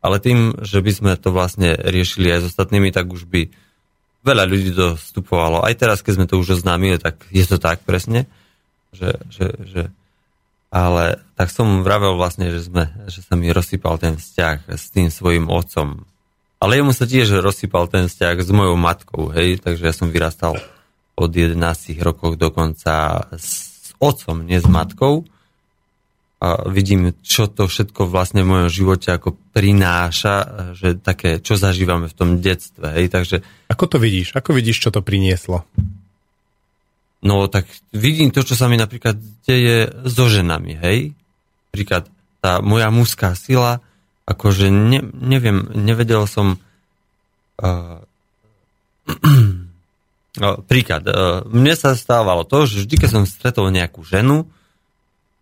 [0.00, 3.50] Ale tým, že by sme to vlastne riešili aj s ostatnými, tak už by
[4.22, 5.66] veľa ľudí dostupovalo.
[5.66, 8.30] Aj teraz, keď sme to už oznámili, tak je to tak presne,
[8.94, 9.82] že, že, že
[10.70, 15.10] ale tak som vravel vlastne, že, sme, že sa mi rozsypal ten vzťah s tým
[15.10, 16.06] svojim otcom.
[16.60, 20.60] Ale jemu sa tiež rozsypal ten vzťah s mojou matkou, hej, takže ja som vyrastal
[21.16, 21.56] od 11
[22.04, 25.24] rokov dokonca s otcom, nie s matkou.
[26.40, 32.08] A vidím, čo to všetko vlastne v mojom živote ako prináša, že také, čo zažívame
[32.08, 33.44] v tom detstve, hej, takže...
[33.68, 34.32] Ako to vidíš?
[34.32, 35.68] Ako vidíš, čo to prinieslo?
[37.20, 41.12] No tak vidím to, čo sa mi napríklad deje so ženami, hej?
[41.68, 42.08] Príklad,
[42.40, 43.84] tá moja mužská sila,
[44.30, 46.62] akože ne, neviem, nevedel som
[47.58, 47.98] uh,
[50.70, 54.46] príklad, uh, mne sa stávalo to, že vždy, keď som stretol nejakú ženu,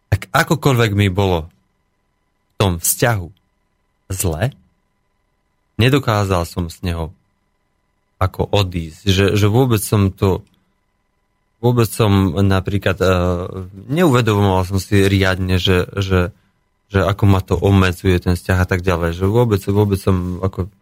[0.09, 3.29] tak akokoľvek mi bolo v tom vzťahu
[4.09, 4.57] zle,
[5.77, 7.13] nedokázal som z neho
[8.19, 10.43] ako odísť, že, že vôbec som to
[11.59, 16.31] vôbec som napríklad uh, neuvedomoval som si riadne, že, že
[16.89, 20.73] že ako ma to obmedzuje ten vzťah a tak ďalej, že vôbec, vôbec som ako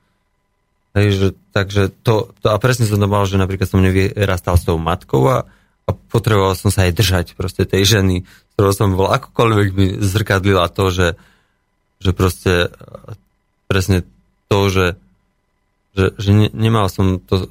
[0.96, 4.64] Hej, že, takže to, to, a presne som to mal, že napríklad som nevyrastal s
[4.64, 5.44] tou matkou a,
[5.84, 9.86] a potreboval som sa aj držať proste tej ženy, s ktorou som bol, akokoľvek mi
[10.00, 11.08] zrkadlila to, že,
[12.00, 12.72] že proste
[13.68, 14.08] presne
[14.48, 14.86] to, že,
[15.92, 17.44] že, že ne, nemal som to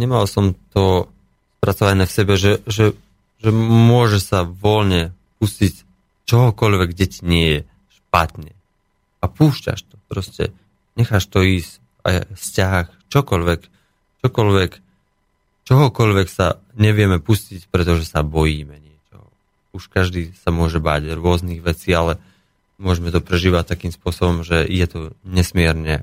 [0.00, 1.12] nemal som to
[1.60, 2.96] spracované v sebe, že, že,
[3.44, 5.12] že môže sa voľne
[5.44, 5.84] pustiť
[6.24, 7.60] čohokoľvek, kde ti nie je
[8.10, 8.50] špatne.
[9.22, 10.50] A púšťaš to, proste
[10.98, 11.78] necháš to ísť
[12.34, 13.60] vzťah, čokoľvek,
[14.26, 14.72] čokoľvek,
[15.70, 19.30] čohokoľvek sa nevieme pustiť, pretože sa bojíme niečo.
[19.70, 22.18] Už každý sa môže báť rôznych vecí, ale
[22.82, 26.02] môžeme to prežívať takým spôsobom, že je to nesmierne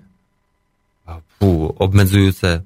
[1.35, 2.63] fú, obmedzujúce,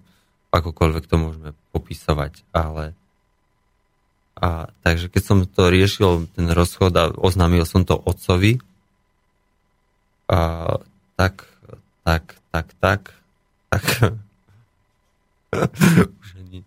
[0.54, 2.94] akokoľvek to môžeme popísovať, ale
[4.36, 8.60] a, takže keď som to riešil, ten rozchod a oznámil som to otcovi,
[10.32, 10.40] a,
[11.20, 11.44] tak,
[12.08, 13.02] tak, tak, tak,
[13.68, 13.86] tak
[16.24, 16.60] už ani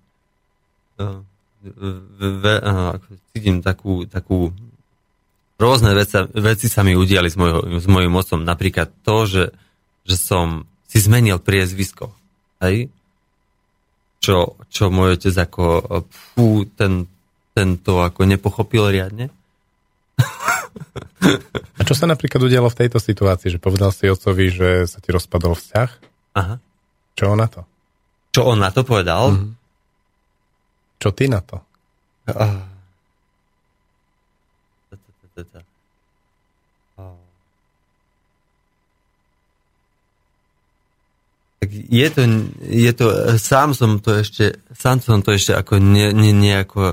[2.95, 4.53] ako cítim takú, takú
[5.57, 8.45] rôzne veci, veci sa mi udiali s, mojho, s mojim mocom.
[8.45, 9.45] Napríklad to, že,
[10.05, 12.13] že som si zmenil priezvisko.
[12.61, 12.93] Hej?
[14.21, 15.65] Čo, čo môj otec ako
[16.09, 17.09] fú, ten,
[17.57, 19.33] ten ako nepochopil riadne.
[21.79, 25.11] A čo sa napríklad udialo v tejto situácii, že povedal si otcovi, že sa ti
[25.15, 25.91] rozpadol vzťah?
[26.39, 26.57] Aha.
[27.15, 27.63] Čo on na to?
[28.35, 29.31] Čo on na to povedal?
[29.31, 29.53] Mm-hmm.
[30.99, 31.63] Čo ty na to?
[32.27, 32.75] Uh.
[41.65, 42.21] Tak je to,
[42.61, 43.07] je to,
[43.41, 46.93] sám som to ešte, sám som to ešte ako ne, ne, nejako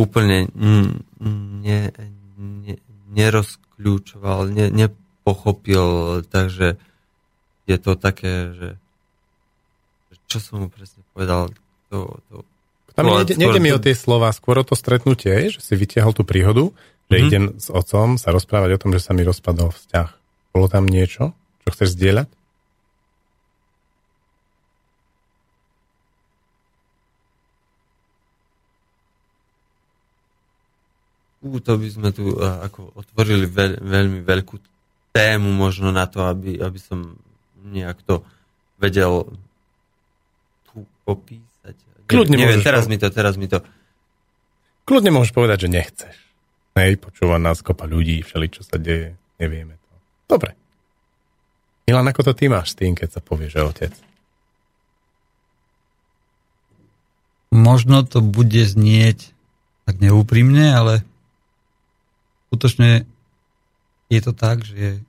[0.00, 0.96] úplne ne,
[1.60, 1.92] ne,
[3.12, 6.78] nerozkľúčoval, ne, nepochopil, takže
[7.66, 8.68] je to také, že
[10.26, 11.54] čo som mu presne povedal,
[11.90, 12.18] to...
[12.30, 12.42] to
[12.96, 16.24] tam nejde, nejde mi o tie slova, skôr o to stretnutie, že si vytiahol tú
[16.24, 16.72] príhodu,
[17.06, 17.28] že mm-hmm.
[17.28, 20.08] idem s otcom sa rozprávať o tom, že sa mi rozpadol vzťah.
[20.56, 22.28] Bolo tam niečo, čo chceš zdieľať?
[31.46, 34.56] Uh, to by sme tu ako otvorili veľ, veľmi veľkú
[35.14, 37.16] tému možno na to, aby, aby som
[37.66, 38.26] nejak to
[38.76, 39.30] vedel
[41.06, 41.74] popísať.
[42.10, 43.62] Kľudne neviem, teraz mi to, teraz mi to...
[44.86, 46.16] Kľudne môžeš povedať, že nechceš.
[46.76, 49.92] Hej, počúva nás kopa ľudí, všeli, čo sa deje, nevieme to.
[50.36, 50.52] Dobre.
[51.88, 53.94] Milan, ako to ty máš s tým, keď sa povie, že otec?
[57.54, 59.32] Možno to bude znieť
[59.86, 61.06] tak neúprimne, ale
[62.56, 63.04] skutočne
[64.08, 65.04] je to tak, že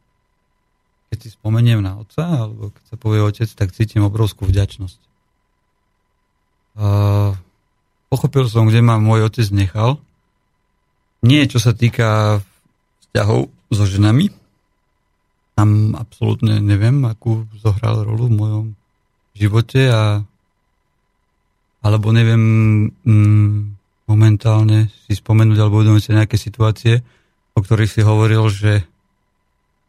[1.07, 4.99] keď si spomeniem na otca, alebo keď sa povie otec, tak cítim obrovskú vďačnosť.
[6.75, 7.31] Uh,
[8.11, 10.03] pochopil som, kde ma môj otec nechal.
[11.23, 12.43] Nie, čo sa týka
[13.07, 14.35] vzťahov so ženami.
[15.55, 18.65] Tam absolútne neviem, akú zohral rolu v mojom
[19.39, 20.27] živote a
[21.79, 22.43] alebo neviem
[23.07, 23.57] mm,
[24.11, 26.99] momentálne si spomenúť alebo uvedomiť si nejaké situácie,
[27.57, 28.85] o ktorých si hovoril, že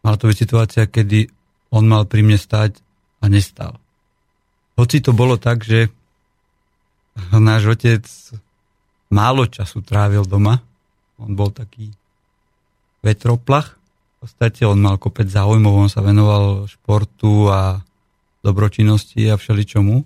[0.00, 1.28] mala to byť situácia, kedy
[1.68, 2.80] on mal pri mne stať
[3.20, 3.76] a nestal.
[4.80, 5.92] Hoci to bolo tak, že
[7.34, 8.08] náš otec
[9.12, 10.64] málo času trávil doma.
[11.20, 11.92] On bol taký
[13.04, 13.76] vetroplach.
[13.76, 17.84] V podstate on mal kopec záujmov, on sa venoval športu a
[18.40, 20.02] dobročinnosti a všeličomu.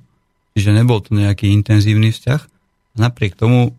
[0.53, 2.43] Čiže nebol to nejaký intenzívny vzťah.
[2.93, 3.73] A napriek tomu,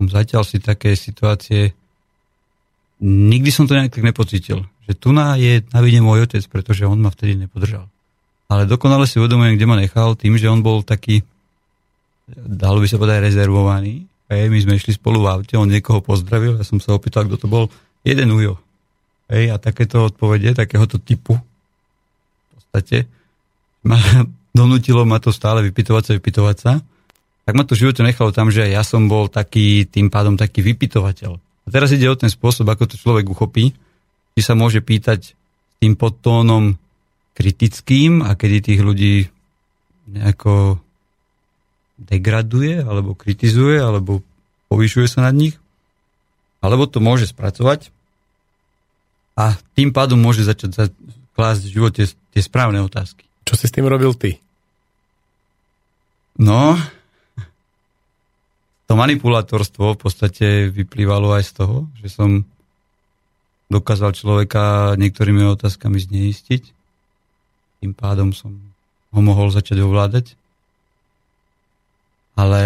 [0.00, 1.72] zatiaľ si také situácie,
[3.04, 4.64] nikdy som to nejak tak nepocítil.
[4.88, 7.84] Že tu na je na vine môj otec, pretože on ma vtedy nepodržal.
[8.48, 11.24] Ale dokonale si uvedomujem, kde ma nechal, tým, že on bol taký
[12.32, 14.08] dalo by sa povedať, rezervovaný.
[14.32, 17.44] Hej, my sme išli spolu v aute, on niekoho pozdravil, ja som sa opýtal, kto
[17.44, 17.68] to bol.
[18.04, 18.56] Jeden ujo.
[19.28, 23.04] Hej, a takéto odpovede, takéhoto typu, v podstate,
[23.84, 24.00] ma,
[24.58, 26.72] donútilo ma to stále vypitovať sa, vypitovať sa.
[27.44, 31.36] Tak ma to živote nechalo tam, že ja som bol taký, tým pádom taký vypitovateľ.
[31.64, 33.72] A teraz ide o ten spôsob, ako to človek uchopí,
[34.34, 35.32] či sa môže pýtať
[35.80, 36.76] tým podtónom
[37.34, 39.14] kritickým a kedy tých ľudí
[40.08, 40.78] nejako
[41.96, 44.20] degraduje, alebo kritizuje, alebo
[44.68, 45.56] povyšuje sa nad nich,
[46.60, 47.94] alebo to môže spracovať
[49.34, 50.94] a tým pádom môže začať
[51.34, 53.26] klásť v živote tie správne otázky.
[53.44, 54.38] Čo si s tým robil ty?
[56.38, 56.78] No,
[58.94, 62.46] to manipulátorstvo v podstate vyplývalo aj z toho, že som
[63.66, 66.62] dokázal človeka niektorými otázkami zneistiť.
[67.82, 68.54] Tým pádom som
[69.10, 70.38] ho mohol začať ovládať.
[72.38, 72.62] Ale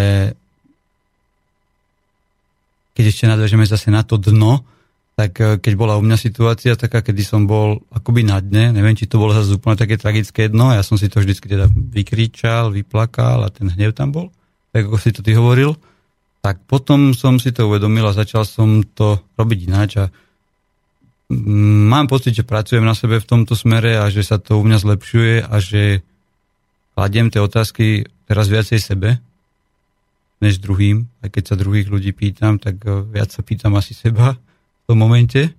[2.92, 4.68] keď ešte nadvežeme zase na to dno,
[5.16, 8.92] tak e, keď bola u mňa situácia taká, kedy som bol akoby na dne, neviem,
[8.92, 12.68] či to bolo zase úplne také tragické dno, ja som si to vždycky teda vykričal,
[12.68, 14.28] vyplakal a ten hnev tam bol,
[14.76, 15.72] tak ako si to ty hovoril,
[16.44, 20.04] tak potom som si to uvedomil a začal som to robiť ináč a
[21.30, 24.62] mm, mám pocit, že pracujem na sebe v tomto smere a že sa to u
[24.62, 26.06] mňa zlepšuje a že
[26.94, 29.18] kladiem tie otázky teraz viacej sebe,
[30.38, 31.10] než druhým.
[31.22, 34.38] Aj keď sa druhých ľudí pýtam, tak e, viac sa pýtam asi seba
[34.88, 35.52] tom momente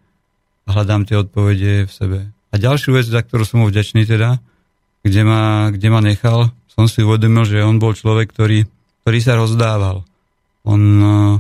[0.66, 2.20] a hľadám tie odpovede v sebe.
[2.50, 4.42] A ďalšiu vec, za ktorú som mu vďačný teda,
[5.06, 8.66] kde ma, kde ma nechal, som si uvedomil, že on bol človek, ktorý,
[9.06, 10.02] ktorý sa rozdával.
[10.70, 11.36] On, eh,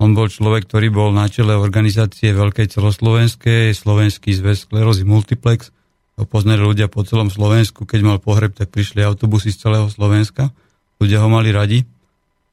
[0.00, 5.68] on bol človek, ktorý bol na čele organizácie veľkej celoslovenskej, Slovenský zväz sklerózy Multiplex.
[6.16, 7.84] Ho poznali ľudia po celom Slovensku.
[7.84, 10.50] Keď mal pohreb, tak prišli autobusy z celého Slovenska.
[10.98, 11.84] Ľudia ho mali radi.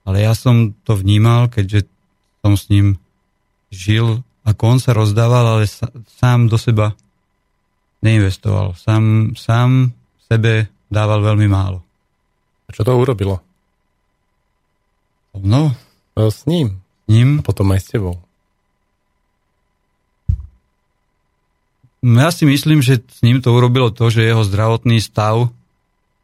[0.04, 1.88] Ale ja som to vnímal, keďže
[2.44, 3.00] som s ním
[3.70, 5.70] žil, ako on sa rozdával, ale
[6.18, 6.96] sám do seba
[8.02, 8.74] neinvestoval.
[8.80, 9.92] Sám, sám
[10.26, 11.84] sebe dával veľmi málo.
[12.66, 13.49] A čo to urobilo?
[15.38, 15.76] No.
[16.18, 16.82] no s ním.
[17.10, 17.40] Ním.
[17.40, 18.16] A potom aj s tebou.
[22.00, 25.52] No, ja si myslím, že s ním to urobilo to, že jeho zdravotný stav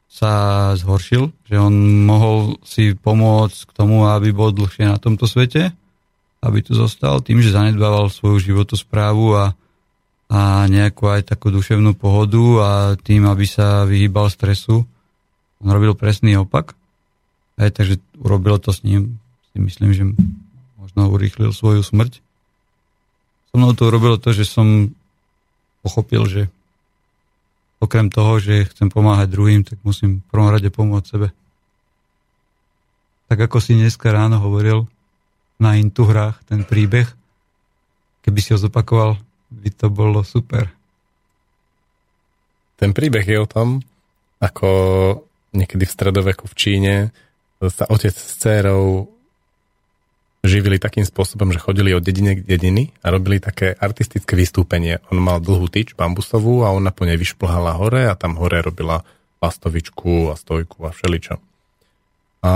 [0.08, 1.76] sa zhoršil, že on
[2.08, 5.76] mohol si pomôcť k tomu, aby bol dlhšie na tomto svete
[6.46, 9.46] aby tu zostal tým, že zanedbával svoju životosprávu a,
[10.30, 12.70] a nejakú aj takú duševnú pohodu a
[13.02, 14.86] tým, aby sa vyhýbal stresu.
[15.58, 16.78] On robil presný opak.
[17.56, 19.20] Aj, takže urobilo to s ním.
[19.52, 20.04] Si myslím, že
[20.76, 22.20] možno urýchlil svoju smrť.
[23.52, 24.92] So mnou to urobilo to, že som
[25.80, 26.42] pochopil, že
[27.80, 31.28] okrem toho, že chcem pomáhať druhým, tak musím v prvom rade pomôcť sebe.
[33.32, 34.90] Tak ako si dneska ráno hovoril,
[35.56, 37.08] na Intu hrách, ten príbeh.
[38.28, 39.16] Keby si ho zopakoval,
[39.48, 40.68] by to bolo super.
[42.76, 43.80] Ten príbeh je o tom,
[44.44, 44.68] ako
[45.56, 46.94] niekedy v stredoveku v Číne
[47.62, 49.10] sa otec s dcerou
[50.46, 55.02] živili takým spôsobom, že chodili od dediny k dediny a robili také artistické vystúpenie.
[55.10, 59.02] On mal dlhú tyč bambusovú a ona po nej vyšplhala hore a tam hore robila
[59.42, 61.42] lastovičku a stojku a všeličo.
[62.46, 62.52] A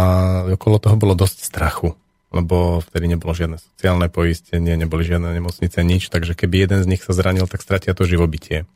[0.53, 1.97] okolo toho bolo dosť strachu
[2.30, 7.01] lebo vtedy nebolo žiadne sociálne poistenie, neboli žiadne nemocnice, nič, takže keby jeden z nich
[7.01, 8.69] sa zranil, tak stratia to živobytie.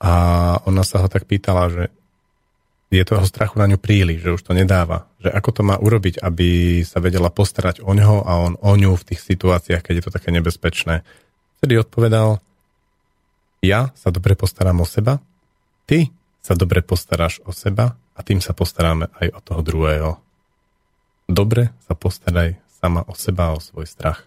[0.00, 0.12] A
[0.64, 1.84] ona sa ho tak pýtala, že
[2.90, 5.06] je toho strachu na ňu príliš, že už to nedáva.
[5.22, 8.98] Že ako to má urobiť, aby sa vedela postarať o ňoho a on o ňu
[8.98, 11.06] v tých situáciách, keď je to také nebezpečné.
[11.62, 12.42] Vtedy odpovedal,
[13.62, 15.22] ja sa dobre postaram o seba,
[15.86, 16.10] ty
[16.42, 20.10] sa dobre postaráš o seba a tým sa postaráme aj o toho druhého
[21.30, 24.26] dobre sa postaraj sama o seba a o svoj strach.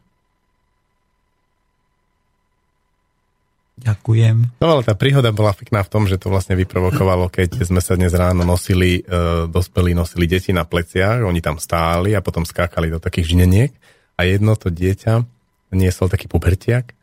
[3.83, 4.63] Ďakujem.
[4.63, 7.99] No ale tá príhoda bola pekná v tom, že to vlastne vyprovokovalo, keď sme sa
[7.99, 12.87] dnes ráno nosili, e, dospelí nosili deti na pleciach, oni tam stáli a potom skákali
[12.87, 13.75] do takých žneniek
[14.15, 15.27] a jedno to dieťa
[15.75, 16.95] niesol taký pubertiak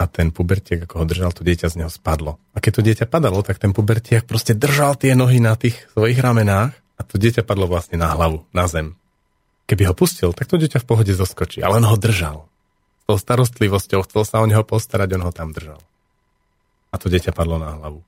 [0.00, 2.40] a ten pubertiak, ako ho držal, to dieťa z neho spadlo.
[2.56, 6.16] A keď to dieťa padalo, tak ten pubertiak proste držal tie nohy na tých svojich
[6.16, 8.96] ramenách a to dieťa padlo vlastne na hlavu, na zem.
[9.68, 12.48] Keby ho pustil, tak to dieťa v pohode zoskočí, ale on ho držal.
[13.02, 15.78] S tou starostlivosťou chcel sa o neho postarať, on ho tam držal.
[16.92, 18.04] A to dieťa padlo na hlavu.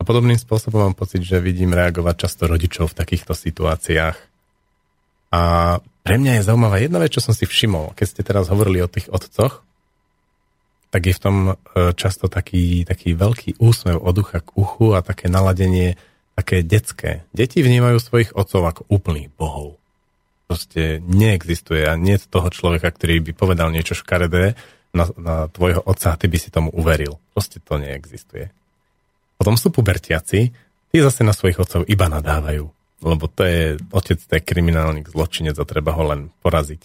[0.00, 4.16] A podobným spôsobom mám pocit, že vidím reagovať často rodičov v takýchto situáciách.
[5.32, 5.40] A
[5.80, 8.88] pre mňa je zaujímavá jedna vec, čo som si všimol, keď ste teraz hovorili o
[8.88, 9.64] tých otcoch,
[10.90, 11.54] tak je v tom e,
[11.94, 15.94] často taký, taký veľký úsmev od ucha k uchu a také naladenie
[16.34, 17.22] také detské.
[17.30, 19.80] Deti vnímajú svojich otcov ako úplných bohov
[20.50, 24.58] proste neexistuje a nie toho človeka, ktorý by povedal niečo škaredé
[24.90, 27.18] na, na tvojho otca ty by si tomu uveril.
[27.34, 28.50] Proste to neexistuje.
[29.40, 30.52] Potom sú pubertiaci,
[30.92, 32.68] tí zase na svojich otcov iba nadávajú,
[33.00, 36.82] lebo to je otec, to je kriminálnik, zločinec a treba ho len poraziť.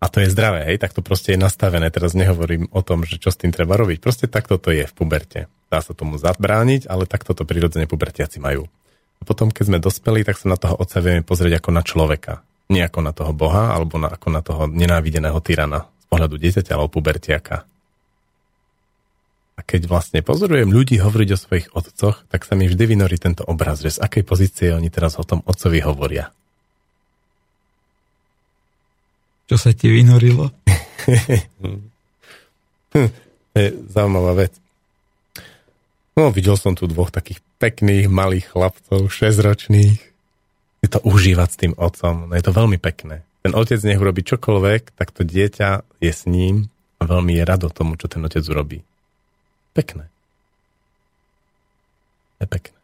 [0.00, 1.88] A to je zdravé, hej, tak to proste je nastavené.
[1.88, 3.98] Teraz nehovorím o tom, že čo s tým treba robiť.
[3.98, 5.48] Proste takto to je v puberte.
[5.72, 8.68] Dá sa tomu zabrániť, ale takto to prirodzene pubertiaci majú.
[9.16, 12.44] A potom, keď sme dospeli, tak sa na toho otca vieme pozrieť ako na človeka.
[12.68, 16.96] Nie ako na toho boha, alebo na, ako na toho nenávideného tyrana pohľadu dieťaťa alebo
[16.96, 17.68] pubertiaka.
[19.56, 23.44] A keď vlastne pozorujem ľudí hovoriť o svojich otcoch, tak sa mi vždy vynorí tento
[23.44, 26.32] obraz, že z akej pozície oni teraz o tom otcovi hovoria.
[29.52, 30.48] Čo sa ti vynorilo?
[33.92, 34.56] zaujímavá vec.
[36.16, 40.00] No, videl som tu dvoch takých pekných malých chlapcov, 6-ročných.
[40.80, 42.28] Je to užívať s tým otcom.
[42.28, 43.20] No, je to veľmi pekné.
[43.46, 46.66] Ten otec nech urobí čokoľvek, tak to dieťa je s ním
[46.98, 48.82] a veľmi je rado tomu, čo ten otec urobí.
[49.70, 50.10] Pekné.
[52.42, 52.74] Je pekné.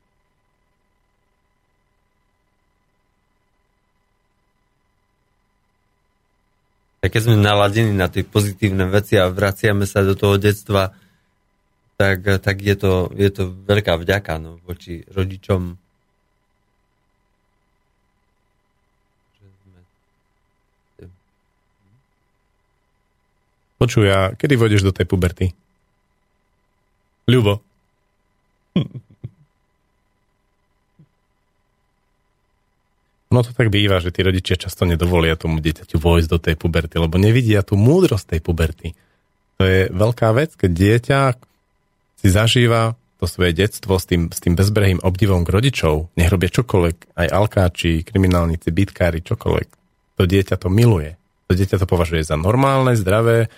[7.03, 10.95] A keď sme naladení na tie pozitívne veci a vraciame sa do toho detstva,
[11.99, 15.82] tak, tak je, to, je to veľká vďaka no, voči rodičom.
[23.83, 25.51] Počuj, a kedy vôjdeš do tej puberty?
[27.27, 27.59] Ľubo.
[33.33, 37.01] No to tak býva, že tí rodičia často nedovolia tomu dieťaťu vojsť do tej puberty,
[37.01, 38.93] lebo nevidia tú múdrosť tej puberty.
[39.57, 41.21] To je veľká vec, keď dieťa
[42.21, 46.53] si zažíva to svoje detstvo s tým, s tým bezbrehým obdivom k rodičov, nech robia
[46.53, 49.69] čokoľvek, aj alkáči, kriminálnici, bitkári, čokoľvek.
[50.21, 51.17] To dieťa to miluje.
[51.49, 53.49] To dieťa to považuje za normálne, zdravé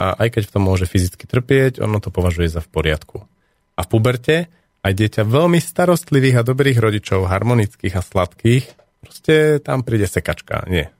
[0.00, 3.28] a aj keď v tom môže fyzicky trpieť, ono to považuje za v poriadku.
[3.76, 4.36] A v puberte
[4.80, 10.68] aj dieťa veľmi starostlivých a dobrých rodičov, harmonických a sladkých, Proste tam príde sekačka.
[10.68, 10.92] Nie.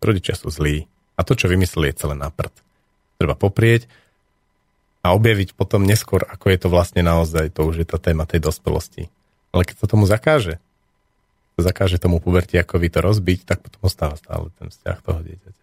[0.00, 0.88] Rodičia sú zlí.
[1.14, 2.52] A to, čo vymysleli, je celé na prd.
[3.20, 3.86] Treba poprieť
[5.04, 7.52] a objaviť potom neskôr, ako je to vlastne naozaj.
[7.54, 9.12] To už je tá téma tej dospelosti.
[9.52, 10.56] Ale keď sa tomu zakáže,
[11.60, 15.61] zakáže tomu puberti ako vy to rozbiť, tak potom ostáva stále ten vzťah toho dieťaťa.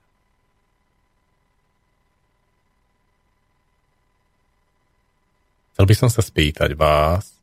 [5.80, 7.40] Chcel by som sa spýtať vás,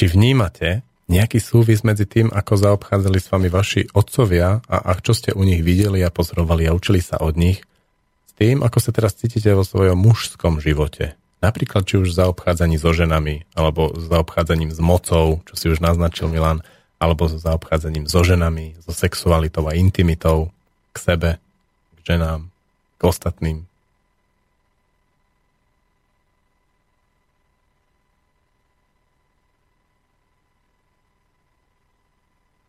[0.00, 0.80] či vnímate,
[1.12, 5.44] nejaký súvis medzi tým, ako zaobchádzali s vami vaši otcovia a, a čo ste u
[5.44, 7.60] nich videli a pozorovali a učili sa od nich,
[8.24, 11.20] s tým, ako sa teraz cítite vo svojom mužskom živote.
[11.44, 16.64] Napríklad či už zaobchádzaní so ženami, alebo zaobchádzaním s mocou, čo si už naznačil Milan,
[16.96, 20.48] alebo so zaobchádzaním so ženami, so sexualitou a intimitou
[20.96, 21.30] k sebe,
[22.00, 22.48] k ženám,
[22.96, 23.68] k ostatným.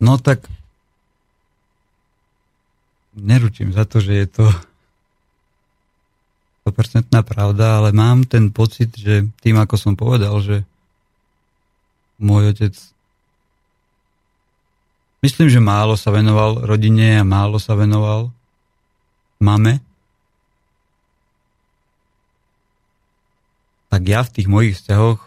[0.02, 0.49] No tak
[3.14, 4.45] neručím za to, že je to
[6.65, 10.65] 100% pravda, ale mám ten pocit, že tým, ako som povedal, že
[12.22, 12.73] môj otec
[15.22, 18.34] myslím, že málo sa venoval rodine a málo sa venoval
[19.41, 19.82] mame,
[23.90, 25.19] tak ja v tých mojich vzťahoch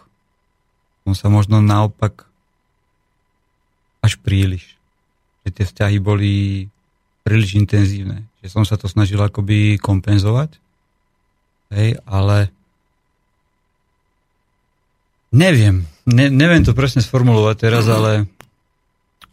[1.05, 2.25] som sa možno naopak
[4.05, 4.77] až príliš.
[5.45, 6.33] Že tie vzťahy boli
[7.25, 8.29] príliš intenzívne.
[8.45, 10.61] Že som sa to snažil akoby kompenzovať.
[11.73, 12.53] Hej, ale
[15.33, 15.89] neviem.
[16.05, 18.29] Ne, neviem to presne sformulovať teraz, ale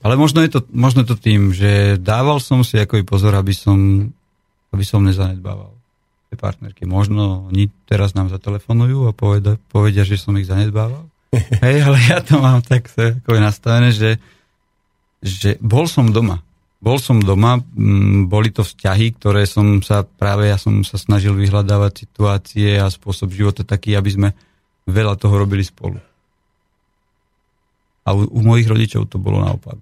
[0.02, 4.10] ale možno je, to, možno to tým, že dával som si ako pozor, aby som,
[4.74, 5.70] aby som nezanedbával
[6.26, 6.82] tie partnerky.
[6.90, 11.06] Možno oni teraz nám zatelefonujú a povedia, povedia že som ich zanedbával.
[11.64, 14.18] Hej, ale ja to mám tak ako nastavené, že
[15.22, 16.42] že bol som doma.
[16.82, 17.62] Bol som doma,
[18.26, 23.30] boli to vzťahy, ktoré som sa práve, ja som sa snažil vyhľadávať situácie a spôsob
[23.30, 24.28] života taký, aby sme
[24.90, 26.02] veľa toho robili spolu.
[28.02, 29.78] A u, u mojich rodičov to bolo naopak.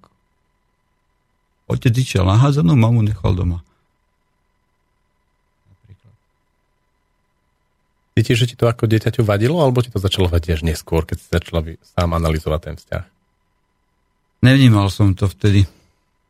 [1.65, 3.65] Otec išiel na hádzanú, mamu nechal doma.
[8.13, 11.17] Cítiš, že ti to ako dieťaťu vadilo, alebo ti to začalo vadiť až neskôr, keď
[11.17, 13.20] si začala sám analyzovať ten vzťah?
[14.41, 15.69] Nevnímal som to vtedy.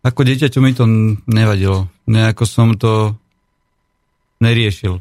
[0.03, 0.83] Ako dieťaťu mi to
[1.31, 1.87] nevadilo.
[2.11, 3.15] Nejako som to
[4.43, 4.99] neriešil.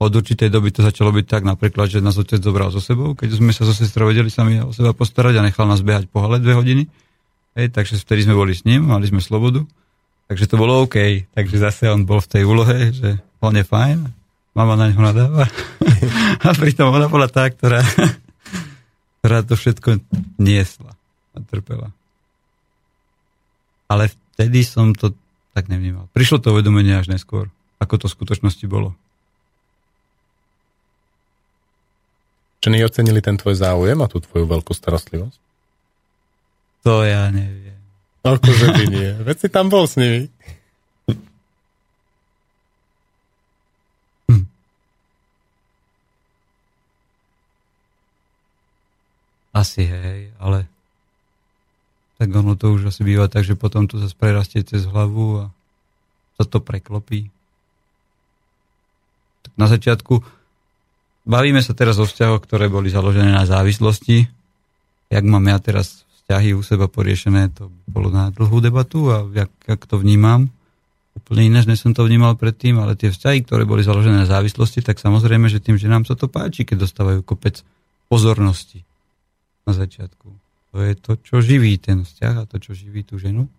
[0.00, 3.36] Od určitej doby to začalo byť tak napríklad, že nás otec zobral so sebou, keď
[3.36, 6.40] sme sa so sestrou vedeli sami o seba postarať a nechal nás behať po hale
[6.40, 6.88] dve hodiny.
[7.52, 9.60] Hej, takže vtedy sme boli s ním, mali sme slobodu.
[10.32, 11.28] Takže to bolo OK.
[11.36, 14.08] Takže zase on bol v tej úlohe, že on je fajn,
[14.56, 15.44] mama na neho nadáva.
[16.48, 17.84] a pritom ona bola tá, ktorá,
[19.20, 20.00] ktorá to všetko
[20.40, 20.96] niesla
[21.36, 21.92] a trpela.
[23.90, 25.10] Ale vtedy som to
[25.50, 26.06] tak nevnímal.
[26.14, 27.50] Prišlo to uvedomenie až neskôr,
[27.82, 28.94] ako to v skutočnosti bolo.
[32.62, 35.40] Ženy ocenili ten tvoj záujem a tú tvoju veľkú starostlivosť?
[36.86, 37.76] To ja neviem.
[38.22, 39.10] Akože ty nie.
[39.26, 40.28] Veď si tam bol s nimi.
[44.28, 44.44] Hm.
[49.56, 50.68] Asi hej, ale
[52.20, 55.44] tak ono to už asi býva tak, že potom to zase prerastie cez hlavu a
[56.36, 57.32] sa to preklopí.
[59.40, 60.20] Tak na začiatku
[61.24, 64.28] bavíme sa teraz o vzťahoch, ktoré boli založené na závislosti.
[65.08, 69.48] Jak mám ja teraz vzťahy u seba poriešené, to bolo na dlhú debatu a jak,
[69.64, 70.52] jak to vnímam.
[71.16, 74.84] Úplne iné, než som to vnímal predtým, ale tie vzťahy, ktoré boli založené na závislosti,
[74.84, 77.64] tak samozrejme, že tým, že nám sa to páči, keď dostávajú kopec
[78.12, 78.84] pozornosti
[79.64, 80.49] na začiatku.
[80.70, 83.50] To je to, čo živí ten vzťah a to, čo živí tú ženu.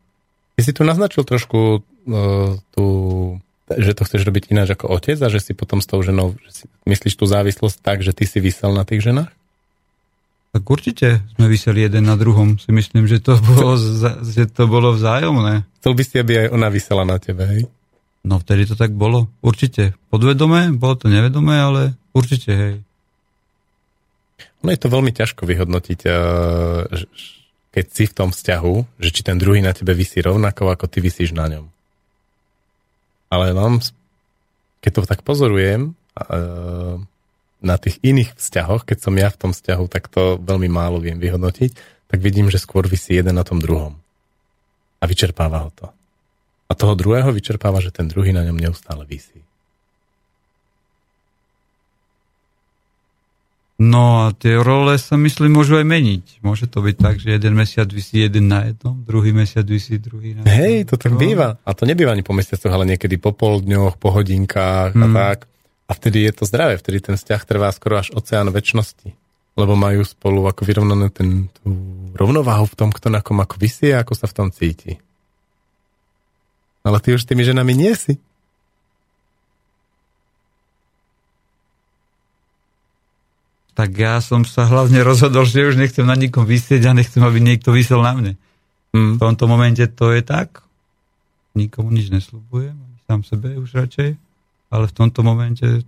[0.55, 2.85] Ty si tu naznačil trošku uh, tú,
[3.67, 6.51] že to chceš robiť ináč ako otec a že si potom s tou ženou, že
[6.51, 9.31] si myslíš tú závislosť tak, že ty si vysel na tých ženách?
[10.51, 12.59] Tak určite sme vyseli jeden na druhom.
[12.59, 13.79] Si myslím, že to bolo,
[14.19, 15.63] že to bolo vzájomné.
[15.79, 17.63] Chcel by si, aby aj ona vysela na tebe, hej?
[18.27, 19.31] No vtedy to tak bolo.
[19.39, 19.95] Určite.
[20.11, 21.81] Podvedome, bolo to nevedomé, ale
[22.11, 22.75] určite, hej.
[24.61, 25.99] No je to veľmi ťažko vyhodnotiť,
[26.93, 27.05] že,
[27.71, 30.99] keď si v tom vzťahu, že či ten druhý na tebe vysí rovnako, ako ty
[31.01, 31.65] vysíš na ňom.
[33.31, 33.79] Ale mám,
[34.83, 36.99] keď to tak pozorujem, uh,
[37.61, 41.21] na tých iných vzťahoch, keď som ja v tom vzťahu, tak to veľmi málo viem
[41.21, 41.71] vyhodnotiť,
[42.09, 43.95] tak vidím, že skôr vysí jeden na tom druhom.
[44.99, 45.87] A vyčerpáva ho to.
[46.67, 49.45] A toho druhého vyčerpáva, že ten druhý na ňom neustále vysí.
[53.81, 56.45] No a tie role sa myslím môžu aj meniť.
[56.45, 60.37] Môže to byť tak, že jeden mesiac vysí jeden na jednom, druhý mesiac vysí druhý
[60.37, 60.53] na jednom.
[60.53, 61.57] Hej, to tak býva.
[61.65, 65.01] A to nebýva ani po mesiacoch, ale niekedy po pol dňoch, po hodinkách hmm.
[65.01, 65.49] a tak.
[65.89, 69.17] A vtedy je to zdravé, vtedy ten vzťah trvá skoro až oceán väčšnosti.
[69.57, 71.73] Lebo majú spolu ako vyrovnanú ten, tú
[72.13, 75.01] rovnováhu v tom, kto na kom ako vysie a ako sa v tom cíti.
[76.85, 78.21] Ale ty už s tými ženami nie si.
[83.81, 87.41] Tak ja som sa hlavne rozhodol, že už nechcem na nikom vysieť a nechcem, aby
[87.41, 88.33] niekto vysel na mne.
[88.93, 89.17] Hmm.
[89.17, 90.61] V tomto momente to je tak.
[91.57, 92.77] Nikomu nič nesľubujem,
[93.09, 94.21] sám sebe už radšej
[94.71, 95.83] ale v tomto momente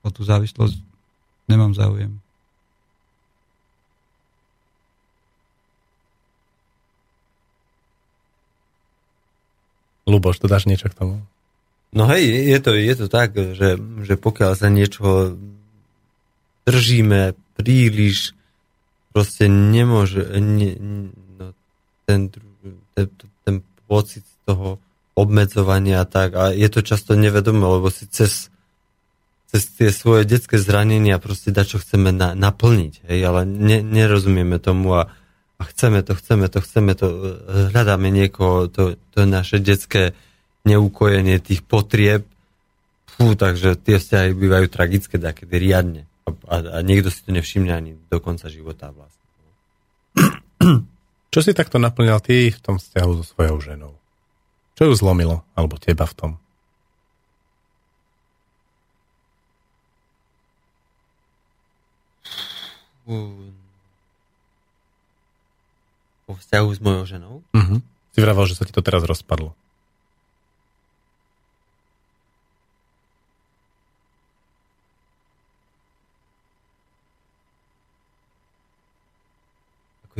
[0.00, 0.80] o tú závislosť
[1.52, 2.16] nemám záujem.
[10.08, 11.22] Luboš, to dáš niečo k tomu?
[11.92, 15.36] No hej, je to, je to tak, že, že pokiaľ sa niečo
[16.70, 18.38] držíme príliš,
[19.10, 20.78] proste nemôže ne,
[21.34, 21.50] no,
[22.06, 22.30] ten,
[22.94, 23.06] ten,
[23.42, 23.56] ten
[23.90, 24.78] pocit toho
[25.18, 26.38] obmedzovania a tak.
[26.38, 28.48] A je to často nevedomé, lebo si cez,
[29.50, 33.10] cez tie svoje detské zranenia proste dá, čo chceme na, naplniť.
[33.10, 33.20] Hej?
[33.26, 35.10] Ale ne, nerozumieme tomu a,
[35.58, 37.06] a chceme to, chceme to, chceme to.
[37.74, 40.14] Hľadáme niekoho, to, to naše detské
[40.64, 42.24] neukojenie tých potrieb.
[43.10, 46.09] Fú, takže tie vzťahy bývajú tragické, kedy riadne.
[46.48, 49.26] A, a, niekto si to nevšimne ani do konca života vlastne.
[51.30, 53.92] Čo si takto naplňal ty v tom vzťahu so svojou ženou?
[54.74, 55.46] Čo ju zlomilo?
[55.54, 56.32] Alebo teba v tom?
[66.26, 67.34] Po vzťahu s mojou ženou?
[67.50, 67.78] Uh-huh.
[68.14, 69.54] Si vravel, že sa ti to teraz rozpadlo.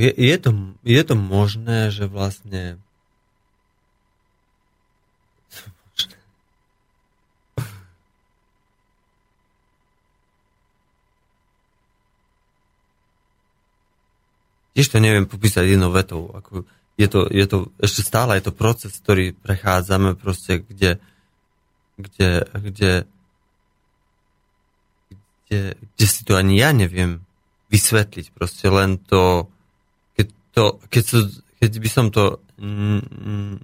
[0.01, 2.81] Je, to, je to možné, že vlastne
[14.73, 16.33] tiež to neviem popísať jednou vetou.
[16.33, 16.65] Ako
[16.97, 20.97] je, to, je to, ešte stále je to proces, ktorý prechádzame proste, kde,
[22.01, 22.93] kde, kde,
[25.45, 27.21] kde, kde si to ani ja neviem
[27.69, 28.33] vysvetliť.
[28.33, 29.53] Proste len to,
[30.55, 31.19] to, keď, so,
[31.63, 32.39] keď by som to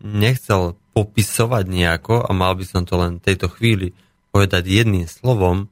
[0.00, 3.92] nechcel popisovať nejako a mal by som to len tejto chvíli
[4.32, 5.68] povedať jedným slovom,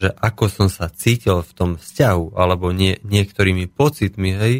[0.00, 4.54] že ako som sa cítil v tom vzťahu, alebo nie, niektorými pocitmi, hej,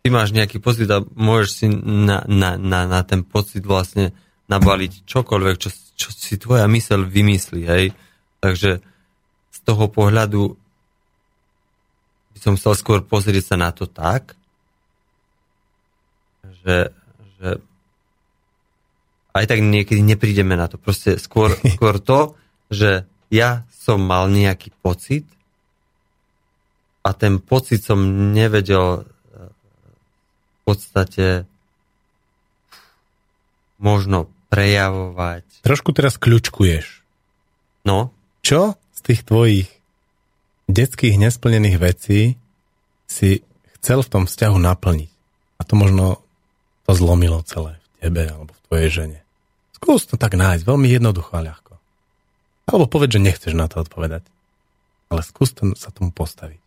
[0.00, 4.16] ty máš nejaký pocit a môžeš si na, na, na, na ten pocit vlastne
[4.48, 7.92] nabaliť čokoľvek, čo, čo si tvoja mysel vymyslí, hej.
[8.40, 8.80] Takže
[9.52, 10.56] z toho pohľadu
[12.34, 14.39] by som chcel skôr pozrieť sa na to tak,
[16.64, 16.76] že,
[17.40, 17.48] že
[19.34, 20.76] aj tak niekedy neprídeme na to.
[20.76, 22.34] Proste skôr, skôr to,
[22.70, 25.24] že ja som mal nejaký pocit
[27.00, 31.48] a ten pocit som nevedel eh, v podstate
[33.80, 35.64] možno prejavovať.
[35.64, 37.00] Trošku teraz kľúčkuješ.
[37.88, 38.12] No.
[38.44, 39.68] Čo z tých tvojich
[40.68, 42.36] detských nesplnených vecí
[43.08, 43.40] si
[43.80, 45.10] chcel v tom vzťahu naplniť?
[45.56, 46.24] A to možno
[46.90, 49.18] to zlomilo celé v tebe alebo v tvojej žene.
[49.78, 51.78] Skús to tak nájsť, veľmi jednoducho a ľahko.
[52.66, 54.26] Alebo povedz, že nechceš na to odpovedať.
[55.06, 56.58] Ale skús to, sa tomu postaviť.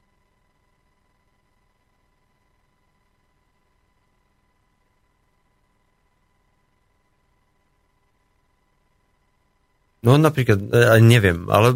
[10.07, 11.75] No napríklad, e, neviem, ale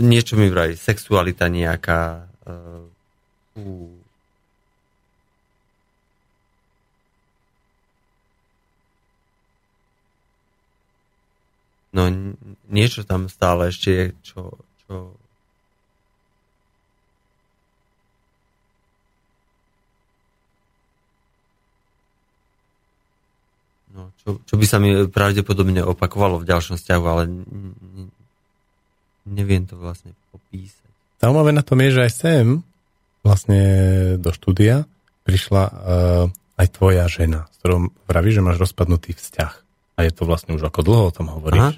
[0.00, 2.24] niečo mi vraj, sexualita nejaká.
[2.48, 4.01] Uh,
[11.92, 12.08] No
[12.72, 14.40] niečo tam stále ešte je, čo,
[14.88, 14.94] čo
[23.92, 27.28] No, čo, čo by sa mi pravdepodobne opakovalo v ďalšom vzťahu, ale
[29.28, 30.88] neviem to vlastne popísať.
[31.20, 32.46] Zaujímavé na tom je, že aj sem
[33.20, 33.62] vlastne
[34.16, 34.88] do štúdia
[35.28, 36.24] prišla uh,
[36.56, 39.52] aj tvoja žena, s ktorou vraví, že máš rozpadnutý vzťah.
[39.96, 41.60] A je to vlastne už ako dlho o tom hovoríš.
[41.60, 41.72] Aha.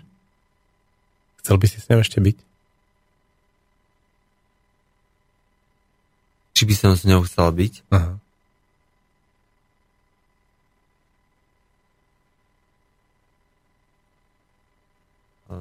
[1.45, 2.37] Chcel by si s ňou ešte byť?
[6.55, 7.75] Či by som s ňou chcel byť?
[7.91, 8.23] Aha.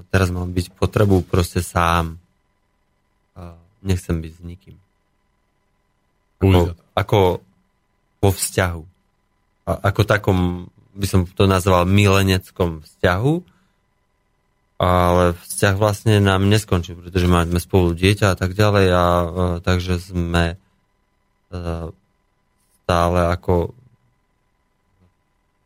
[0.09, 2.17] teraz mám byť potrebu proste sám.
[3.83, 4.77] Nechcem byť s nikým.
[6.39, 6.61] Ako,
[6.95, 7.19] ako
[8.23, 8.83] vo vzťahu.
[9.63, 10.39] A, ako takom,
[10.93, 13.33] by som to nazval mileneckom vzťahu,
[14.77, 19.05] ale vzťah vlastne nám neskončil, pretože máme spolu dieťa a tak ďalej a, a
[19.63, 20.57] takže sme
[21.49, 21.89] a,
[22.83, 23.73] stále ako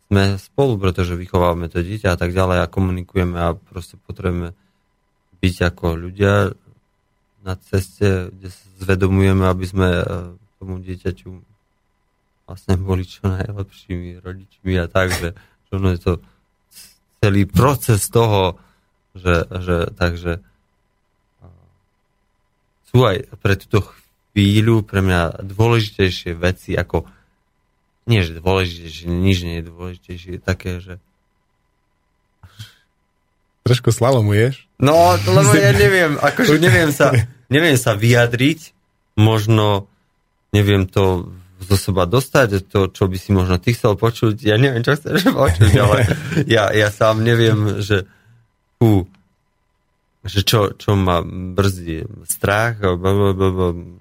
[0.07, 4.55] sme spolu, pretože vychovávame to dieťa a tak ďalej a komunikujeme a proste potrebujeme
[5.43, 6.55] byť ako ľudia
[7.43, 10.03] na ceste, kde sa zvedomujeme, aby sme e,
[10.59, 11.56] tomu dieťaťu
[12.47, 15.35] vlastne boli čo najlepšími rodičmi a tak, že,
[15.67, 16.13] že ono je to
[17.19, 18.55] celý proces toho,
[19.13, 20.39] že, že takže
[22.87, 23.83] sú aj pre túto
[24.31, 27.03] chvíľu pre mňa dôležitejšie veci ako
[28.07, 31.03] nie, že dôležitejšie, nič nie je dôležitejšie, také, že
[33.67, 34.63] Trošku slalomuješ?
[34.79, 37.11] No, lebo ja neviem, akože neviem sa,
[37.51, 38.71] neviem sa vyjadriť,
[39.19, 39.91] možno
[40.55, 44.85] neviem to zo seba dostať, to, čo by si možno ty chcel počuť, ja neviem,
[44.85, 46.05] čo chceš počuť, ale
[46.55, 48.05] ja, ja sám neviem, že
[48.77, 49.09] hú,
[50.21, 53.97] že čo, čo ma brzdí, strach, blablabla,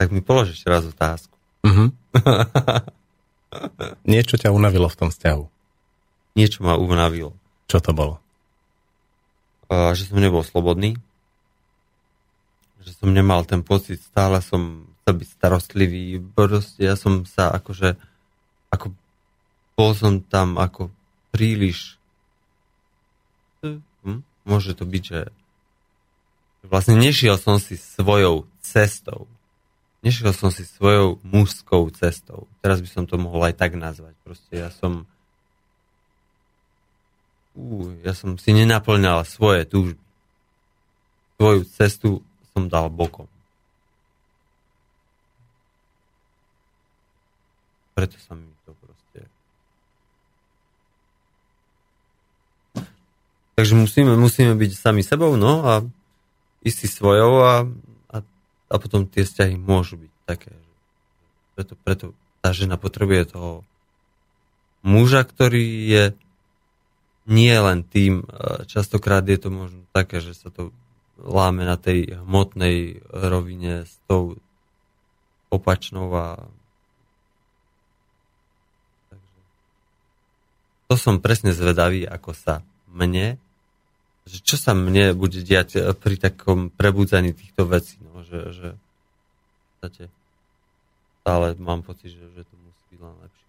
[0.00, 1.36] Tak mi polož ešte raz otázku.
[1.60, 1.92] Uh-huh.
[4.08, 5.44] Niečo ťa unavilo v tom vzťahu?
[6.40, 7.36] Niečo ma unavilo.
[7.68, 8.16] Čo to bolo?
[9.70, 10.98] Že som nebol slobodný.
[12.82, 16.18] Že som nemal ten pocit, stále som chcel byť starostlivý.
[16.34, 17.94] Proste ja som sa akože
[18.70, 18.94] ako
[19.78, 20.92] bol som tam ako
[21.32, 21.96] príliš
[23.64, 25.20] hm, môže to byť, že
[26.68, 29.26] vlastne nešiel som si svojou cestou
[30.04, 32.48] nešiel som si svojou mužskou cestou.
[32.64, 34.16] Teraz by som to mohol aj tak nazvať.
[34.24, 35.04] Proste ja som
[37.56, 40.02] uh, ja som si nenaplňal svoje túžby.
[41.40, 42.08] Svoju cestu
[42.52, 43.26] som dal bokom.
[47.96, 49.20] Preto sa mi to proste...
[53.56, 55.84] Takže musíme, musíme byť sami sebou, no a
[56.60, 57.52] istý svojou a
[58.70, 60.54] a potom tie vzťahy môžu byť také.
[61.58, 62.06] Preto, preto
[62.38, 63.66] tá žena potrebuje toho
[64.86, 66.04] muža, ktorý je
[67.30, 68.26] nie len tým,
[68.66, 70.74] častokrát je to možno také, že sa to
[71.16, 74.34] láme na tej hmotnej rovine s tou
[75.48, 76.26] opačnou a
[80.90, 83.38] to som presne zvedavý, ako sa mne
[84.30, 87.98] že čo sa mne bude diať pri takom prebudzaní týchto vecí.
[88.04, 88.68] No, že, že
[89.80, 90.06] v
[91.24, 93.48] stále mám pocit, že, že to musí byť len lepšie.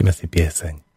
[0.00, 0.89] Ideme si pieseň.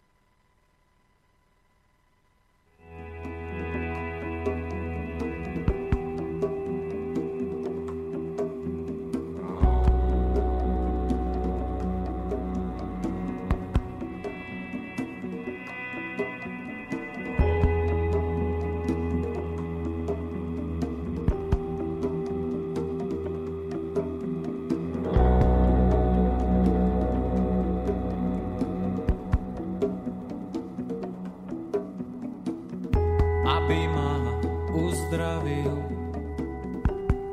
[33.44, 34.40] Aby ma
[34.72, 35.76] uzdravil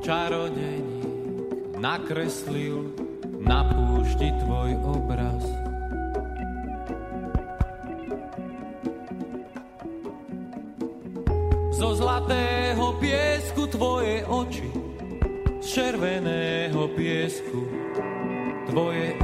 [0.03, 1.07] čarodení
[1.79, 2.91] nakreslil
[3.41, 5.43] na púšti tvoj obraz.
[11.73, 14.69] Zo zlatého piesku tvoje oči,
[15.63, 17.65] z červeného piesku
[18.69, 19.20] tvoje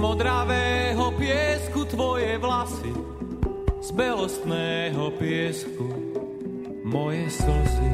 [0.00, 2.88] modravého piesku tvoje vlasy,
[3.84, 5.86] z belostného piesku
[6.88, 7.90] moje slzy.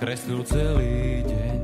[0.00, 1.60] Kreslil celý deň,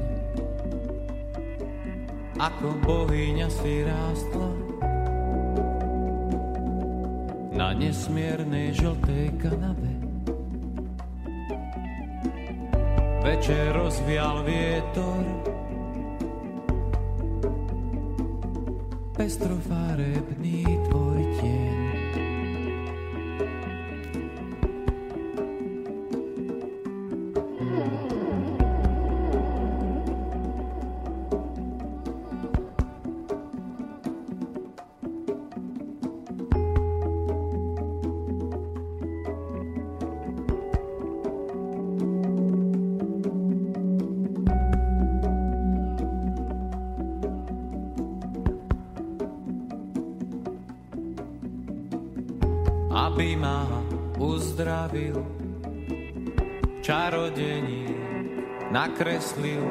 [2.37, 4.51] ako bohyňa si rástla
[7.57, 9.96] na nesmiernej žltej kanave.
[13.27, 15.19] Večer rozvial vietor.
[19.19, 20.76] Pestrofarebný
[59.27, 59.66] nakreslil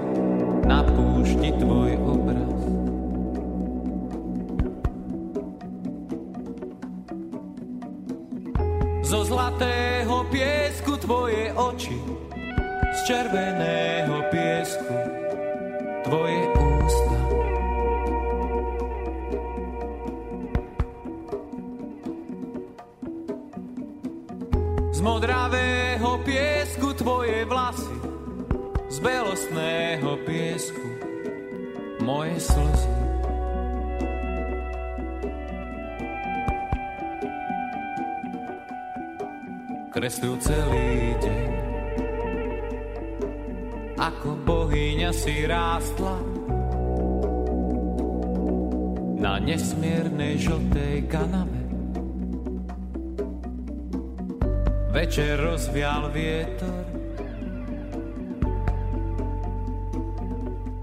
[55.56, 56.84] rozvial vietor.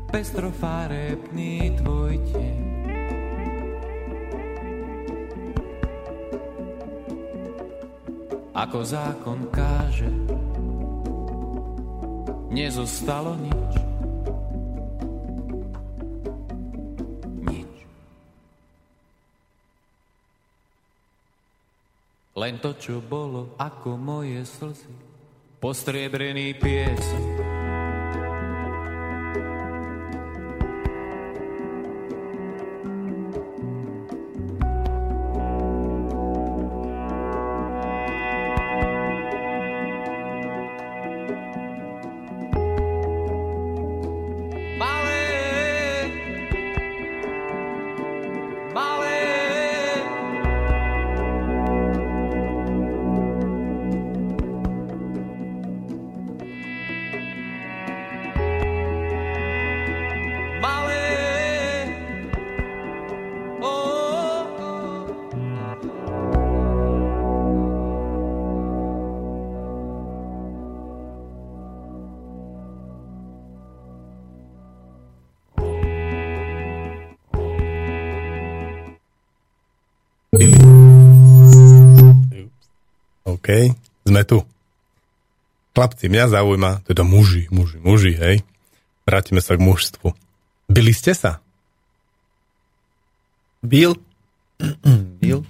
[0.09, 2.61] Pestrofarebný tvoj tieň.
[8.57, 10.09] Ako zákon káže
[12.49, 13.61] Nezostalo nič
[22.62, 24.94] to, čo bolo ako moje slzy.
[25.59, 27.32] Postriebrený piesok
[85.83, 88.47] Chlapci, mňa zaujíma, teda muži, muži, muži, hej.
[89.03, 90.15] Vrátime sa k mužstvu.
[90.71, 91.43] Byli ste sa?
[93.67, 93.99] Bill?
[95.19, 95.43] Bill?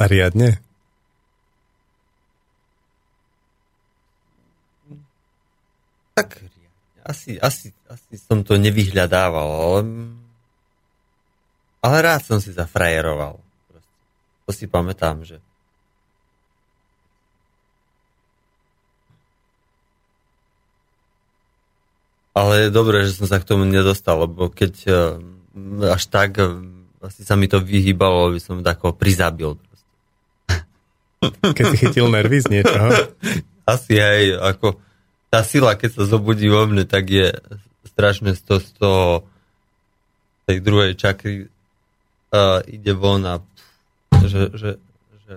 [0.00, 0.64] A riadne?
[6.16, 6.40] Tak
[7.04, 9.78] asi, asi, asi som to nevyhľadával, ale,
[11.84, 13.36] ale rád som si zafrajeroval.
[13.68, 13.92] Proste.
[14.48, 15.36] To si pamätám, že
[22.32, 26.48] Ale je dobré, že som sa k tomu nedostal, lebo keď eh, až tak eh,
[27.04, 29.58] asi sa mi to vyhýbalo, aby som tako prizabil.
[31.42, 32.90] Keď si chytil nervy z niečoho?
[33.62, 34.74] Asi aj ako
[35.30, 37.30] tá sila, keď sa zobudí vo mne, tak je
[37.86, 39.04] strašne z toho, z toho
[40.50, 41.46] tej druhej čakry
[42.34, 43.38] uh, ide von a
[44.26, 44.70] že, že,
[45.24, 45.34] že,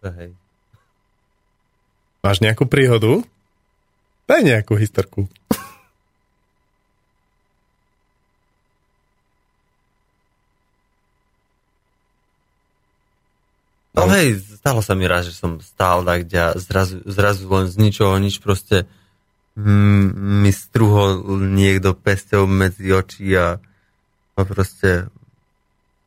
[0.00, 0.30] že hej.
[2.24, 3.20] Máš nejakú príhodu?
[4.30, 5.26] Daj nejakú historku.
[13.90, 17.74] No hej, stalo sa mi raz, že som stál tak, kde zrazu, zrazu len z
[17.74, 18.86] ničoho nič proste
[19.58, 20.06] mm,
[20.46, 23.58] mi struhol niekto pesťou medzi očí a,
[24.38, 25.10] a proste...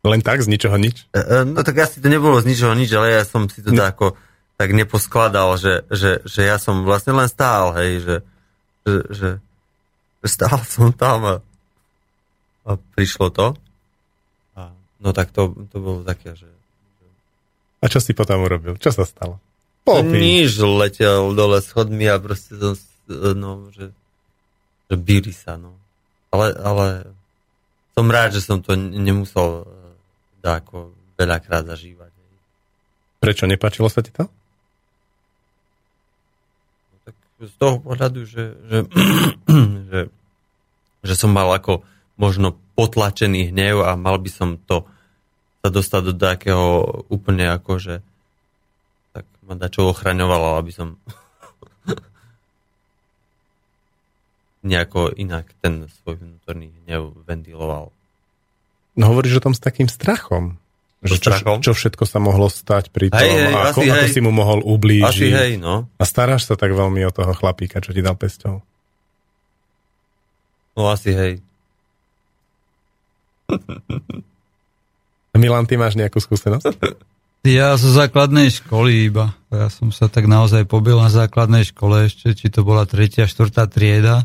[0.08, 1.12] Len tak, z ničoho nič?
[1.12, 3.76] E, e, no tak asi to nebolo z ničoho nič, ale ja som si to
[3.76, 4.16] tak ako
[4.64, 8.16] tak neposkladal, že, že, že ja som vlastne len stál, hej, že,
[8.88, 9.30] že, že,
[10.24, 11.36] stál som tam a,
[12.64, 13.60] a prišlo to.
[14.56, 14.72] A,
[15.04, 16.48] no tak to, to bolo také, že
[17.84, 18.80] A čo si potom urobil?
[18.80, 19.44] Čo sa stalo?
[19.84, 20.16] Popí.
[20.16, 22.72] Níž letel dole schodmi a proste som,
[23.36, 23.92] no, že,
[24.88, 25.76] že bíli sa, no.
[26.32, 26.88] Ale, ale
[27.92, 29.68] som rád, že som to nemusel
[30.40, 32.16] e, ako veľakrát zažívať.
[33.20, 33.44] Prečo?
[33.44, 34.32] Nepáčilo sa ti to?
[37.44, 38.78] Z toho pohľadu, že, že,
[39.92, 40.02] že,
[41.04, 41.84] že som mal ako
[42.16, 44.88] možno potlačený hnev a mal by som to
[45.64, 47.96] sa dostať do takého úplne ako, že
[49.16, 51.00] tak ma dačo ochraňovalo, aby som
[54.70, 57.96] nejako inak ten svoj vnútorný hnev ventiloval.
[58.94, 60.62] No hovoríš o tom s takým strachom.
[61.04, 64.14] Že čo, čo všetko sa mohlo stať pri tom, Hej, hej, ako, asi ako hej.
[64.16, 65.08] si mu mohol ublížiť.
[65.12, 65.92] Asi hej, no.
[66.00, 68.64] A staráš sa tak veľmi o toho chlapíka, čo ti dal pesťou.
[70.74, 71.34] No asi hej.
[75.34, 76.72] A Milan, ty máš nejakú skúsenosť?
[77.44, 79.36] Ja zo základnej školy iba.
[79.52, 83.68] Ja som sa tak naozaj pobil na základnej škole ešte, či to bola tretia, štvrtá
[83.68, 84.24] trieda.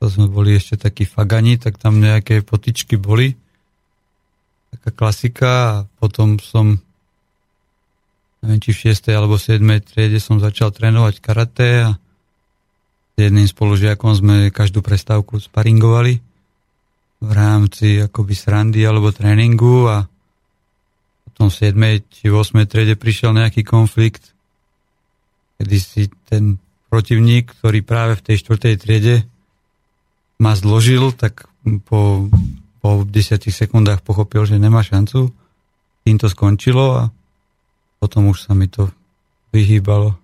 [0.00, 3.36] To sme boli ešte takí fagani, tak tam nejaké potičky boli.
[4.70, 6.78] Taká klasika a potom som
[8.40, 9.10] neviem, či v 6.
[9.12, 9.60] alebo 7.
[9.84, 11.90] triede som začal trénovať karate a
[13.14, 16.24] s jedným spolužiakom sme každú prestávku sparingovali
[17.20, 20.08] v rámci akoby srandy alebo tréningu a
[21.28, 21.56] potom v
[22.00, 22.00] 7.
[22.08, 22.64] či 8.
[22.64, 24.32] triede prišiel nejaký konflikt,
[25.60, 26.56] kedy si ten
[26.88, 28.80] protivník, ktorý práve v tej 4.
[28.80, 29.28] triede
[30.40, 31.44] ma zložil, tak
[31.84, 32.32] po,
[32.80, 35.28] po 10 sekundách pochopil, že nemá šancu.
[36.04, 37.02] Tým to skončilo a
[38.00, 38.88] potom už sa mi to
[39.52, 40.16] vyhýbalo.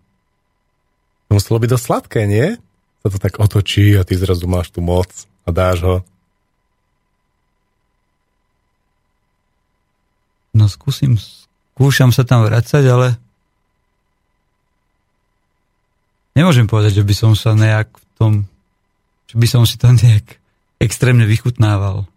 [1.28, 2.56] Muselo byť dosť sladké, nie?
[3.04, 5.12] Sa to tak otočí a ty zrazu máš tú moc
[5.44, 5.96] a dáš ho.
[10.56, 11.20] No skúsim,
[11.76, 13.20] skúšam sa tam vracať, ale
[16.32, 18.32] nemôžem povedať, že by som sa nejak v tom,
[19.28, 20.40] že by som si to nejak
[20.80, 22.08] extrémne vychutnával.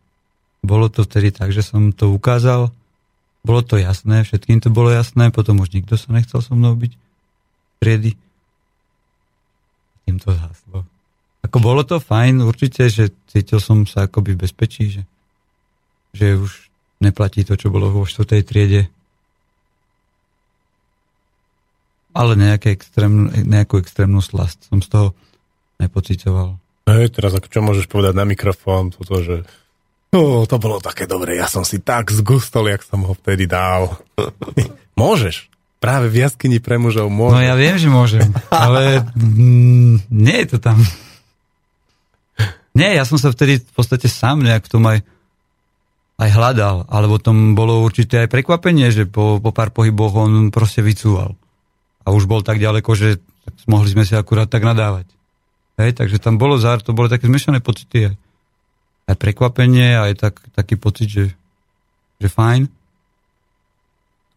[0.60, 2.72] Bolo to vtedy tak, že som to ukázal,
[3.40, 6.92] bolo to jasné, všetkým to bolo jasné, potom už nikto sa nechcel so mnou byť
[7.80, 8.12] triedy.
[10.04, 10.84] Tým to zhaslo.
[11.40, 15.04] Ako bolo to fajn, určite, že cítil som sa akoby v bezpečí, že,
[16.12, 16.68] že už
[17.00, 18.82] neplatí to, čo bolo vo štvrtej triede.
[22.12, 25.08] Ale nejaké extrém, nejakú extrémnu slast som z toho
[25.80, 26.60] nepocitoval.
[26.92, 29.48] Hej, teraz ako čo môžeš povedať na mikrofón, toto, že
[30.14, 33.98] no, to bolo také dobre, ja som si tak zgustol, jak som ho vtedy dal.
[35.00, 35.48] môžeš.
[35.80, 37.40] Práve v jaskyni pre mužov môžeš.
[37.40, 40.76] No ja viem, že môžem, ale mm, nie je to tam.
[42.76, 45.00] Nie, ja som sa vtedy v podstate sám nejak v tom aj,
[46.20, 50.84] aj hľadal, alebo tom bolo určite aj prekvapenie, že po, po pár pohyboch on proste
[50.84, 51.40] vycúval.
[52.04, 53.24] A už bol tak ďaleko, že
[53.66, 55.08] mohli sme si akurát tak nadávať.
[55.80, 58.12] Hej, takže tam bolo zár, to bolo také zmiešané pocity.
[58.12, 58.14] Aj,
[59.10, 61.26] aj prekvapenie, aj tak, taký pocit, že,
[62.22, 62.70] že fajn.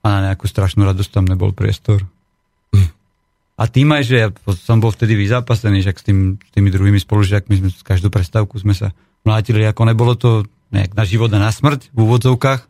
[0.02, 2.02] A na nejakú strašnú radosť tam nebol priestor.
[3.60, 4.28] A tým aj, že ja
[4.58, 8.72] som bol vtedy vyzápasený, že s, tým, s tými druhými spolužiakmi sme každú prestávku sme
[8.72, 8.90] sa
[9.22, 12.60] mlátili, ako nebolo to nejak na život a na smrť v úvodzovkách,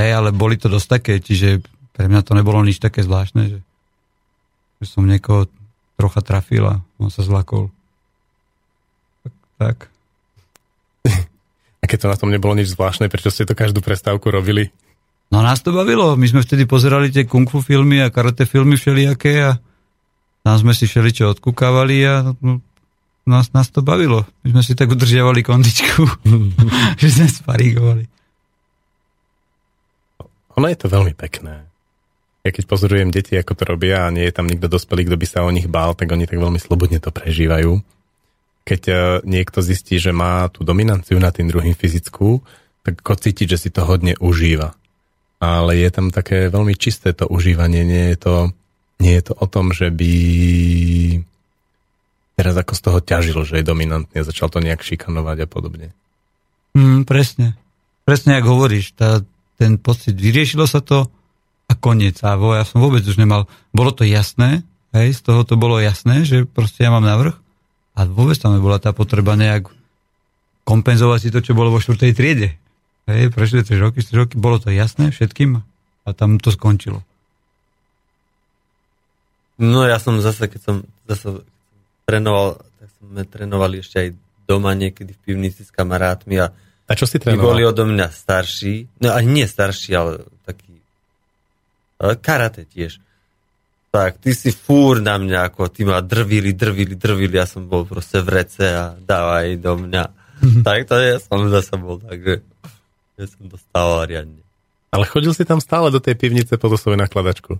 [0.00, 1.62] hej, ale boli to dosť také, čiže
[1.94, 3.58] pre mňa to nebolo nič také zvláštne, že,
[4.82, 5.46] že som niekoho
[5.94, 7.70] trocha trafil a on sa zlakol.
[9.22, 9.76] Tak, tak.
[11.84, 14.72] A keď to na tom nebolo nič zvláštne, prečo ste to každú prestávku robili?
[15.28, 18.80] No nás to bavilo, my sme vtedy pozerali tie kung fu filmy a karate filmy
[18.80, 19.60] všelijaké a
[20.40, 22.64] tam sme si všeličo odkúkávali a no,
[23.28, 24.24] nás, nás to bavilo.
[24.48, 26.08] My sme si tak udržiavali kondičku,
[27.00, 28.08] že sme sparigovali.
[30.56, 31.68] Ono je to veľmi pekné.
[32.44, 35.26] Ja keď pozorujem deti, ako to robia a nie je tam nikto dospelý, kto by
[35.28, 37.80] sa o nich bál, tak oni tak veľmi slobodne to prežívajú.
[38.64, 38.94] Keď e,
[39.28, 42.40] niekto zistí, že má tú dominanciu na tým druhým fyzickú,
[42.80, 44.72] tak ako cítiť, že si to hodne užíva.
[45.38, 48.34] Ale je tam také veľmi čisté to užívanie, nie je to,
[49.04, 50.12] nie je to o tom, že by
[52.34, 55.88] teraz ako z toho ťažil, že je dominantný a začal to nejak šikanovať a podobne.
[56.74, 57.54] Mm, presne.
[58.08, 59.20] Presne, ako hovoríš, tá,
[59.60, 61.08] ten pocit, vyriešilo sa to
[61.68, 62.20] a koniec.
[62.24, 66.24] A ja som vôbec už nemal, bolo to jasné, hej, z toho to bolo jasné,
[66.24, 67.43] že proste ja mám navrh
[67.94, 69.70] a vôbec tam nebola tá potreba nejak
[70.66, 72.48] kompenzovať si to, čo bolo vo štvrtej triede.
[73.04, 75.60] Hej, prešli 3 roky, 4 roky, bolo to jasné všetkým
[76.04, 77.04] a tam to skončilo.
[79.60, 80.76] No ja som zase, keď som
[81.06, 81.44] zase
[82.08, 84.08] trénoval, tak sme trénovali ešte aj
[84.50, 86.50] doma niekedy v pivnici s kamarátmi a,
[86.88, 87.54] A čo si trénoval?
[87.54, 90.12] boli odo mňa starší, no ani nie starší, ale
[90.42, 90.74] taký
[92.02, 92.98] ale karate tiež.
[93.94, 97.86] Tak, ty si fúr na mňa, ako ty ma drvili, drvili, drvili, ja som bol
[97.86, 100.04] proste v rece a dávaj do mňa.
[100.66, 102.42] tak to ja som zase bol, takže
[103.14, 104.42] ja som dostával riadne.
[104.90, 107.54] Ale chodil si tam stále do tej pivnice po svoju nakladačku.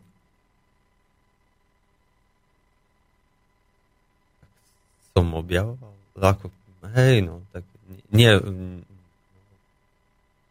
[5.14, 6.50] Som objavoval, ako,
[6.98, 7.62] hej, no, tak
[8.10, 8.82] nie, mm,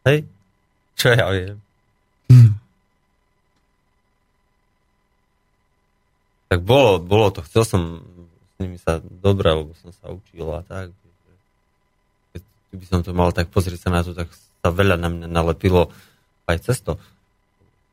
[0.08, 0.24] hej,
[0.96, 1.60] čo ja viem.
[6.54, 7.82] Tak bolo, bolo to, chcel som
[8.54, 10.94] s nimi sa dobre, lebo som sa učil a tak.
[12.30, 15.26] Keď by som to mal tak pozrieť sa na to, tak sa veľa na mňa
[15.26, 15.90] nalepilo
[16.46, 16.94] aj cesto.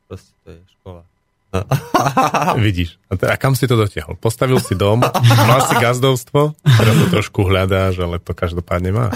[0.06, 1.02] Proste to je škola.
[2.70, 3.02] Vidíš.
[3.10, 4.14] A, te- a kam si to dotiahol?
[4.22, 5.02] Postavil si dom,
[5.50, 9.08] mal si gazdovstvo, teraz to trošku hľadáš, ale to každopádne má.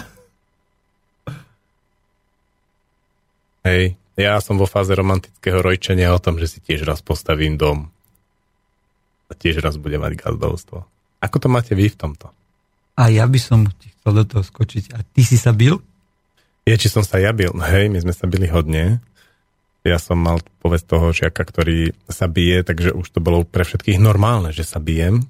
[3.61, 7.93] Hej, ja som vo fáze romantického rojčenia o tom, že si tiež raz postavím dom.
[9.29, 10.85] A tiež raz budem mať gazdovstvo.
[11.21, 12.29] Ako to máte vy v tomto?
[12.95, 14.93] A ja by som ti chcel do toho skočiť.
[14.95, 15.81] A ty si sa bil?
[16.65, 17.53] Je, či som sa ja bil?
[17.57, 19.01] Hej, my sme sa bili hodne.
[19.85, 24.01] Ja som mal povedz toho žiaka, ktorý sa bije, takže už to bolo pre všetkých
[24.01, 25.29] normálne, že sa bijem.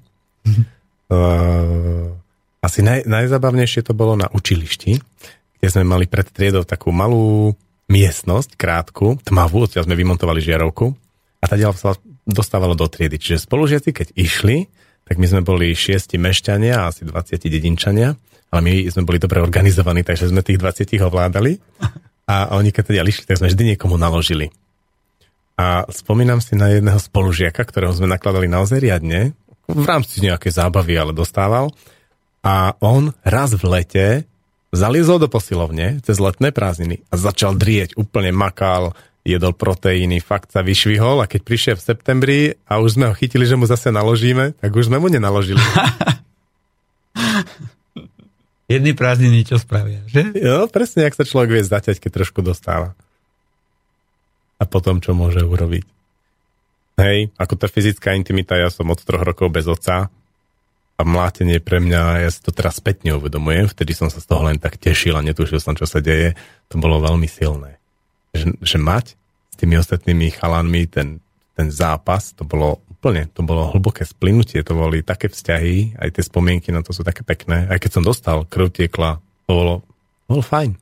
[1.12, 2.16] Uh,
[2.66, 4.92] asi naj, najzabavnejšie to bolo na učilišti,
[5.60, 7.52] kde sme mali pred triedou takú malú
[7.86, 10.96] miestnosť, krátku, tmavú, odtiaľ sme vymontovali žiarovku
[11.40, 11.94] a tá sa
[12.26, 13.16] dostávalo do triedy.
[13.22, 14.66] Čiže spolužiaci, keď išli,
[15.06, 18.18] tak my sme boli šiesti mešťania a asi 20 dedinčania,
[18.50, 21.62] ale my sme boli dobre organizovaní, takže sme tých 20 ovládali
[22.26, 24.50] a oni keď teda išli, tak sme vždy niekomu naložili.
[25.56, 29.32] A spomínam si na jedného spolužiaka, ktorého sme nakladali naozaj riadne,
[29.66, 31.74] v rámci nejakej zábavy, ale dostával.
[32.46, 34.06] A on raz v lete
[34.70, 38.94] zaliezol do posilovne cez letné prázdniny a začal drieť, úplne makal,
[39.26, 43.42] jedol proteíny, fakt sa vyšvihol a keď prišiel v septembri a už sme ho chytili,
[43.42, 45.58] že mu zase naložíme, tak už sme mu nenaložili.
[48.66, 50.30] Jedny prázdniny čo spravia, že?
[50.34, 52.94] Jo, presne, ak sa človek vie zaťať, keď trošku dostáva.
[54.58, 55.86] A potom, čo môže urobiť.
[56.96, 60.08] Hej, ako tá fyzická intimita, ja som od troch rokov bez otca
[60.96, 64.48] a mlátenie pre mňa, ja si to teraz spätne uvedomujem, vtedy som sa z toho
[64.48, 66.32] len tak tešil a netušil som, čo sa deje,
[66.72, 67.75] to bolo veľmi silné.
[68.36, 69.06] Že, že mať
[69.50, 71.24] s tými ostatnými chalanmi ten,
[71.56, 76.24] ten zápas, to bolo úplne, to bolo hlboké splynutie, to boli také vzťahy, aj tie
[76.24, 77.64] spomienky na to sú také pekné.
[77.70, 79.74] Aj keď som dostal, krv tiekla, to bolo,
[80.26, 80.76] to bolo fajn.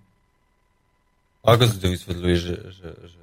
[1.45, 3.21] A ako si to vysvetľuješ, že, že, že,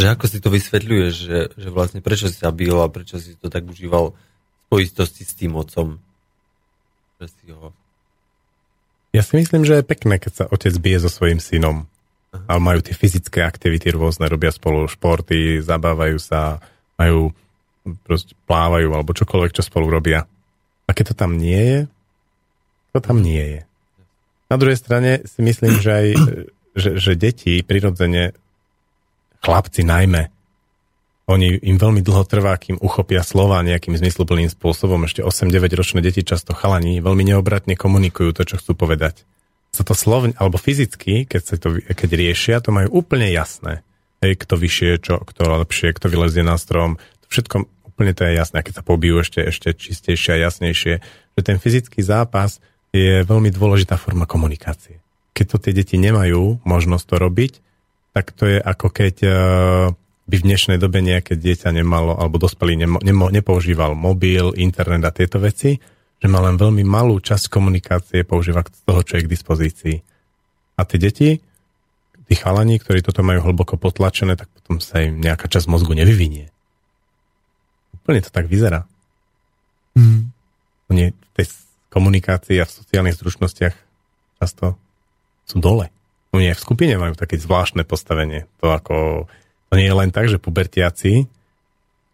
[0.00, 3.36] že, ako si to vysvetľuješ, že, že vlastne prečo si sa bil a prečo si
[3.36, 4.18] to tak užíval v
[4.66, 6.00] spojitosti s tým otcom?
[7.20, 7.76] Že si ho...
[9.12, 11.84] Ja si myslím, že je pekné, keď sa otec bije so svojím synom.
[12.32, 16.60] Ale majú tie fyzické aktivity rôzne, robia spolu športy, zabávajú sa,
[17.00, 17.32] majú,
[18.04, 20.28] proste plávajú alebo čokoľvek, čo spolu robia.
[20.86, 21.80] A keď to tam nie je,
[22.92, 23.60] to tam nie je.
[24.46, 26.06] Na druhej strane si myslím, že aj
[26.76, 28.36] že, že deti prirodzene,
[29.40, 30.28] chlapci najmä,
[31.26, 35.02] oni im veľmi dlho trvá, kým uchopia slova nejakým zmysluplným spôsobom.
[35.10, 39.26] Ešte 8-9 ročné deti, často chalani, veľmi neobratne komunikujú to, čo chcú povedať
[39.76, 43.84] sa to slovne, alebo fyzicky, keď, sa to, keď riešia, to majú úplne jasné.
[44.24, 46.96] Hej, kto vyššie, čo, kto lepšie, kto vylezie na strom,
[47.28, 48.60] všetko úplne to je jasné.
[48.60, 50.94] A keď sa pobijú ešte, ešte čistejšie a jasnejšie,
[51.36, 52.64] že ten fyzický zápas
[52.96, 55.04] je veľmi dôležitá forma komunikácie.
[55.36, 57.52] Keď to tie deti nemajú možnosť to robiť,
[58.16, 59.32] tak to je ako keď uh,
[60.26, 65.38] by v dnešnej dobe nejaké dieťa nemalo, alebo dospelý nemo, nepoužíval mobil, internet a tieto
[65.38, 65.76] veci,
[66.16, 69.96] že má len veľmi malú časť komunikácie používa z toho, čo je k dispozícii.
[70.76, 71.30] A tie deti,
[72.26, 76.48] tí chalani, ktorí toto majú hlboko potlačené, tak potom sa im nejaká časť mozgu nevyvinie.
[78.02, 78.88] Úplne to tak vyzerá.
[79.96, 80.32] Mm.
[80.92, 81.46] Oni v tej
[81.88, 83.74] komunikácii a v sociálnych zručnostiach
[84.40, 84.76] často
[85.48, 85.88] sú dole.
[86.36, 88.44] Oni aj v skupine majú také zvláštne postavenie.
[88.60, 89.24] To ako,
[89.70, 91.24] to nie je len tak, že pubertiaci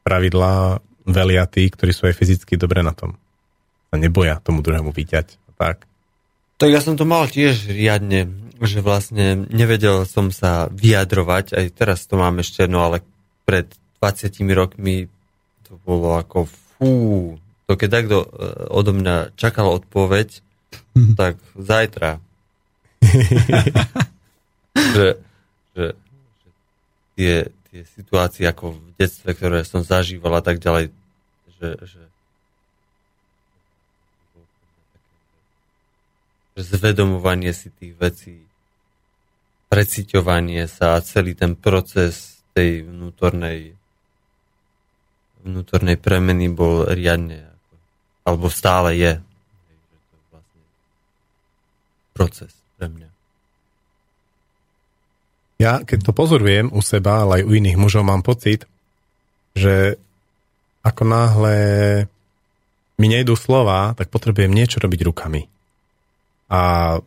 [0.06, 3.18] pravidlá velia tí, ktorí sú aj fyzicky dobre na tom.
[3.92, 5.36] Sa neboja tomu druhému vyťať.
[5.60, 5.84] Tak.
[6.56, 12.08] Tak ja som to mal tiež riadne, že vlastne nevedel som sa vyjadrovať, aj teraz
[12.08, 13.04] to mám ešte, no ale
[13.44, 13.68] pred
[14.00, 15.12] 20 rokmi
[15.68, 16.94] to bolo ako fú,
[17.66, 18.28] to keď takto e,
[18.70, 20.40] odo mňa čakal odpoveď,
[21.20, 22.22] tak zajtra.
[24.94, 25.06] že,
[25.74, 26.48] že, že
[27.18, 27.34] tie,
[27.70, 30.94] tie situácie ako v detstve, ktoré som zažíval a tak ďalej,
[31.58, 32.00] že, že
[36.56, 38.36] zvedomovanie si tých vecí,
[39.72, 43.72] preciťovanie sa a celý ten proces tej vnútornej
[45.42, 47.50] vnútornej premeny bol riadne
[48.22, 49.12] alebo stále je.
[49.18, 50.62] to je vlastne
[52.14, 53.08] proces pre mňa.
[55.58, 58.66] Ja, keď to pozorujem u seba, ale aj u iných mužov, mám pocit,
[59.54, 59.98] že
[60.82, 61.56] ako náhle
[62.98, 65.46] mi nejdú slova, tak potrebujem niečo robiť rukami.
[66.52, 67.00] A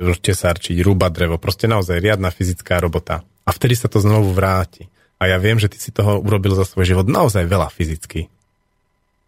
[0.00, 3.22] tesárčiť, rúbať drevo, proste naozaj riadna fyzická robota.
[3.46, 4.90] A vtedy sa to znovu vráti.
[5.20, 8.32] A ja viem, že ty si toho urobil za svoj život naozaj veľa fyzicky.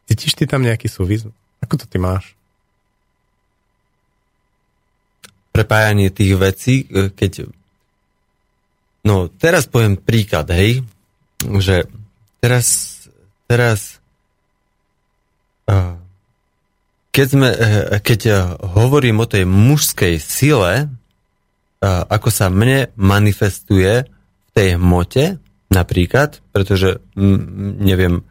[0.09, 1.29] Cítiš ty tam nejaký súvis?
[1.61, 2.35] Ako to ty máš?
[5.53, 7.47] Prepájanie tých vecí, e, keď...
[9.05, 10.81] No, teraz poviem príklad, hej,
[11.61, 11.85] že
[12.41, 12.67] teraz,
[13.51, 14.01] teraz
[17.13, 17.59] keď, sme, e,
[18.01, 18.21] keď
[18.65, 20.89] hovorím o tej mužskej sile,
[21.83, 27.03] ako sa mne manifestuje v tej hmote, napríklad, pretože
[27.83, 28.23] neviem,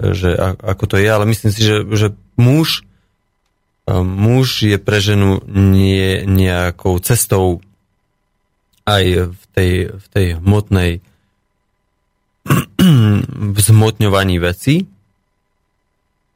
[0.00, 2.08] že ako to je, ale myslím si, že, že
[2.40, 2.88] muž,
[4.00, 7.60] muž je pre ženu nie, nejakou cestou
[8.88, 10.90] aj v tej, v tej hmotnej
[13.68, 14.88] zmotňovaní veci.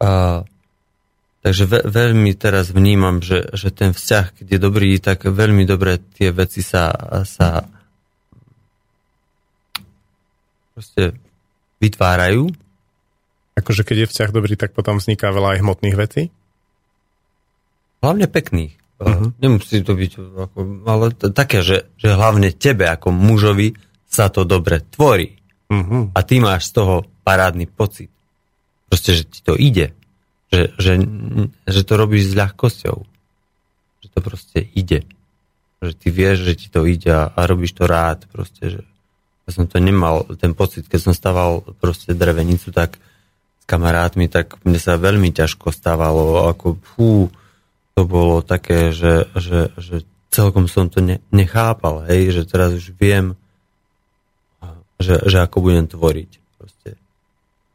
[0.04, 0.44] A,
[1.44, 6.00] takže ve, veľmi teraz vnímam, že, že ten vzťah, keď je dobrý, tak veľmi dobre
[6.16, 6.88] tie veci sa,
[7.28, 7.68] sa
[10.72, 11.12] proste
[11.78, 12.64] vytvárajú
[13.54, 16.22] Akože keď je vzťah dobrý, tak potom vzniká veľa aj hmotných vecí?
[18.02, 18.74] Hlavne pekných.
[18.98, 19.30] Uh-huh.
[19.38, 23.74] Nemusí to byť ako, ale t- také, že, že hlavne tebe ako mužovi
[24.06, 25.38] sa to dobre tvorí.
[25.70, 26.10] Uh-huh.
[26.14, 28.10] A ty máš z toho parádny pocit.
[28.90, 29.94] Proste, že ti to ide.
[30.54, 30.92] Že, že,
[31.66, 32.96] že to robíš s ľahkosťou.
[34.06, 35.02] Že to proste ide.
[35.82, 38.30] Že ty vieš, že ti to ide a, a robíš to rád.
[38.30, 38.80] Proste, že
[39.44, 43.02] ja som to nemal, ten pocit, keď som stával proste drevenicu, tak
[43.60, 47.28] s kamarátmi, tak mne sa veľmi ťažko stávalo, ako fú,
[47.94, 49.96] to bolo také, že, že, že
[50.32, 53.36] celkom som to ne, nechápal, hej, že teraz už viem,
[54.98, 56.30] že, že ako budem tvoriť.
[56.58, 56.90] Proste.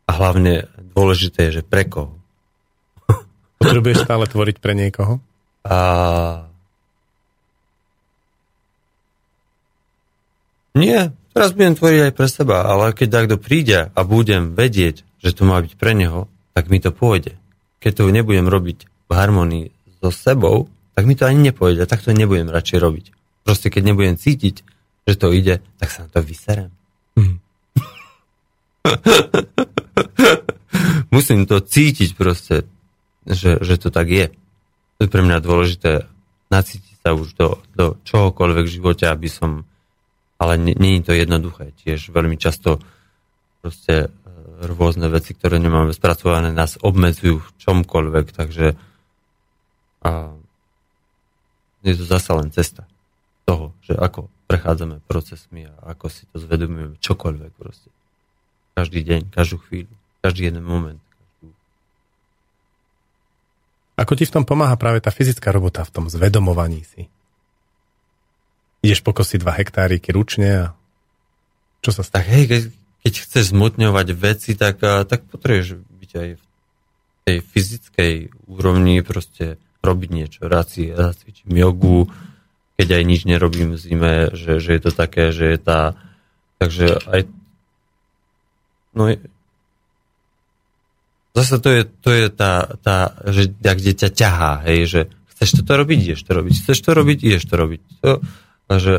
[0.10, 2.19] A hlavne dôležité je, že pre koho.
[3.60, 5.20] Potrebuješ stále tvoriť pre niekoho?
[5.68, 5.78] A...
[10.80, 15.36] Nie, teraz budem tvoriť aj pre seba, ale keď takto príde a budem vedieť, že
[15.36, 17.36] to má byť pre neho, tak mi to pôjde.
[17.84, 21.86] Keď to nebudem robiť v harmonii so sebou, tak mi to ani nepôjde.
[21.88, 23.12] Tak to nebudem radšej robiť.
[23.44, 24.64] Proste keď nebudem cítiť,
[25.08, 26.72] že to ide, tak sa na to vyserem.
[27.16, 27.40] Mm.
[31.16, 32.64] Musím to cítiť proste,
[33.30, 34.28] že, že to tak je.
[34.98, 36.10] To je pre mňa dôležité
[36.50, 39.64] nacítiť sa už do, do čohokoľvek v živote, aby som...
[40.40, 41.76] Ale nie je to jednoduché.
[41.84, 42.80] Tiež veľmi často
[43.60, 44.08] proste
[44.60, 48.76] rôzne veci, ktoré nemáme spracované, nás obmedzujú v čomkoľvek, takže
[50.00, 50.32] a
[51.84, 52.88] je to zasa len cesta
[53.44, 57.92] toho, že ako prechádzame procesmi a ako si to zvedomujeme čokoľvek proste.
[58.76, 59.92] Každý deň, každú chvíľu,
[60.24, 61.04] každý jeden moment.
[64.00, 67.12] Ako ti v tom pomáha práve tá fyzická robota v tom zvedomovaní si?
[68.80, 70.66] Ideš pokosiť dva hektáriky ručne a
[71.84, 72.24] čo sa stane?
[72.24, 72.62] Tak hej, keď,
[73.04, 76.44] keď chceš zmotňovať veci, tak, tak potrebuješ byť aj v
[77.28, 78.14] tej fyzickej
[78.48, 80.48] úrovni, proste robiť niečo.
[80.48, 82.08] Rád si rád cvičím jogu,
[82.80, 86.00] keď aj nič nerobím v zime, že, že je to také, že je tá...
[86.64, 87.28] Takže aj...
[88.96, 89.12] No,
[91.36, 95.02] zase to je, to je tá, tá že kde ťa ťahá, hej, že
[95.36, 97.82] chceš toto robiť, ideš to robiť, chceš to robiť, ideš to robiť.
[98.02, 98.12] To,
[98.78, 98.96] že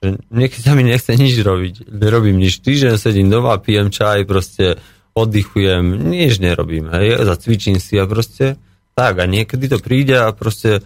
[0.00, 1.92] že niekedy sa mi nechce nič robiť.
[1.92, 2.64] Nerobím nič.
[2.64, 4.80] Týždeň sedím doma, pijem čaj, proste
[5.12, 6.88] oddychujem, nič nerobím.
[6.88, 8.56] Hej, zacvičím si a proste
[8.96, 10.80] tak a niekedy to príde a proste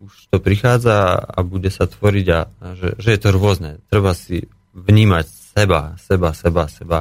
[0.00, 3.84] už to prichádza a bude sa tvoriť a, a že, že je to rôzne.
[3.92, 6.98] Treba si vnímať seba, seba, seba, seba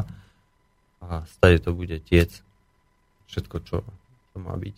[1.00, 2.44] a stade to bude tiec
[3.34, 4.78] všetko, čo, čo má byť.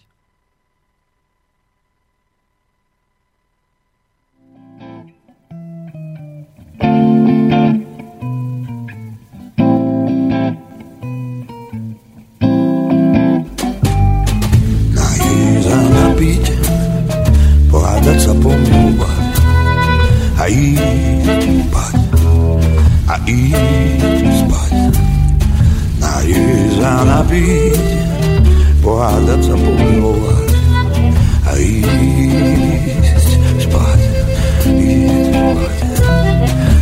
[14.96, 16.46] Najísť a napiť,
[17.68, 19.36] pohádať sa pomlúvať
[20.40, 22.00] a ísť spať
[23.12, 24.72] a ísť spať.
[26.00, 28.05] Najísť a napiť,
[28.96, 30.56] pohádať sa pomilovať
[31.44, 33.28] a ísť
[33.68, 34.00] spať,
[34.72, 35.76] ísť spať.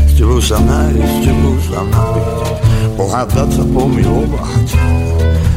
[0.05, 2.53] S tebou sa nájsť, s tebou sa napiť,
[2.93, 4.69] pohádať sa pomilovať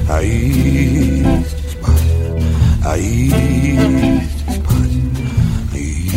[0.08, 2.08] a ísť spať,
[2.88, 4.92] a ísť spať,
[5.52, 6.16] a ísť.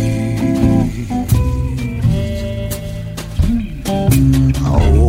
[4.63, 5.03] A ó,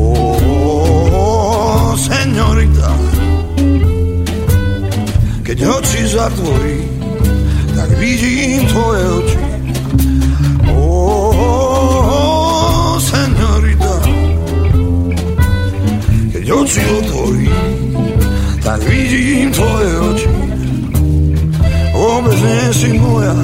[1.94, 3.09] señorita,
[5.50, 6.78] keď oči zatvorí,
[7.74, 9.38] tak vidím tvoje oči.
[10.70, 10.86] Ó,
[13.02, 13.94] señorita,
[16.30, 17.50] keď oči otvorí,
[18.62, 20.30] tak vidím tvoje oči.
[21.98, 23.34] Vôbec nie si moja,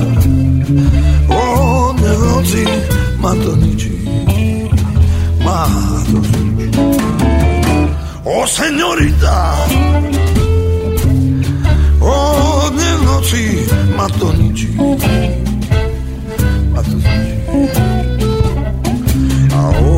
[1.27, 2.63] od noci
[3.19, 3.99] ma to ničí,
[5.43, 5.67] ma
[6.07, 6.71] to ničí.
[8.23, 10.26] O, señorita, od v
[13.07, 13.63] noci
[13.95, 14.69] ma to ničí.
[16.75, 17.39] Ma to ničí.
[19.55, 19.95] A o,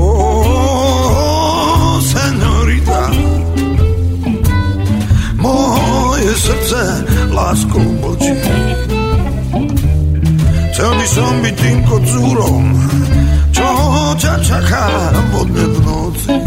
[2.05, 3.03] señorita,
[5.41, 6.83] moje srdce
[7.33, 8.37] láskou bočí.
[10.79, 12.71] Chcel by som byť tým kocúrom,
[13.51, 13.67] čo
[14.15, 14.87] ťa čaká
[15.35, 16.39] vodne v noci.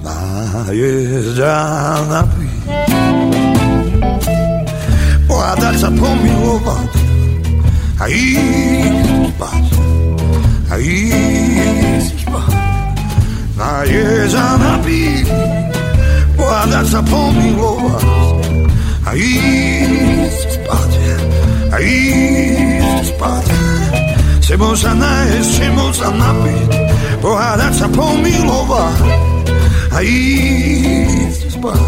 [0.00, 1.60] Najesť a
[5.52, 6.90] napiť, pohádať sa, pomilovať
[8.00, 9.64] a ísť spať,
[10.72, 12.52] a ísť spať.
[13.52, 15.26] Najesť a napiť,
[16.40, 18.06] pohádať sa, pomilovať
[19.04, 20.92] a ísť spať,
[21.68, 23.46] a ísť spať.
[24.42, 26.70] Sebou sa nájsť, sebou sa napiť,
[27.20, 29.00] pohádať sa, pomilovať
[29.92, 31.80] a ísť spať,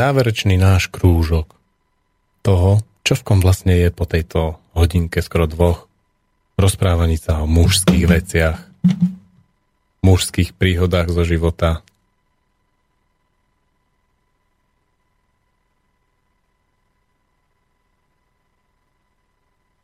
[0.00, 1.60] záverečný náš krúžok
[2.40, 5.92] toho, čo v kom vlastne je po tejto hodinke skoro dvoch
[6.56, 8.58] rozprávaní sa o mužských veciach,
[10.00, 11.84] mužských príhodách zo života.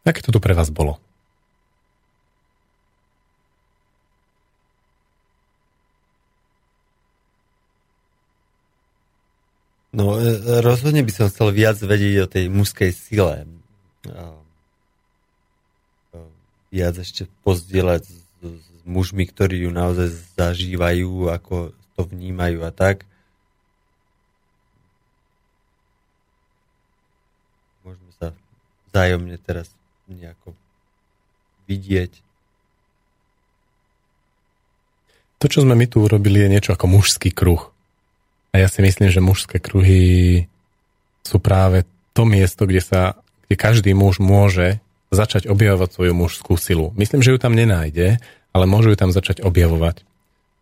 [0.09, 0.97] Aké to tu pre vás bolo?
[9.97, 13.49] No, e, rozhodne by som chcel viac vedieť o tej mužskej sile.
[14.13, 14.37] A,
[16.13, 16.19] a,
[16.69, 23.09] viac ešte pozdieľať s, s mužmi, ktorí ju naozaj zažívajú, ako to vnímajú a tak.
[27.81, 28.37] Môžeme sa
[28.93, 29.73] vzájomne teraz
[30.13, 30.53] nejako
[31.73, 32.21] vidieť.
[35.41, 37.76] To, čo sme my tu urobili, je niečo ako mužský kruh.
[38.53, 40.45] A ja si myslím, že mužské kruhy
[41.27, 43.01] sú práve to miesto, kde sa
[43.47, 44.83] kde každý muž môže
[45.15, 46.91] začať objavovať svoju mužskú silu.
[46.99, 48.19] Myslím, že ju tam nenájde,
[48.51, 50.03] ale môže ju tam začať objavovať.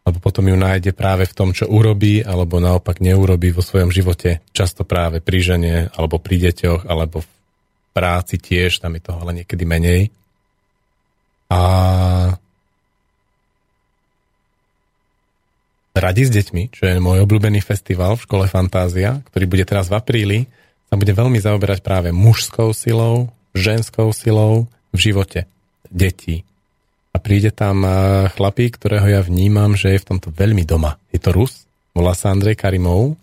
[0.04, 4.44] Alebo potom ju nájde práve v tom, čo urobí, alebo naopak neurobí vo svojom živote.
[4.52, 7.28] Často práve pri žene, alebo pri deťoch, alebo v
[7.96, 10.12] práci tiež, tam je toho ale niekedy menej.
[11.48, 11.60] A
[15.94, 19.94] Radi s deťmi, čo je môj obľúbený festival v škole Fantázia, ktorý bude teraz v
[19.94, 20.38] apríli,
[20.90, 25.46] sa bude veľmi zaoberať práve mužskou silou, ženskou silou v živote
[25.86, 26.42] detí.
[27.14, 27.86] A príde tam
[28.34, 30.98] chlapík, ktorého ja vnímam, že je v tomto veľmi doma.
[31.14, 31.62] Je to Rus,
[31.94, 33.14] volá sa Andrej Karimov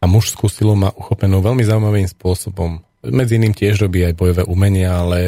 [0.00, 2.80] a mužskú silu má uchopenú veľmi zaujímavým spôsobom.
[3.04, 5.20] Medzi iným tiež robí aj bojové umenia, ale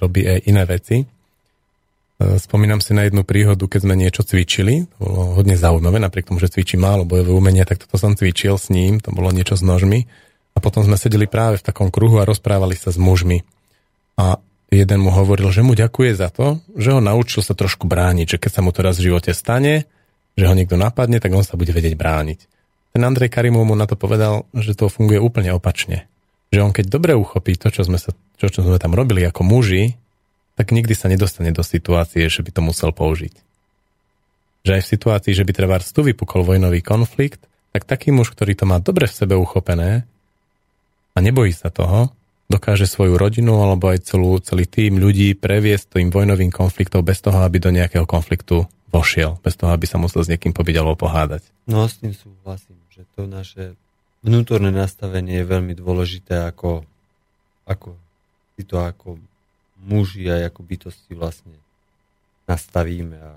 [0.00, 1.04] robí aj iné veci.
[2.18, 4.90] E, spomínam si na jednu príhodu, keď sme niečo cvičili.
[4.98, 8.58] To bolo hodne zaujímavé, napriek tomu, že cvičí málo bojové umenia, tak toto som cvičil
[8.58, 10.10] s ním, to bolo niečo s nožmi.
[10.54, 13.46] A potom sme sedeli práve v takom kruhu a rozprávali sa s mužmi.
[14.18, 14.42] A
[14.74, 18.40] jeden mu hovoril, že mu ďakuje za to, že ho naučil sa trošku brániť, že
[18.42, 19.86] keď sa mu to raz v živote stane,
[20.34, 22.38] že ho niekto napadne, tak on sa bude vedieť brániť.
[22.98, 26.10] Ten Andrej Karimov mu na to povedal, že to funguje úplne opačne.
[26.50, 28.10] Že on keď dobre uchopí to, čo sme, sa,
[28.42, 29.94] čo, čo sme tam robili ako muži,
[30.58, 33.30] tak nikdy sa nedostane do situácie, že by to musel použiť.
[34.66, 38.58] Že aj v situácii, že by treba tu vypukol vojnový konflikt, tak taký muž, ktorý
[38.58, 40.02] to má dobre v sebe uchopené
[41.14, 42.10] a nebojí sa toho,
[42.50, 47.38] dokáže svoju rodinu alebo aj celú, celý tým ľudí previesť tým vojnovým konfliktom bez toho,
[47.46, 51.46] aby do nejakého konfliktu vošiel, bez toho, aby sa musel s niekým pobiť alebo pohádať.
[51.70, 53.78] No s tým súhlasím, že to naše
[54.26, 56.82] vnútorné nastavenie je veľmi dôležité, ako,
[57.68, 57.94] ako
[58.56, 59.20] si to ako
[59.84, 61.56] muži aj ako bytosti vlastne
[62.48, 63.32] nastavíme a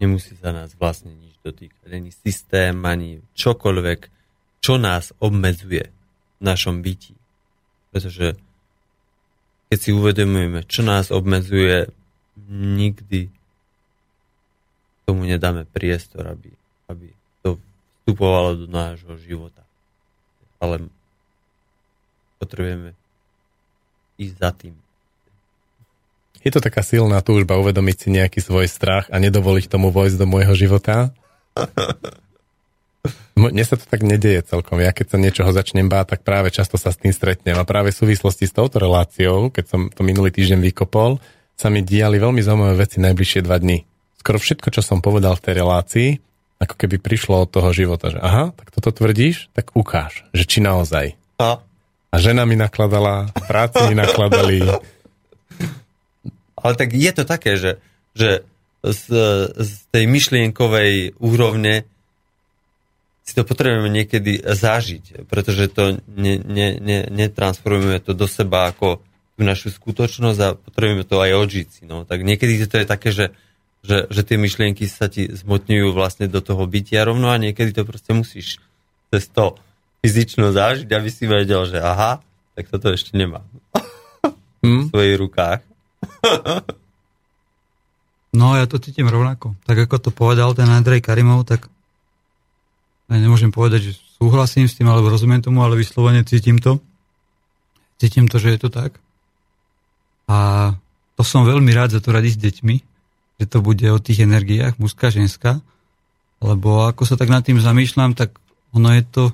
[0.00, 1.88] nemusí sa nás vlastne nič dotýkať.
[1.92, 4.00] Ani systém, ani čokoľvek,
[4.60, 5.88] čo nás obmedzuje
[6.40, 7.16] v našom byti.
[7.92, 8.36] Pretože
[9.72, 11.92] keď si uvedomujeme, čo nás obmedzuje,
[12.50, 13.30] nikdy
[15.04, 16.50] tomu nedáme priestor, aby,
[16.86, 17.10] aby
[17.42, 17.58] to
[18.02, 19.62] vstupovalo do nášho života.
[20.60, 20.86] Ale
[22.40, 22.99] potrebujeme
[24.20, 24.74] ísť za tým.
[26.40, 30.26] Je to taká silná túžba uvedomiť si nejaký svoj strach a nedovoliť tomu vojsť do
[30.28, 31.12] môjho života?
[33.40, 34.80] Mne sa to tak nedieje celkom.
[34.84, 37.56] Ja keď sa niečoho začnem báť, tak práve často sa s tým stretnem.
[37.56, 41.16] A práve v súvislosti s touto reláciou, keď som to minulý týždeň vykopol,
[41.56, 43.84] sa mi diali veľmi zaujímavé veci najbližšie dva dny.
[44.20, 46.08] Skoro všetko, čo som povedal v tej relácii,
[46.60, 50.60] ako keby prišlo od toho života, že aha, tak toto tvrdíš, tak ukáž, že či
[50.60, 51.16] naozaj.
[51.40, 51.64] A
[52.10, 54.66] a žena mi nakladala, práci mi nakladali.
[56.58, 57.78] Ale tak je to také, že,
[58.12, 58.44] že
[58.82, 59.04] z,
[59.54, 61.86] z tej myšlienkovej úrovne
[63.22, 68.98] si to potrebujeme niekedy zažiť, pretože to ne, ne, ne, netransformujeme to do seba ako
[69.38, 71.82] tú našu skutočnosť a potrebujeme to aj odžiť si.
[71.86, 72.02] No.
[72.02, 73.30] Tak niekedy to je také, že,
[73.86, 77.86] že, že tie myšlienky sa ti zmotňujú vlastne do toho bytia rovno a niekedy to
[77.86, 78.58] proste musíš
[79.14, 79.54] cez to
[80.00, 82.24] fyzično zažiť, aby si vedel, že aha,
[82.56, 83.44] tak toto ešte nemá.
[84.60, 84.88] Hmm?
[84.88, 85.60] v svojich rukách.
[88.38, 89.56] no ja to cítim rovnako.
[89.64, 91.72] Tak ako to povedal ten Andrej Karimov, tak
[93.08, 96.78] ja nemôžem povedať, že súhlasím s tým, alebo rozumiem tomu, ale vyslovene cítim to.
[97.96, 99.00] Cítim to, že je to tak.
[100.30, 100.72] A
[101.18, 102.76] to som veľmi rád za to radi s deťmi,
[103.40, 105.58] že to bude o tých energiách, mužská, ženská,
[106.38, 108.36] lebo ako sa tak nad tým zamýšľam, tak
[108.70, 109.24] ono je to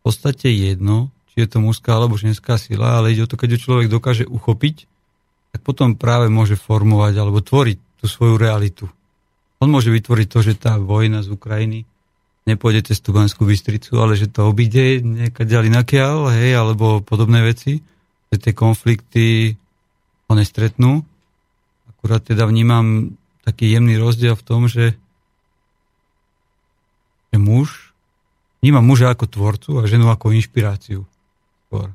[0.00, 3.56] v podstate jedno, či je to mužská alebo ženská sila, ale ide o to, keď
[3.56, 4.88] ju človek dokáže uchopiť,
[5.52, 8.88] tak potom práve môže formovať alebo tvoriť tú svoju realitu.
[9.60, 11.84] On môže vytvoriť to, že tá vojna z Ukrajiny
[12.48, 17.84] nepôjde cez Tubanskú Bystricu, ale že to obíde niekade inakiaľ, hej, alebo podobné veci,
[18.32, 19.54] že tie konflikty
[20.26, 21.04] ho nestretnú.
[21.92, 23.12] Akurát teda vnímam
[23.44, 24.96] taký jemný rozdiel v tom, že,
[27.28, 27.89] že muž
[28.60, 31.08] Vnímam muža ako tvorcu a ženu ako inšpiráciu.
[31.66, 31.88] Skôr.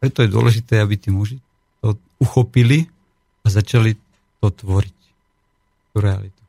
[0.00, 1.36] Preto je dôležité, aby tí muži
[1.84, 2.88] to uchopili
[3.44, 3.94] a začali
[4.40, 4.98] to tvoriť,
[5.92, 6.42] tú realitu.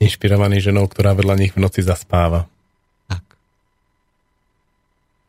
[0.00, 2.48] Inšpirovaný ženou, ktorá vedľa nich v noci zaspáva.
[3.06, 3.24] Tak.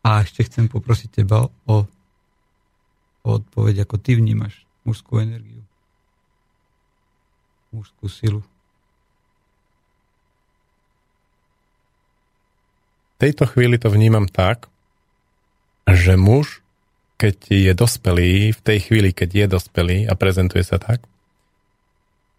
[0.02, 1.78] A ešte chcem poprosiť teba o, o
[3.24, 5.62] odpoveď, ako ty vnímaš mužskú energiu.
[7.76, 8.42] Mužskú silu.
[13.22, 14.72] Tejto chvíli to vnímam tak,
[15.86, 16.62] že muž,
[17.22, 21.06] keď je dospelý, v tej chvíli, keď je dospelý a prezentuje sa tak,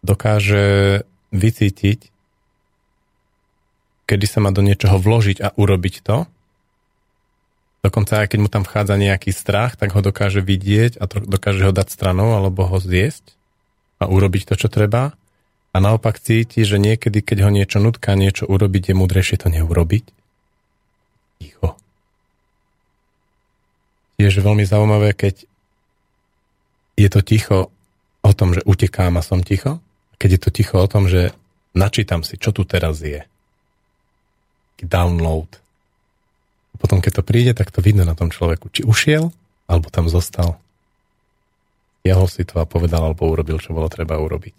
[0.02, 2.10] dokáže vycítiť,
[4.10, 6.26] kedy sa má do niečoho vložiť a urobiť to.
[7.86, 11.72] Dokonca aj keď mu tam vchádza nejaký strach, tak ho dokáže vidieť a dokáže ho
[11.74, 13.34] dať stranou alebo ho zjesť
[14.02, 15.14] a urobiť to, čo treba.
[15.72, 20.04] A naopak cíti, že niekedy, keď ho niečo nutká niečo urobiť, je múdrejšie to neurobiť.
[21.40, 21.80] Ticho
[24.22, 25.42] tiež veľmi zaujímavé, keď
[26.94, 27.74] je to ticho
[28.22, 29.82] o tom, že utekám a som ticho,
[30.22, 31.34] keď je to ticho o tom, že
[31.74, 33.26] načítam si, čo tu teraz je.
[34.78, 35.50] Download.
[36.78, 39.34] Potom, keď to príde, tak to vidno na tom človeku, či ušiel,
[39.66, 40.58] alebo tam zostal.
[42.06, 44.54] Jahol si to a povedal, alebo urobil, čo bolo treba urobiť.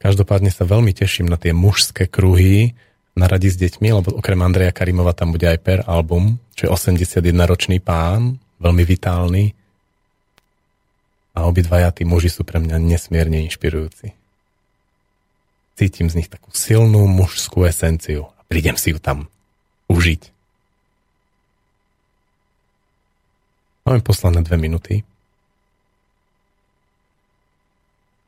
[0.00, 2.72] Každopádne sa veľmi teším na tie mužské kruhy,
[3.20, 6.72] na radi s deťmi, lebo okrem Andreja Karimova tam bude aj per album, čo je
[6.72, 9.52] 81-ročný pán, veľmi vitálny.
[11.36, 14.16] A obidvaja tí muži sú pre mňa nesmierne inšpirujúci.
[15.76, 19.28] Cítim z nich takú silnú mužskú esenciu a prídem si ju tam
[19.92, 20.32] užiť.
[23.84, 24.94] Máme posledné dve minúty.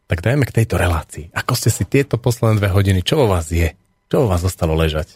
[0.09, 1.33] Tak dajme k tejto relácii.
[1.33, 3.73] Ako ste si tieto posledné dve hodiny, čo vo vás je?
[4.13, 5.09] Čo vás zostalo ležať?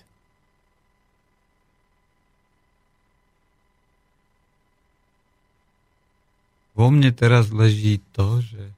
[6.72, 8.72] Vo mne teraz leží to, že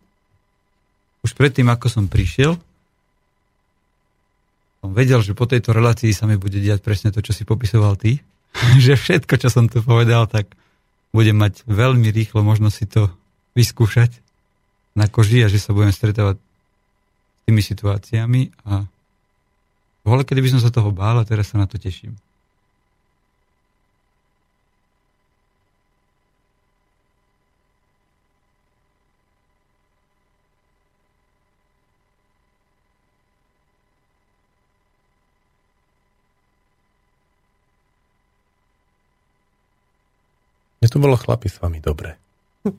[1.23, 2.59] už predtým, ako som prišiel,
[4.83, 7.95] som vedel, že po tejto relácii sa mi bude diať presne to, čo si popisoval
[7.95, 8.19] ty.
[8.83, 10.51] že všetko, čo som tu povedal, tak
[11.15, 13.07] budem mať veľmi rýchlo možno si to
[13.55, 14.19] vyskúšať
[14.99, 18.98] na koži a že sa budem stretávať s tými situáciami a
[20.09, 22.17] Vole, kedy by som sa toho bál a teraz sa na to teším.
[40.79, 42.17] Mne tu bolo chlapi s vami dobre.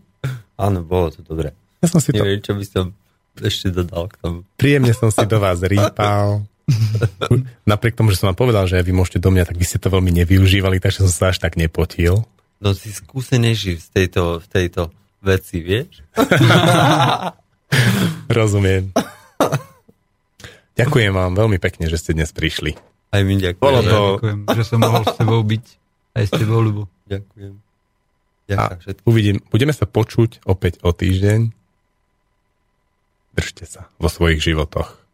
[0.65, 1.53] Áno, bolo to dobre.
[1.77, 2.49] Ja som si Neviem, to...
[2.49, 2.85] čo by som
[3.37, 4.37] ešte dodal k tomu.
[4.57, 6.41] Príjemne som si do vás rýpal.
[7.69, 9.91] Napriek tomu, že som vám povedal, že vy môžete do mňa, tak vy ste to
[9.91, 12.25] veľmi nevyužívali, takže som sa až tak nepotil.
[12.59, 14.81] No si skúsenejší v tejto, v tejto
[15.23, 16.03] veci, vieš?
[18.39, 18.91] Rozumiem.
[20.75, 22.75] Ďakujem vám veľmi pekne, že ste dnes prišli.
[23.09, 23.63] Aj my ďakujem.
[23.63, 23.99] Bolo to...
[24.21, 25.65] Ďakujem, že som mohol s tebou byť
[26.19, 26.83] aj s tebou, Ľubo.
[27.07, 27.53] Ďakujem.
[28.49, 29.05] Ďakujem všetkým.
[29.05, 31.53] Uvidím, budeme sa počuť opäť o týždeň.
[33.37, 35.08] Držte sa vo svojich životoch.